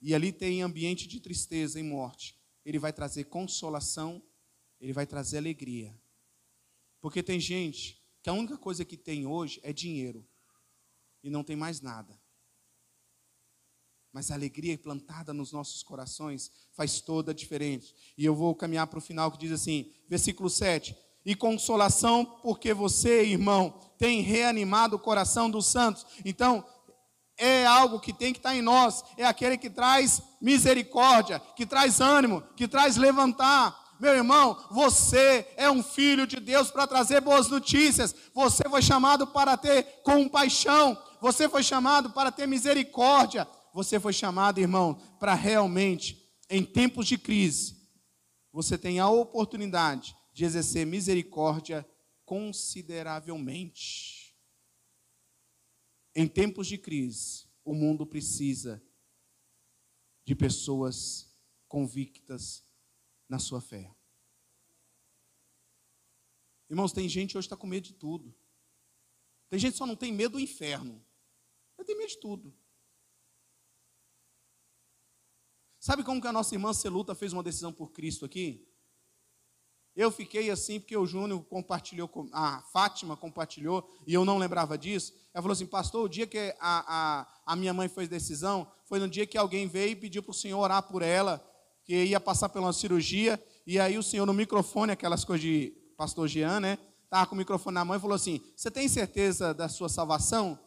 e 0.02 0.14
ali 0.14 0.32
tem 0.32 0.62
ambiente 0.62 1.08
de 1.08 1.20
tristeza 1.20 1.80
e 1.80 1.84
morte, 1.84 2.36
ele 2.66 2.80
vai 2.80 2.92
trazer 2.92 3.26
consolação, 3.26 4.22
ele 4.80 4.92
vai 4.92 5.06
trazer 5.06 5.38
alegria. 5.38 5.96
Porque 7.00 7.24
tem 7.24 7.40
gente 7.40 8.01
que 8.22 8.30
a 8.30 8.34
única 8.34 8.58
coisa 8.58 8.86
que 8.86 8.98
tem 8.98 9.26
hoje 9.26 9.60
é 9.64 9.74
dinheiro 9.74 10.28
e 11.24 11.30
não 11.30 11.44
tem 11.44 11.56
mais 11.56 11.82
nada. 11.82 12.20
Mas 14.14 14.30
a 14.30 14.34
alegria 14.34 14.78
plantada 14.78 15.34
nos 15.34 15.52
nossos 15.52 15.82
corações 15.82 16.52
faz 16.74 17.00
toda 17.00 17.32
a 17.32 17.36
diferença. 17.36 17.94
E 18.18 18.26
eu 18.26 18.36
vou 18.36 18.54
caminhar 18.54 18.88
para 18.88 19.00
o 19.00 19.02
final 19.02 19.32
que 19.32 19.38
diz 19.38 19.52
assim, 19.52 19.94
versículo 20.10 20.50
7. 20.50 20.96
E 21.24 21.36
consolação, 21.36 22.26
porque 22.26 22.74
você, 22.74 23.24
irmão, 23.24 23.80
tem 23.98 24.22
reanimado 24.22 24.96
o 24.96 25.00
coração 25.00 25.50
dos 25.50 25.68
santos. 25.68 26.06
Então, 26.26 26.66
é 27.38 27.66
algo 27.66 28.00
que 28.00 28.12
tem 28.12 28.34
que 28.34 28.40
estar 28.40 28.56
em 28.56 28.62
nós, 28.62 29.04
é 29.18 29.26
aquele 29.26 29.58
que 29.58 29.70
traz 29.70 30.22
misericórdia, 30.42 31.40
que 31.56 31.66
traz 31.66 32.00
ânimo, 32.02 32.42
que 32.56 32.68
traz 32.68 32.98
levantar. 32.98 33.80
Meu 34.02 34.16
irmão, 34.16 34.62
você 34.70 35.48
é 35.56 35.72
um 35.72 35.82
filho 35.82 36.28
de 36.28 36.42
Deus 36.42 36.70
para 36.70 36.86
trazer 36.86 37.22
boas 37.22 37.48
notícias. 37.48 38.14
Você 38.34 38.68
foi 38.68 38.82
chamado 38.82 39.28
para 39.28 39.56
ter 39.56 40.02
compaixão. 40.04 41.02
Você 41.22 41.48
foi 41.48 41.64
chamado 41.64 42.10
para 42.10 42.32
ter 42.32 42.48
misericórdia 42.48 43.48
você 43.74 44.00
foi 44.00 44.14
chamado, 44.14 44.60
irmão, 44.60 44.94
para 45.20 45.34
realmente, 45.34 46.32
em 46.50 46.64
tempos 46.66 47.08
de 47.08 47.18
crise, 47.18 47.82
você 48.52 48.78
tem 48.78 49.00
a 49.00 49.10
oportunidade 49.10 50.14
de 50.34 50.44
exercer 50.44 50.86
misericórdia 50.86 51.90
consideravelmente. 52.26 54.36
Em 56.14 56.28
tempos 56.28 56.68
de 56.68 56.78
crise, 56.78 57.46
o 57.64 57.74
mundo 57.74 58.06
precisa 58.06 58.84
de 60.26 60.36
pessoas 60.36 61.34
convictas 61.70 62.66
na 63.32 63.40
sua 63.40 63.62
fé. 63.62 63.90
Irmãos, 66.70 66.92
tem 66.92 67.08
gente 67.08 67.38
hoje 67.38 67.48
que 67.48 67.54
está 67.54 67.56
com 67.56 67.66
medo 67.66 67.86
de 67.86 67.94
tudo. 67.94 68.36
Tem 69.50 69.58
gente 69.58 69.72
que 69.72 69.78
só 69.78 69.86
não 69.86 69.96
tem 69.96 70.12
medo 70.12 70.34
do 70.34 70.40
inferno. 70.40 71.02
Mas 71.78 71.88
tem 71.88 71.98
medo 71.98 72.10
de 72.10 72.20
tudo. 72.20 72.54
Sabe 75.80 76.04
como 76.04 76.22
que 76.22 76.28
a 76.28 76.34
nossa 76.34 76.54
irmã 76.54 76.74
Celuta 76.74 77.16
fez 77.16 77.32
uma 77.32 77.42
decisão 77.42 77.72
por 77.72 77.94
Cristo 77.94 78.26
aqui? 78.26 78.68
Eu 79.96 80.12
fiquei 80.12 80.50
assim 80.50 80.80
porque 80.80 80.96
o 80.98 81.06
Júnior 81.06 81.42
compartilhou, 81.46 82.10
a 82.34 82.62
Fátima 82.74 83.16
compartilhou, 83.16 83.90
e 84.06 84.14
eu 84.14 84.26
não 84.26 84.38
lembrava 84.38 84.78
disso. 84.78 85.14
Ela 85.34 85.42
falou 85.42 85.54
assim, 85.54 85.66
pastor, 85.66 86.04
o 86.06 86.10
dia 86.10 86.28
que 86.28 86.38
a, 86.38 86.58
a, 86.60 87.42
a 87.46 87.56
minha 87.56 87.74
mãe 87.74 87.88
fez 87.88 88.10
decisão, 88.10 88.70
foi 88.84 89.00
no 89.00 89.10
dia 89.10 89.26
que 89.26 89.38
alguém 89.38 89.68
veio 89.68 89.92
e 89.92 89.96
pediu 89.96 90.22
para 90.22 90.32
o 90.32 90.34
senhor 90.34 90.60
orar 90.60 90.84
por 90.84 91.02
ela, 91.02 91.46
que 91.84 92.06
ia 92.06 92.20
passar 92.20 92.50
por 92.50 92.60
uma 92.60 92.74
cirurgia, 92.74 93.42
e 93.66 93.80
aí 93.80 93.98
o 93.98 94.04
senhor 94.04 94.26
no 94.26 94.34
microfone, 94.34 94.92
aquelas 94.92 95.24
coisas 95.26 95.42
de 95.42 95.74
pastor 95.98 96.28
Jean, 96.28 96.60
né? 96.60 96.78
Estava 97.04 97.28
com 97.28 97.36
o 97.36 97.38
microfone 97.38 97.76
na 97.76 97.86
mão 97.86 97.96
e 97.96 98.00
falou 98.00 98.16
assim, 98.16 98.42
você 98.56 98.72
tem 98.72 98.88
certeza 98.88 99.54
da 99.54 99.68
sua 99.68 99.90
salvação? 99.90 100.58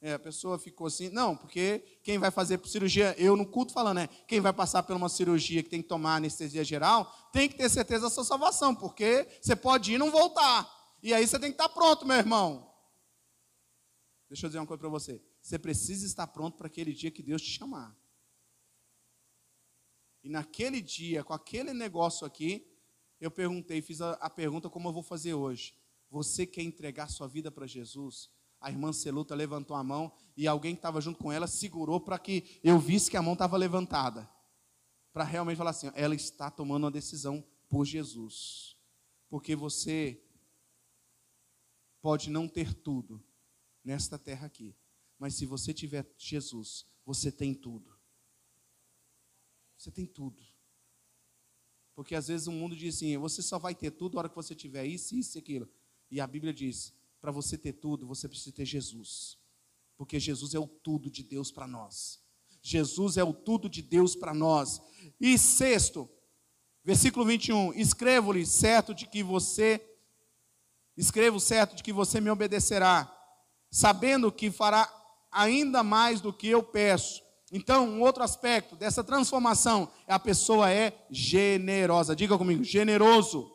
É, 0.00 0.12
a 0.12 0.18
pessoa 0.18 0.58
ficou 0.58 0.86
assim, 0.86 1.08
não, 1.08 1.36
porque 1.36 1.82
quem 2.04 2.18
vai 2.18 2.30
fazer 2.30 2.60
cirurgia, 2.66 3.16
eu 3.18 3.36
no 3.36 3.44
culto 3.44 3.72
falando, 3.72 3.96
né? 3.96 4.08
Quem 4.28 4.40
vai 4.40 4.52
passar 4.52 4.82
por 4.84 4.94
uma 4.94 5.08
cirurgia 5.08 5.62
que 5.62 5.68
tem 5.68 5.82
que 5.82 5.88
tomar 5.88 6.16
anestesia 6.16 6.62
geral, 6.62 7.12
tem 7.32 7.48
que 7.48 7.56
ter 7.56 7.68
certeza 7.68 8.02
da 8.02 8.10
sua 8.10 8.24
salvação, 8.24 8.74
porque 8.74 9.26
você 9.40 9.56
pode 9.56 9.90
ir 9.90 9.94
e 9.96 9.98
não 9.98 10.10
voltar. 10.10 10.70
E 11.02 11.12
aí 11.12 11.26
você 11.26 11.38
tem 11.38 11.50
que 11.50 11.54
estar 11.54 11.68
pronto, 11.68 12.06
meu 12.06 12.16
irmão. 12.16 12.72
Deixa 14.28 14.46
eu 14.46 14.50
dizer 14.50 14.60
uma 14.60 14.66
coisa 14.66 14.80
para 14.80 14.88
você. 14.88 15.20
Você 15.40 15.58
precisa 15.58 16.06
estar 16.06 16.26
pronto 16.28 16.56
para 16.56 16.66
aquele 16.66 16.92
dia 16.92 17.10
que 17.10 17.22
Deus 17.22 17.42
te 17.42 17.50
chamar. 17.50 17.96
E 20.22 20.28
naquele 20.28 20.80
dia, 20.80 21.22
com 21.22 21.32
aquele 21.32 21.72
negócio 21.72 22.26
aqui, 22.26 22.66
eu 23.20 23.30
perguntei, 23.30 23.82
fiz 23.82 24.00
a, 24.00 24.12
a 24.14 24.30
pergunta 24.30 24.68
como 24.68 24.88
eu 24.88 24.92
vou 24.92 25.02
fazer 25.02 25.34
hoje. 25.34 25.74
Você 26.10 26.46
quer 26.46 26.62
entregar 26.62 27.08
sua 27.08 27.26
vida 27.26 27.50
para 27.50 27.66
Jesus? 27.66 28.30
A 28.60 28.70
irmã 28.70 28.92
Celuta 28.92 29.34
levantou 29.34 29.76
a 29.76 29.84
mão 29.84 30.12
e 30.36 30.46
alguém 30.46 30.74
que 30.74 30.78
estava 30.78 31.00
junto 31.00 31.18
com 31.18 31.30
ela 31.30 31.46
segurou 31.46 32.00
para 32.00 32.18
que 32.18 32.60
eu 32.62 32.78
visse 32.78 33.10
que 33.10 33.16
a 33.16 33.22
mão 33.22 33.34
estava 33.34 33.56
levantada. 33.56 34.28
Para 35.12 35.24
realmente 35.24 35.56
falar 35.56 35.70
assim: 35.70 35.90
ela 35.94 36.14
está 36.14 36.50
tomando 36.50 36.84
uma 36.84 36.90
decisão 36.90 37.44
por 37.68 37.84
Jesus. 37.84 38.76
Porque 39.28 39.54
você 39.54 40.20
pode 42.00 42.30
não 42.30 42.48
ter 42.48 42.72
tudo 42.72 43.22
nesta 43.84 44.18
terra 44.18 44.46
aqui, 44.46 44.74
mas 45.18 45.34
se 45.34 45.44
você 45.44 45.74
tiver 45.74 46.06
Jesus, 46.16 46.86
você 47.04 47.30
tem 47.30 47.54
tudo. 47.54 47.97
Você 49.78 49.90
tem 49.90 50.04
tudo. 50.04 50.42
Porque 51.94 52.14
às 52.14 52.28
vezes 52.28 52.46
o 52.46 52.52
mundo 52.52 52.76
diz 52.76 52.96
assim: 52.96 53.16
você 53.16 53.40
só 53.40 53.58
vai 53.58 53.74
ter 53.74 53.92
tudo 53.92 54.14
na 54.14 54.20
hora 54.20 54.28
que 54.28 54.36
você 54.36 54.54
tiver 54.54 54.84
isso, 54.84 55.14
isso 55.16 55.38
e 55.38 55.40
aquilo. 55.40 55.68
E 56.10 56.20
a 56.20 56.26
Bíblia 56.26 56.52
diz: 56.52 56.92
para 57.20 57.30
você 57.30 57.56
ter 57.56 57.72
tudo, 57.74 58.06
você 58.06 58.28
precisa 58.28 58.54
ter 58.54 58.64
Jesus. 58.64 59.38
Porque 59.96 60.20
Jesus 60.20 60.54
é 60.54 60.58
o 60.58 60.66
tudo 60.66 61.10
de 61.10 61.22
Deus 61.22 61.50
para 61.50 61.66
nós. 61.66 62.20
Jesus 62.60 63.16
é 63.16 63.24
o 63.24 63.32
tudo 63.32 63.68
de 63.68 63.82
Deus 63.82 64.14
para 64.14 64.34
nós. 64.34 64.80
E 65.20 65.38
sexto, 65.38 66.08
versículo 66.84 67.24
21, 67.24 67.72
escrevo-lhe 67.74 68.44
certo 68.44 68.94
de 68.94 69.06
que 69.06 69.22
você 69.22 69.84
escrevo 70.96 71.38
certo 71.38 71.76
de 71.76 71.82
que 71.82 71.92
você 71.92 72.20
me 72.20 72.28
obedecerá, 72.28 73.08
sabendo 73.70 74.32
que 74.32 74.50
fará 74.50 74.92
ainda 75.30 75.84
mais 75.84 76.20
do 76.20 76.32
que 76.32 76.48
eu 76.48 76.62
peço. 76.62 77.22
Então, 77.50 77.88
um 77.88 78.02
outro 78.02 78.22
aspecto 78.22 78.76
dessa 78.76 79.02
transformação 79.02 79.90
é 80.06 80.12
a 80.12 80.18
pessoa 80.18 80.70
é 80.70 80.92
generosa. 81.10 82.14
Diga 82.14 82.36
comigo, 82.36 82.62
generoso. 82.62 83.50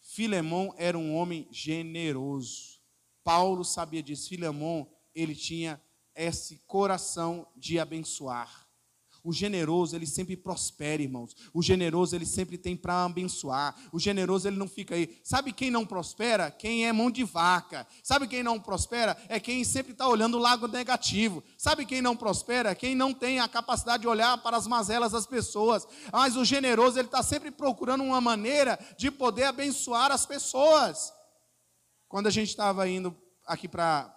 Filemão 0.00 0.74
era 0.76 0.98
um 0.98 1.14
homem 1.14 1.48
generoso. 1.50 2.80
Paulo 3.24 3.64
sabia 3.64 4.02
disso. 4.02 4.28
Filemão, 4.28 4.90
ele 5.14 5.34
tinha 5.34 5.80
esse 6.14 6.58
coração 6.66 7.46
de 7.56 7.78
abençoar. 7.78 8.68
O 9.22 9.32
generoso, 9.32 9.94
ele 9.94 10.06
sempre 10.06 10.36
prospera, 10.36 11.02
irmãos. 11.02 11.36
O 11.52 11.62
generoso, 11.62 12.16
ele 12.16 12.24
sempre 12.24 12.56
tem 12.56 12.74
para 12.74 13.04
abençoar. 13.04 13.76
O 13.92 13.98
generoso, 13.98 14.48
ele 14.48 14.56
não 14.56 14.66
fica 14.66 14.94
aí. 14.94 15.20
Sabe 15.22 15.52
quem 15.52 15.70
não 15.70 15.84
prospera? 15.84 16.50
Quem 16.50 16.86
é 16.86 16.92
mão 16.92 17.10
de 17.10 17.22
vaca. 17.22 17.86
Sabe 18.02 18.26
quem 18.26 18.42
não 18.42 18.58
prospera? 18.58 19.16
É 19.28 19.38
quem 19.38 19.62
sempre 19.62 19.92
está 19.92 20.08
olhando 20.08 20.38
o 20.38 20.40
lado 20.40 20.66
negativo. 20.66 21.44
Sabe 21.58 21.84
quem 21.84 22.00
não 22.00 22.16
prospera? 22.16 22.74
Quem 22.74 22.94
não 22.94 23.12
tem 23.12 23.40
a 23.40 23.48
capacidade 23.48 24.02
de 24.02 24.08
olhar 24.08 24.38
para 24.38 24.56
as 24.56 24.66
mazelas 24.66 25.12
das 25.12 25.26
pessoas. 25.26 25.86
Mas 26.12 26.36
o 26.36 26.44
generoso, 26.44 26.98
ele 26.98 27.08
está 27.08 27.22
sempre 27.22 27.50
procurando 27.50 28.02
uma 28.02 28.20
maneira 28.20 28.78
de 28.96 29.10
poder 29.10 29.44
abençoar 29.44 30.10
as 30.10 30.24
pessoas. 30.24 31.12
Quando 32.08 32.26
a 32.26 32.30
gente 32.30 32.48
estava 32.48 32.88
indo 32.88 33.14
aqui 33.46 33.68
para 33.68 34.14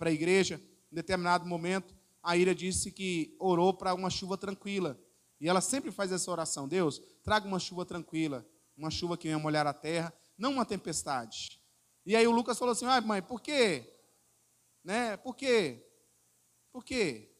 a 0.00 0.10
igreja, 0.10 0.62
em 0.90 0.94
determinado 0.94 1.44
momento, 1.44 1.94
a 2.22 2.36
Ira 2.36 2.54
disse 2.54 2.92
que 2.92 3.36
orou 3.38 3.74
para 3.74 3.94
uma 3.94 4.08
chuva 4.08 4.38
tranquila. 4.38 4.98
E 5.40 5.48
ela 5.48 5.60
sempre 5.60 5.90
faz 5.90 6.12
essa 6.12 6.30
oração: 6.30 6.68
Deus, 6.68 7.02
traga 7.22 7.46
uma 7.46 7.58
chuva 7.58 7.84
tranquila, 7.84 8.46
uma 8.76 8.90
chuva 8.90 9.16
que 9.16 9.26
venha 9.26 9.38
molhar 9.38 9.66
a 9.66 9.74
terra, 9.74 10.14
não 10.38 10.52
uma 10.52 10.64
tempestade. 10.64 11.60
E 12.06 12.14
aí 12.14 12.26
o 12.26 12.30
Lucas 12.30 12.58
falou 12.58 12.72
assim: 12.72 12.86
ah, 12.86 13.00
mãe, 13.00 13.20
por 13.20 13.40
quê? 13.40 13.92
Né? 14.84 15.16
Por 15.16 15.34
quê? 15.34 15.84
Por 16.70 16.84
quê? 16.84 17.34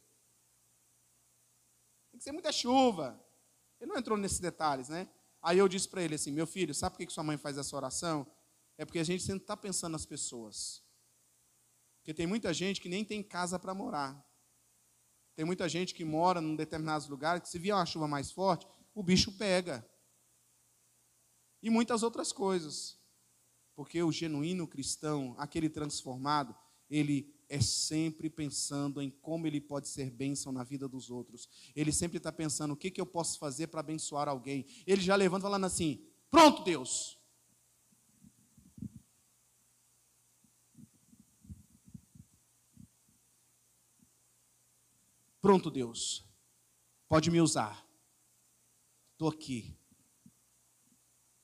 Tem 2.11 2.19
que 2.19 2.25
ser 2.25 2.33
muita 2.33 2.51
chuva. 2.51 3.25
Ele 3.81 3.91
não 3.91 3.99
entrou 3.99 4.19
nesses 4.19 4.41
detalhes, 4.41 4.89
né? 4.89 5.09
Aí 5.41 5.59
eu 5.59 5.69
disse 5.69 5.89
para 5.89 6.03
ele 6.03 6.17
assim: 6.17 6.33
meu 6.33 6.47
filho, 6.47 6.75
sabe 6.75 6.97
por 6.97 7.07
que 7.07 7.13
sua 7.13 7.25
mãe 7.25 7.37
faz 7.37 7.57
essa 7.57 7.77
oração? 7.77 8.27
É 8.77 8.85
porque 8.85 8.99
a 8.99 9.05
gente 9.05 9.23
sempre 9.23 9.43
está 9.43 9.57
pensando 9.57 9.93
nas 9.93 10.07
pessoas. 10.07 10.83
Porque 11.99 12.13
tem 12.13 12.27
muita 12.27 12.53
gente 12.53 12.81
que 12.81 12.89
nem 12.89 13.05
tem 13.05 13.23
casa 13.23 13.59
para 13.59 13.73
morar. 13.73 14.32
Tem 15.43 15.47
muita 15.49 15.69
gente 15.69 15.93
que 15.93 16.05
mora 16.05 16.41
num 16.41 16.55
determinados 16.55 17.09
lugares 17.09 17.43
que 17.43 17.49
se 17.49 17.59
vier 17.59 17.75
uma 17.75 17.85
chuva 17.85 18.07
mais 18.07 18.31
forte, 18.31 18.65
o 18.95 19.03
bicho 19.03 19.33
pega. 19.33 19.85
E 21.61 21.69
muitas 21.69 22.05
outras 22.05 22.31
coisas. 22.31 22.97
Porque 23.75 24.01
o 24.05 24.13
genuíno 24.13 24.69
cristão, 24.69 25.35
aquele 25.37 25.69
transformado, 25.69 26.55
ele 26.89 27.35
é 27.49 27.61
sempre 27.61 28.31
pensando 28.31 29.03
em 29.03 29.11
como 29.11 29.45
ele 29.45 29.61
pode 29.61 29.89
ser 29.89 30.13
bênção 30.13 30.53
na 30.53 30.63
vida 30.63 30.87
dos 30.87 31.11
outros. 31.11 31.49
Ele 31.75 31.91
sempre 31.91 32.19
está 32.19 32.31
pensando 32.31 32.75
o 32.75 32.77
que, 32.77 32.89
que 32.89 33.01
eu 33.01 33.07
posso 33.07 33.37
fazer 33.41 33.67
para 33.67 33.81
abençoar 33.81 34.29
alguém. 34.29 34.65
Ele 34.87 35.03
já 35.03 35.17
levanta 35.17 35.43
falando 35.43 35.65
assim: 35.65 36.07
pronto, 36.31 36.63
Deus, 36.63 37.19
Pronto, 45.43 45.73
Deus, 45.73 46.25
pode 47.09 47.29
me 47.29 47.41
usar. 47.41 47.85
Estou 49.11 49.29
aqui. 49.29 49.77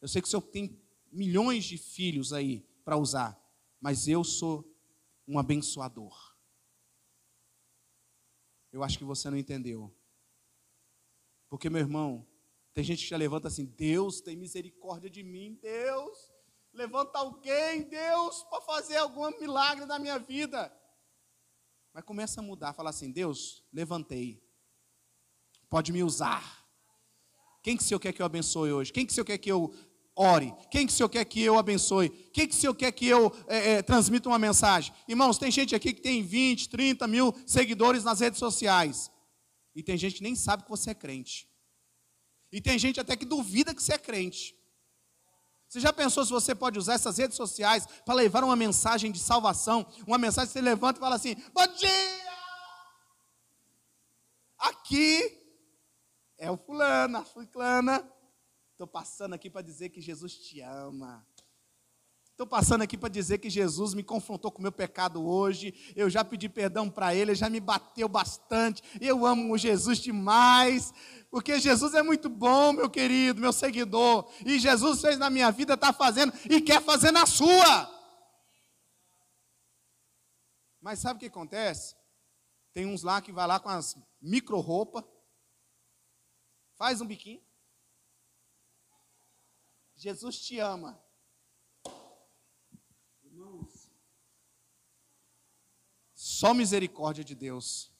Eu 0.01 0.07
sei 0.07 0.22
que 0.22 0.28
o 0.28 0.30
Senhor 0.30 0.42
tem 0.42 0.80
milhões 1.11 1.64
de 1.64 1.76
filhos 1.76 2.32
aí 2.32 2.61
para 2.84 2.96
usar, 2.96 3.36
mas 3.80 4.07
eu 4.07 4.22
sou 4.22 4.64
um 5.26 5.36
abençoador. 5.36 6.36
Eu 8.70 8.84
acho 8.84 8.96
que 8.96 9.05
você 9.05 9.28
não 9.30 9.36
entendeu. 9.36 9.92
Porque, 11.49 11.68
meu 11.68 11.80
irmão, 11.80 12.24
tem 12.72 12.84
gente 12.84 13.03
que 13.03 13.11
já 13.11 13.16
levanta 13.16 13.49
assim: 13.49 13.64
Deus 13.64 14.20
tem 14.20 14.36
misericórdia 14.36 15.11
de 15.11 15.24
mim, 15.24 15.59
Deus. 15.61 16.32
Levanta 16.72 17.18
alguém, 17.18 17.82
Deus, 17.88 18.44
para 18.44 18.61
fazer 18.61 18.99
algum 18.99 19.28
milagre 19.40 19.86
na 19.86 19.99
minha 19.99 20.20
vida. 20.20 20.72
Mas 21.93 22.05
começa 22.05 22.41
a 22.41 22.43
mudar, 22.43 22.72
fala 22.72 22.91
assim: 22.91 23.11
Deus, 23.11 23.64
levantei, 23.72 24.43
pode 25.68 25.93
me 25.93 26.03
usar. 26.03 26.66
Quem 27.62 27.76
que 27.76 27.82
o 27.82 27.86
Senhor 27.86 28.01
quer 28.01 28.12
que 28.12 28.22
eu 28.22 28.26
abençoe 28.26 28.72
hoje? 28.72 28.93
Quem 28.93 29.05
que 29.05 29.12
o 29.12 29.14
Senhor 29.14 29.24
quer 29.24 29.39
que 29.39 29.51
eu 29.51 29.74
ore? 30.14 30.55
Quem 30.70 30.86
que 30.86 30.93
o 30.93 30.97
Senhor 30.97 31.09
quer 31.09 31.24
que 31.24 31.43
eu 31.43 31.59
abençoe? 31.59 32.09
Quem 32.32 32.47
que 32.47 32.55
o 32.55 32.59
Senhor 32.59 32.74
quer 32.74 32.93
que 32.93 33.07
eu 33.07 33.32
é, 33.47 33.72
é, 33.72 33.82
transmita 33.82 34.28
uma 34.28 34.39
mensagem? 34.39 34.95
Irmãos, 35.07 35.39
tem 35.39 35.51
gente 35.51 35.74
aqui 35.74 35.93
que 35.93 36.01
tem 36.01 36.22
20, 36.22 36.68
30 36.68 37.07
mil 37.07 37.34
seguidores 37.47 38.05
nas 38.05 38.20
redes 38.20 38.39
sociais. 38.39 39.11
E 39.74 39.82
tem 39.82 39.97
gente 39.97 40.16
que 40.16 40.22
nem 40.22 40.34
sabe 40.34 40.64
que 40.64 40.70
você 40.70 40.91
é 40.91 40.95
crente. 40.95 41.49
E 42.51 42.61
tem 42.61 42.78
gente 42.78 42.99
até 42.99 43.16
que 43.16 43.24
duvida 43.24 43.74
que 43.74 43.82
você 43.82 43.95
é 43.95 43.99
crente. 43.99 44.57
Você 45.69 45.81
já 45.81 45.93
pensou 45.93 46.25
se 46.25 46.31
você 46.31 46.55
pode 46.55 46.79
usar 46.79 46.95
essas 46.95 47.19
redes 47.19 47.37
sociais 47.37 47.87
para 48.05 48.14
levar 48.14 48.43
uma 48.43 48.57
mensagem 48.57 49.12
de 49.12 49.19
salvação? 49.19 49.87
Uma 50.07 50.16
mensagem 50.16 50.49
que 50.49 50.53
você 50.55 50.62
levanta 50.62 50.99
e 50.99 51.01
fala 51.01 51.16
assim: 51.16 51.35
Bom 51.53 51.66
dia! 51.66 52.29
Aqui 54.59 55.39
é 56.39 56.51
o 56.51 56.57
fulano, 56.57 57.19
a 57.19 57.25
fulana. 57.25 58.12
Estou 58.73 58.87
passando 58.87 59.35
aqui 59.35 59.51
para 59.51 59.61
dizer 59.61 59.91
que 59.91 60.01
Jesus 60.01 60.37
te 60.37 60.61
ama. 60.61 61.27
Estou 62.39 62.47
passando 62.47 62.82
aqui 62.82 62.97
para 62.97 63.09
dizer 63.09 63.39
que 63.39 63.51
Jesus 63.51 63.95
me 63.95 64.05
confrontou 64.05 64.53
com 64.53 64.61
o 64.61 64.62
meu 64.62 64.70
pecado 64.70 65.26
hoje. 65.26 65.74
Eu 65.97 66.09
já 66.09 66.24
pedi 66.24 66.49
perdão 66.49 66.89
para 66.89 67.12
Ele, 67.12 67.34
já 67.34 67.51
me 67.51 67.59
bateu 67.59 68.09
bastante. 68.09 68.80
Eu 69.01 69.26
amo 69.26 69.59
Jesus 69.59 69.99
demais. 69.99 70.95
Porque 71.32 71.59
Jesus 71.59 71.95
é 71.95 72.03
muito 72.05 72.28
bom, 72.28 72.72
meu 72.72 72.89
querido, 72.89 73.41
meu 73.41 73.53
seguidor. 73.53 74.30
E 74.47 74.57
Jesus 74.57 75.01
fez 75.01 75.18
na 75.18 75.28
minha 75.28 75.51
vida, 75.51 75.74
está 75.74 75.93
fazendo 75.93 76.32
e 76.49 76.61
quer 76.61 76.80
fazer 76.80 77.11
na 77.11 77.26
sua. 77.26 77.93
Mas 80.80 81.01
sabe 81.01 81.16
o 81.16 81.18
que 81.18 81.26
acontece? 81.26 81.97
Tem 82.72 82.86
uns 82.86 83.03
lá 83.03 83.20
que 83.20 83.32
vai 83.32 83.49
lá 83.49 83.59
com 83.59 83.68
as 83.68 83.99
micro 84.22 84.61
roupa, 84.61 85.05
faz 86.76 87.01
um 87.01 87.07
biquinho. 87.07 87.43
Jesus 89.97 90.39
te 90.39 90.61
ama. 90.61 91.03
Irmãos, 93.39 93.89
só 96.39 96.55
misericórdia 96.55 97.24
de 97.24 97.34
Deus 97.34 97.93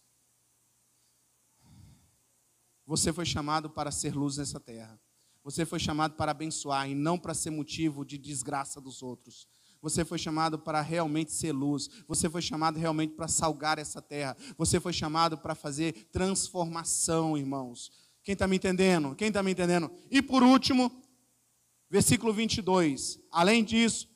você 2.87 3.13
foi 3.13 3.27
chamado 3.27 3.69
para 3.69 3.91
ser 3.91 4.15
luz 4.15 4.37
nessa 4.37 4.61
terra. 4.61 4.97
Você 5.43 5.67
foi 5.67 5.81
chamado 5.81 6.15
para 6.15 6.31
abençoar 6.31 6.89
e 6.89 6.95
não 6.95 7.19
para 7.19 7.35
ser 7.35 7.51
motivo 7.51 8.05
de 8.05 8.17
desgraça 8.17 8.81
dos 8.81 9.03
outros. 9.03 9.49
Você 9.83 10.05
foi 10.05 10.19
chamado 10.19 10.57
para 10.57 10.81
realmente 10.81 11.33
ser 11.33 11.51
luz. 11.51 11.91
Você 12.07 12.31
foi 12.31 12.41
chamado 12.41 12.79
realmente 12.79 13.15
para 13.15 13.27
salgar 13.27 13.77
essa 13.77 14.01
terra. 14.01 14.37
Você 14.57 14.79
foi 14.79 14.93
chamado 14.93 15.37
para 15.37 15.57
fazer 15.57 16.09
transformação, 16.13 17.37
irmãos. 17.37 17.91
Quem 18.23 18.35
está 18.35 18.47
me 18.47 18.55
entendendo? 18.55 19.17
Quem 19.17 19.29
está 19.29 19.43
me 19.43 19.51
entendendo? 19.51 19.91
E 20.09 20.23
por 20.23 20.45
último, 20.45 21.03
versículo 21.91 22.33
22. 22.33 23.19
Além 23.33 23.65
disso, 23.65 24.09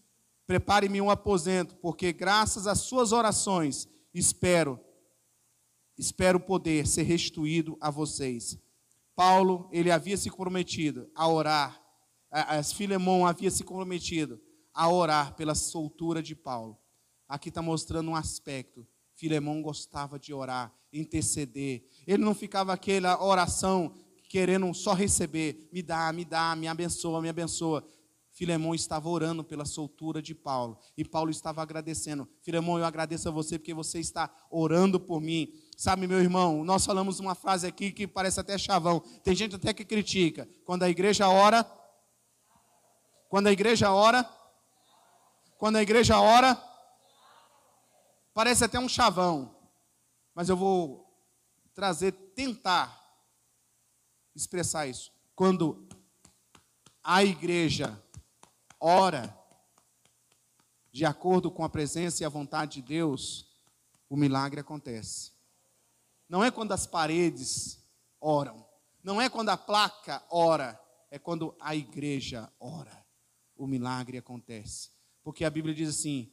prepare-me 0.47 1.01
um 1.01 1.11
aposento, 1.11 1.75
porque 1.77 2.13
graças 2.13 2.69
às 2.69 2.79
suas 2.79 3.11
orações 3.11 3.91
espero 4.15 4.79
espero 5.97 6.41
poder 6.41 6.87
ser 6.87 7.03
restituído 7.03 7.77
a 7.81 7.91
vocês. 7.91 8.59
Paulo, 9.15 9.69
ele 9.71 9.91
havia 9.91 10.17
se 10.17 10.31
comprometido 10.31 11.09
a 11.15 11.29
orar, 11.29 11.81
as 12.31 12.73
Filemão 12.73 13.27
havia 13.27 13.51
se 13.51 13.63
comprometido 13.63 14.41
a 14.73 14.89
orar 14.89 15.35
pela 15.35 15.55
soltura 15.55 16.23
de 16.23 16.35
Paulo. 16.35 16.79
Aqui 17.29 17.51
está 17.51 17.61
mostrando 17.61 18.11
um 18.11 18.17
aspecto. 18.17 18.87
Filemão 19.15 19.63
gostava 19.63 20.19
de 20.19 20.33
orar, 20.33 20.75
interceder. 20.93 21.85
Ele 22.07 22.25
não 22.25 22.35
ficava 22.35 22.73
aquela 22.73 23.23
oração 23.23 23.95
querendo 24.29 24.73
só 24.73 24.95
receber, 24.95 25.69
me 25.71 25.83
dá, 25.83 26.11
me 26.11 26.25
dá, 26.25 26.57
me 26.57 26.67
abençoa, 26.67 27.21
me 27.21 27.29
abençoa. 27.29 27.87
Filemão 28.33 28.75
estava 28.75 29.09
orando 29.11 29.45
pela 29.45 29.67
soltura 29.67 30.23
de 30.23 30.35
Paulo. 30.35 30.79
E 30.97 31.05
Paulo 31.05 31.31
estava 31.31 31.61
agradecendo. 31.61 32.27
Filemão, 32.41 32.79
eu 32.79 32.85
agradeço 32.85 33.29
a 33.29 33.33
você 33.33 33.59
porque 33.59 33.75
você 33.75 34.01
está 34.01 34.35
orando 34.51 34.99
por 34.99 35.21
mim. 35.21 35.53
Sabe, 35.77 36.07
meu 36.07 36.19
irmão, 36.19 36.65
nós 36.65 36.87
falamos 36.87 37.21
uma 37.21 37.35
frase 37.35 37.67
aqui 37.67 37.93
que 37.93 38.07
parece 38.07 38.41
até 38.41 38.57
chavão. 38.57 39.01
Tem 39.23 39.35
gente 39.35 39.57
até 39.57 39.75
que 39.75 39.85
critica. 39.85 40.49
Quando 40.65 40.83
a 40.83 40.89
igreja 40.89 41.29
ora, 41.29 41.63
quando 43.29 43.49
a 43.49 43.53
igreja 43.53 43.93
ora, 43.93 44.29
quando 45.59 45.77
a 45.77 45.83
igreja 45.83 46.19
ora, 46.19 46.61
parece 48.33 48.65
até 48.65 48.79
um 48.81 48.89
chavão. 48.89 49.55
Mas 50.35 50.49
eu 50.49 50.57
vou 50.57 51.07
trazer, 51.75 52.13
tentar 52.35 52.99
expressar 54.35 54.87
isso. 54.87 55.13
Quando 55.35 55.87
a 57.05 57.23
igreja 57.23 58.03
ora 58.83 59.39
de 60.91 61.07
acordo 61.07 61.51
com 61.51 61.65
a 61.65 61.69
presença 61.71 62.23
e 62.23 62.27
a 62.27 62.29
vontade 62.29 62.83
de 62.83 62.89
Deus, 62.89 63.47
o 64.11 64.17
milagre 64.17 64.61
acontece. 64.61 65.33
Não 66.29 66.45
é 66.45 66.51
quando 66.51 66.73
as 66.73 66.87
paredes 66.87 67.79
oram, 68.21 68.67
não 69.03 69.21
é 69.21 69.29
quando 69.31 69.49
a 69.49 69.57
placa 69.57 70.23
ora, 70.29 70.79
é 71.11 71.19
quando 71.19 71.57
a 71.61 71.75
igreja 71.75 72.53
ora. 72.61 73.03
O 73.57 73.67
milagre 73.67 74.19
acontece. 74.19 74.91
Porque 75.23 75.45
a 75.45 75.51
Bíblia 75.51 75.75
diz 75.75 75.89
assim: 75.89 76.33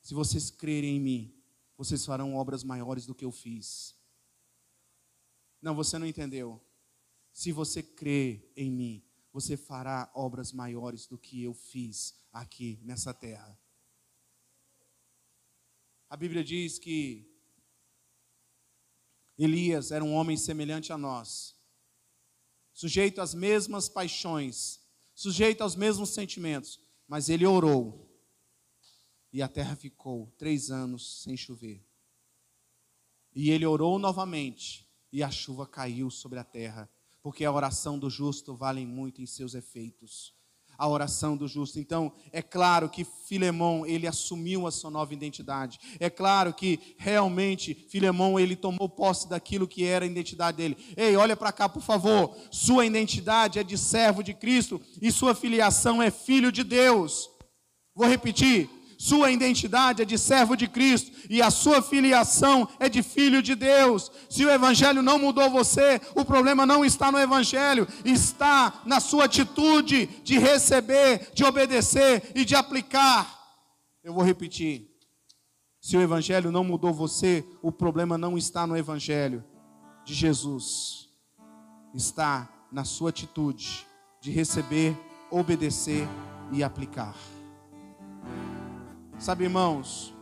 se 0.00 0.14
vocês 0.14 0.50
crerem 0.50 0.96
em 0.96 1.00
mim, 1.00 1.42
vocês 1.76 2.04
farão 2.04 2.36
obras 2.36 2.62
maiores 2.62 3.04
do 3.04 3.14
que 3.14 3.24
eu 3.24 3.32
fiz. 3.32 3.96
Não, 5.60 5.74
você 5.74 5.98
não 5.98 6.06
entendeu. 6.06 6.60
Se 7.32 7.50
você 7.52 7.82
crê 7.82 8.50
em 8.56 8.70
mim, 8.70 9.04
você 9.32 9.56
fará 9.56 10.10
obras 10.14 10.52
maiores 10.52 11.06
do 11.06 11.18
que 11.18 11.42
eu 11.42 11.54
fiz 11.54 12.14
aqui 12.32 12.78
nessa 12.82 13.14
terra. 13.14 13.58
A 16.08 16.16
Bíblia 16.16 16.44
diz 16.44 16.78
que 16.78 17.28
Elias 19.38 19.90
era 19.90 20.04
um 20.04 20.12
homem 20.12 20.36
semelhante 20.36 20.92
a 20.92 20.98
nós, 20.98 21.56
sujeito 22.72 23.20
às 23.20 23.34
mesmas 23.34 23.88
paixões, 23.88 24.80
sujeito 25.14 25.62
aos 25.62 25.74
mesmos 25.74 26.10
sentimentos, 26.10 26.78
mas 27.08 27.28
ele 27.28 27.46
orou 27.46 28.12
e 29.32 29.40
a 29.40 29.48
terra 29.48 29.74
ficou 29.74 30.30
três 30.36 30.70
anos 30.70 31.22
sem 31.22 31.36
chover. 31.36 31.82
E 33.34 33.50
ele 33.50 33.64
orou 33.64 33.98
novamente 33.98 34.86
e 35.10 35.22
a 35.22 35.30
chuva 35.30 35.66
caiu 35.66 36.10
sobre 36.10 36.38
a 36.38 36.44
terra, 36.44 36.90
porque 37.22 37.44
a 37.44 37.52
oração 37.52 37.98
do 37.98 38.10
justo 38.10 38.56
vale 38.56 38.84
muito 38.84 39.22
em 39.22 39.26
seus 39.26 39.54
efeitos 39.54 40.34
a 40.82 40.88
oração 40.88 41.36
do 41.36 41.46
justo. 41.46 41.78
Então, 41.78 42.12
é 42.32 42.42
claro 42.42 42.88
que 42.88 43.04
Filemão, 43.04 43.86
ele 43.86 44.04
assumiu 44.06 44.66
a 44.66 44.70
sua 44.72 44.90
nova 44.90 45.12
identidade. 45.14 45.78
É 46.00 46.10
claro 46.10 46.52
que 46.52 46.96
realmente 46.98 47.72
Filemão, 47.72 48.38
ele 48.38 48.56
tomou 48.56 48.88
posse 48.88 49.28
daquilo 49.28 49.68
que 49.68 49.84
era 49.84 50.04
a 50.04 50.08
identidade 50.08 50.56
dele. 50.56 50.76
Ei, 50.96 51.16
olha 51.16 51.36
para 51.36 51.52
cá, 51.52 51.68
por 51.68 51.82
favor. 51.82 52.36
Sua 52.50 52.84
identidade 52.84 53.60
é 53.60 53.62
de 53.62 53.78
servo 53.78 54.22
de 54.22 54.34
Cristo 54.34 54.80
e 55.00 55.12
sua 55.12 55.36
filiação 55.36 56.02
é 56.02 56.10
filho 56.10 56.50
de 56.50 56.64
Deus. 56.64 57.30
Vou 57.94 58.08
repetir. 58.08 58.68
Sua 59.02 59.32
identidade 59.32 60.00
é 60.00 60.04
de 60.04 60.16
servo 60.16 60.56
de 60.56 60.68
Cristo 60.68 61.10
e 61.28 61.42
a 61.42 61.50
sua 61.50 61.82
filiação 61.82 62.68
é 62.78 62.88
de 62.88 63.02
filho 63.02 63.42
de 63.42 63.56
Deus. 63.56 64.12
Se 64.30 64.44
o 64.44 64.48
evangelho 64.48 65.02
não 65.02 65.18
mudou 65.18 65.50
você, 65.50 66.00
o 66.14 66.24
problema 66.24 66.64
não 66.64 66.84
está 66.84 67.10
no 67.10 67.18
evangelho, 67.18 67.88
está 68.04 68.80
na 68.86 69.00
sua 69.00 69.24
atitude 69.24 70.06
de 70.22 70.38
receber, 70.38 71.32
de 71.34 71.42
obedecer 71.42 72.30
e 72.32 72.44
de 72.44 72.54
aplicar. 72.54 73.26
Eu 74.04 74.14
vou 74.14 74.22
repetir. 74.22 74.88
Se 75.80 75.96
o 75.96 76.00
evangelho 76.00 76.52
não 76.52 76.62
mudou 76.62 76.94
você, 76.94 77.44
o 77.60 77.72
problema 77.72 78.16
não 78.16 78.38
está 78.38 78.68
no 78.68 78.76
evangelho 78.76 79.44
de 80.04 80.14
Jesus. 80.14 81.08
Está 81.92 82.48
na 82.70 82.84
sua 82.84 83.10
atitude 83.10 83.84
de 84.20 84.30
receber, 84.30 84.96
obedecer 85.28 86.06
e 86.52 86.62
aplicar. 86.62 87.16
Sabe, 89.22 89.44
irmãos, 89.44 90.12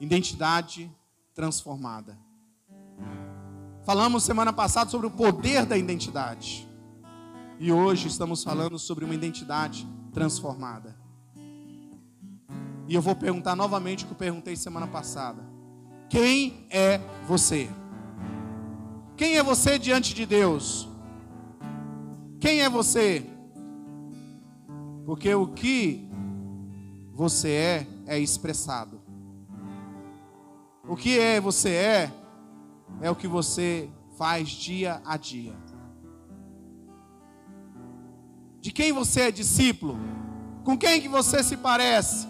identidade 0.00 0.90
transformada. 1.32 2.18
Falamos 3.84 4.24
semana 4.24 4.52
passada 4.52 4.90
sobre 4.90 5.06
o 5.06 5.12
poder 5.12 5.64
da 5.64 5.78
identidade. 5.78 6.68
E 7.60 7.70
hoje 7.70 8.08
estamos 8.08 8.42
falando 8.42 8.80
sobre 8.80 9.04
uma 9.04 9.14
identidade 9.14 9.86
transformada. 10.12 10.98
E 12.88 12.96
eu 12.96 13.00
vou 13.00 13.14
perguntar 13.14 13.54
novamente 13.54 14.02
o 14.02 14.08
que 14.08 14.12
eu 14.14 14.18
perguntei 14.18 14.56
semana 14.56 14.88
passada. 14.88 15.40
Quem 16.10 16.66
é 16.68 16.98
você? 17.28 17.70
Quem 19.16 19.36
é 19.36 19.42
você 19.44 19.78
diante 19.78 20.12
de 20.12 20.26
Deus? 20.26 20.88
Quem 22.40 22.60
é 22.60 22.68
você? 22.68 23.33
Porque 25.04 25.34
o 25.34 25.46
que 25.48 26.08
você 27.12 27.50
é, 27.50 27.86
é 28.06 28.18
expressado. 28.18 29.00
O 30.86 30.96
que 30.96 31.18
é 31.18 31.40
você 31.40 31.70
é, 31.70 32.12
é 33.00 33.10
o 33.10 33.16
que 33.16 33.28
você 33.28 33.88
faz 34.16 34.48
dia 34.48 35.00
a 35.04 35.16
dia. 35.16 35.54
De 38.60 38.72
quem 38.72 38.92
você 38.92 39.22
é 39.22 39.30
discípulo? 39.30 39.98
Com 40.64 40.76
quem 40.76 41.00
que 41.00 41.08
você 41.08 41.42
se 41.42 41.56
parece? 41.56 42.26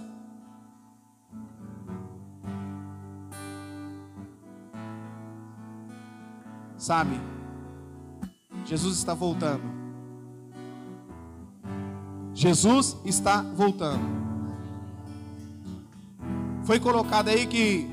Sabe? 6.76 7.18
Jesus 8.64 8.96
está 8.96 9.14
voltando. 9.14 9.73
Jesus 12.34 12.96
está 13.04 13.42
voltando. 13.42 14.02
Foi 16.64 16.80
colocado 16.80 17.28
aí 17.28 17.46
que 17.46 17.88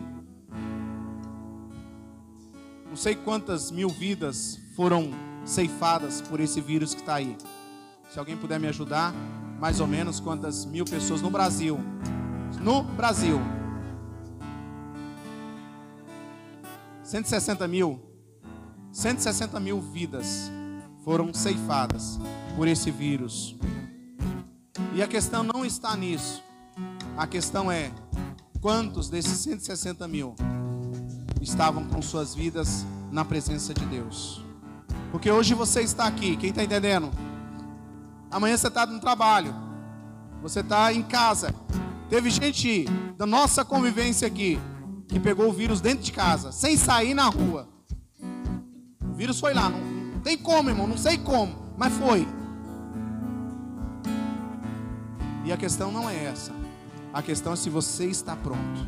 não 2.90 2.96
sei 2.96 3.16
quantas 3.16 3.70
mil 3.70 3.90
vidas 3.90 4.60
foram 4.76 5.12
ceifadas 5.46 6.22
por 6.22 6.40
esse 6.40 6.60
vírus 6.60 6.94
que 6.94 7.02
está 7.02 7.16
aí. 7.16 7.38
Se 8.10 8.18
alguém 8.18 8.36
puder 8.36 8.60
me 8.60 8.68
ajudar, 8.68 9.14
mais 9.60 9.80
ou 9.80 9.88
menos 9.88 10.20
quantas 10.20 10.66
mil 10.66 10.86
pessoas 10.86 11.22
no 11.22 11.30
Brasil? 11.30 11.80
No 12.62 12.84
Brasil. 12.84 13.40
160 17.04 17.68
mil. 17.68 18.02
160 18.92 19.60
mil 19.60 19.80
vidas 19.80 20.52
foram 21.04 21.34
ceifadas 21.34 22.20
por 22.56 22.68
esse 22.68 22.90
vírus. 22.90 23.56
E 24.94 25.02
a 25.02 25.08
questão 25.08 25.42
não 25.42 25.66
está 25.66 25.96
nisso. 25.96 26.44
A 27.16 27.26
questão 27.26 27.72
é: 27.72 27.92
quantos 28.60 29.10
desses 29.10 29.40
160 29.40 30.06
mil 30.08 30.36
estavam 31.42 31.86
com 31.86 32.02
suas 32.02 32.36
vidas 32.36 32.86
na 33.10 33.24
presença 33.24 33.74
de 33.74 33.86
Deus? 33.86 34.44
Porque 35.12 35.32
hoje 35.32 35.54
você 35.54 35.82
está 35.82 36.06
aqui, 36.06 36.36
quem 36.36 36.50
está 36.50 36.64
entendendo? 36.64 37.10
Amanhã 38.30 38.58
você 38.58 38.68
está 38.68 38.86
no 38.86 39.00
trabalho, 39.00 39.56
você 40.42 40.60
está 40.60 40.94
em 40.94 41.04
casa. 41.04 41.54
Teve 42.10 42.30
gente 42.30 42.86
da 43.18 43.26
nossa 43.26 43.64
convivência 43.64 44.28
aqui 44.28 44.60
que 45.08 45.20
pegou 45.20 45.50
o 45.50 45.54
vírus 45.54 45.80
dentro 45.80 46.04
de 46.04 46.12
casa, 46.12 46.52
sem 46.52 46.76
sair 46.76 47.14
na 47.14 47.28
rua. 47.28 47.68
O 49.10 49.14
vírus 49.14 49.40
foi 49.40 49.54
lá, 49.54 49.70
não, 49.70 49.80
não 49.80 50.20
tem 50.22 50.38
como, 50.38 50.70
irmão, 50.70 50.88
não 50.88 50.98
sei 50.98 51.18
como, 51.18 51.74
mas 51.78 51.94
foi. 51.94 52.28
E 55.44 55.52
a 55.52 55.58
questão 55.58 55.92
não 55.92 56.10
é 56.10 56.26
essa. 56.26 56.52
A 57.14 57.22
questão 57.22 57.54
é 57.54 57.56
se 57.56 57.70
você 57.70 58.06
está 58.06 58.36
pronto. 58.36 58.88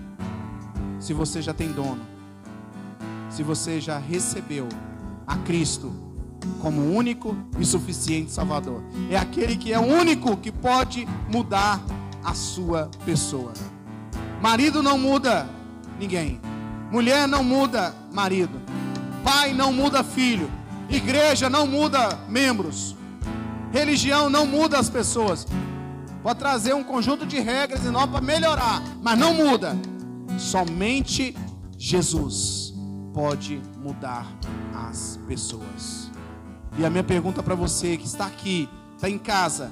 Se 0.99 1.13
você 1.13 1.41
já 1.41 1.53
tem 1.53 1.71
dono. 1.71 2.01
Se 3.29 3.43
você 3.43 3.81
já 3.81 3.97
recebeu 3.97 4.67
a 5.25 5.35
Cristo 5.37 5.93
como 6.61 6.93
único 6.93 7.35
e 7.59 7.65
suficiente 7.65 8.31
Salvador. 8.31 8.81
É 9.09 9.17
aquele 9.17 9.57
que 9.57 9.73
é 9.73 9.79
o 9.79 9.83
único 9.83 10.37
que 10.37 10.51
pode 10.51 11.07
mudar 11.29 11.81
a 12.23 12.33
sua 12.33 12.89
pessoa. 13.05 13.53
Marido 14.41 14.83
não 14.83 14.97
muda 14.97 15.47
ninguém. 15.99 16.39
Mulher 16.91 17.27
não 17.27 17.43
muda 17.43 17.93
marido. 18.11 18.61
Pai 19.23 19.53
não 19.53 19.73
muda 19.73 20.03
filho. 20.03 20.49
Igreja 20.89 21.49
não 21.49 21.65
muda 21.65 22.19
membros. 22.29 22.95
Religião 23.71 24.29
não 24.29 24.45
muda 24.45 24.77
as 24.77 24.89
pessoas. 24.89 25.47
Pode 26.23 26.39
trazer 26.39 26.73
um 26.73 26.83
conjunto 26.85 27.25
de 27.25 27.37
regras 27.37 27.83
e 27.83 27.89
normas 27.89 28.11
para 28.11 28.21
melhorar, 28.21 28.81
mas 29.01 29.19
não 29.19 29.33
muda. 29.33 29.75
Somente 30.39 31.35
Jesus 31.77 32.73
pode 33.13 33.61
mudar 33.77 34.25
as 34.73 35.19
pessoas. 35.27 36.09
E 36.77 36.85
a 36.85 36.89
minha 36.89 37.03
pergunta 37.03 37.43
para 37.43 37.55
você 37.55 37.97
que 37.97 38.05
está 38.05 38.25
aqui, 38.25 38.69
está 38.95 39.09
em 39.09 39.19
casa, 39.19 39.69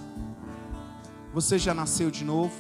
você 1.33 1.57
já 1.57 1.73
nasceu 1.73 2.11
de 2.11 2.25
novo? 2.25 2.53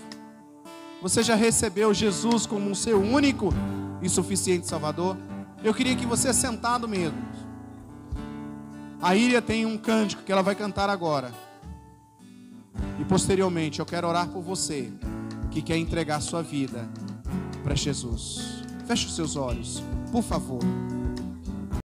Você 1.01 1.21
já 1.21 1.35
recebeu 1.35 1.93
Jesus 1.93 2.45
como 2.45 2.73
seu 2.73 3.01
único 3.01 3.53
e 4.01 4.07
suficiente 4.07 4.67
Salvador? 4.67 5.17
Eu 5.61 5.73
queria 5.73 5.97
que 5.97 6.05
você 6.05 6.33
sentado 6.33 6.87
mesmo. 6.87 7.21
A 9.01 9.15
Ilha 9.15 9.41
tem 9.41 9.65
um 9.65 9.77
cântico 9.77 10.23
que 10.23 10.31
ela 10.31 10.41
vai 10.41 10.55
cantar 10.55 10.89
agora. 10.89 11.50
E 12.99 13.05
posteriormente 13.05 13.79
eu 13.79 13.85
quero 13.85 14.07
orar 14.07 14.29
por 14.29 14.41
você 14.41 14.91
que 15.49 15.61
quer 15.61 15.77
entregar 15.77 16.21
sua 16.21 16.41
vida 16.41 16.87
para 17.63 17.75
Jesus. 17.75 18.63
Feche 18.85 19.05
os 19.07 19.15
seus 19.15 19.35
olhos, 19.35 19.83
por 20.11 20.23
favor. 20.23 20.61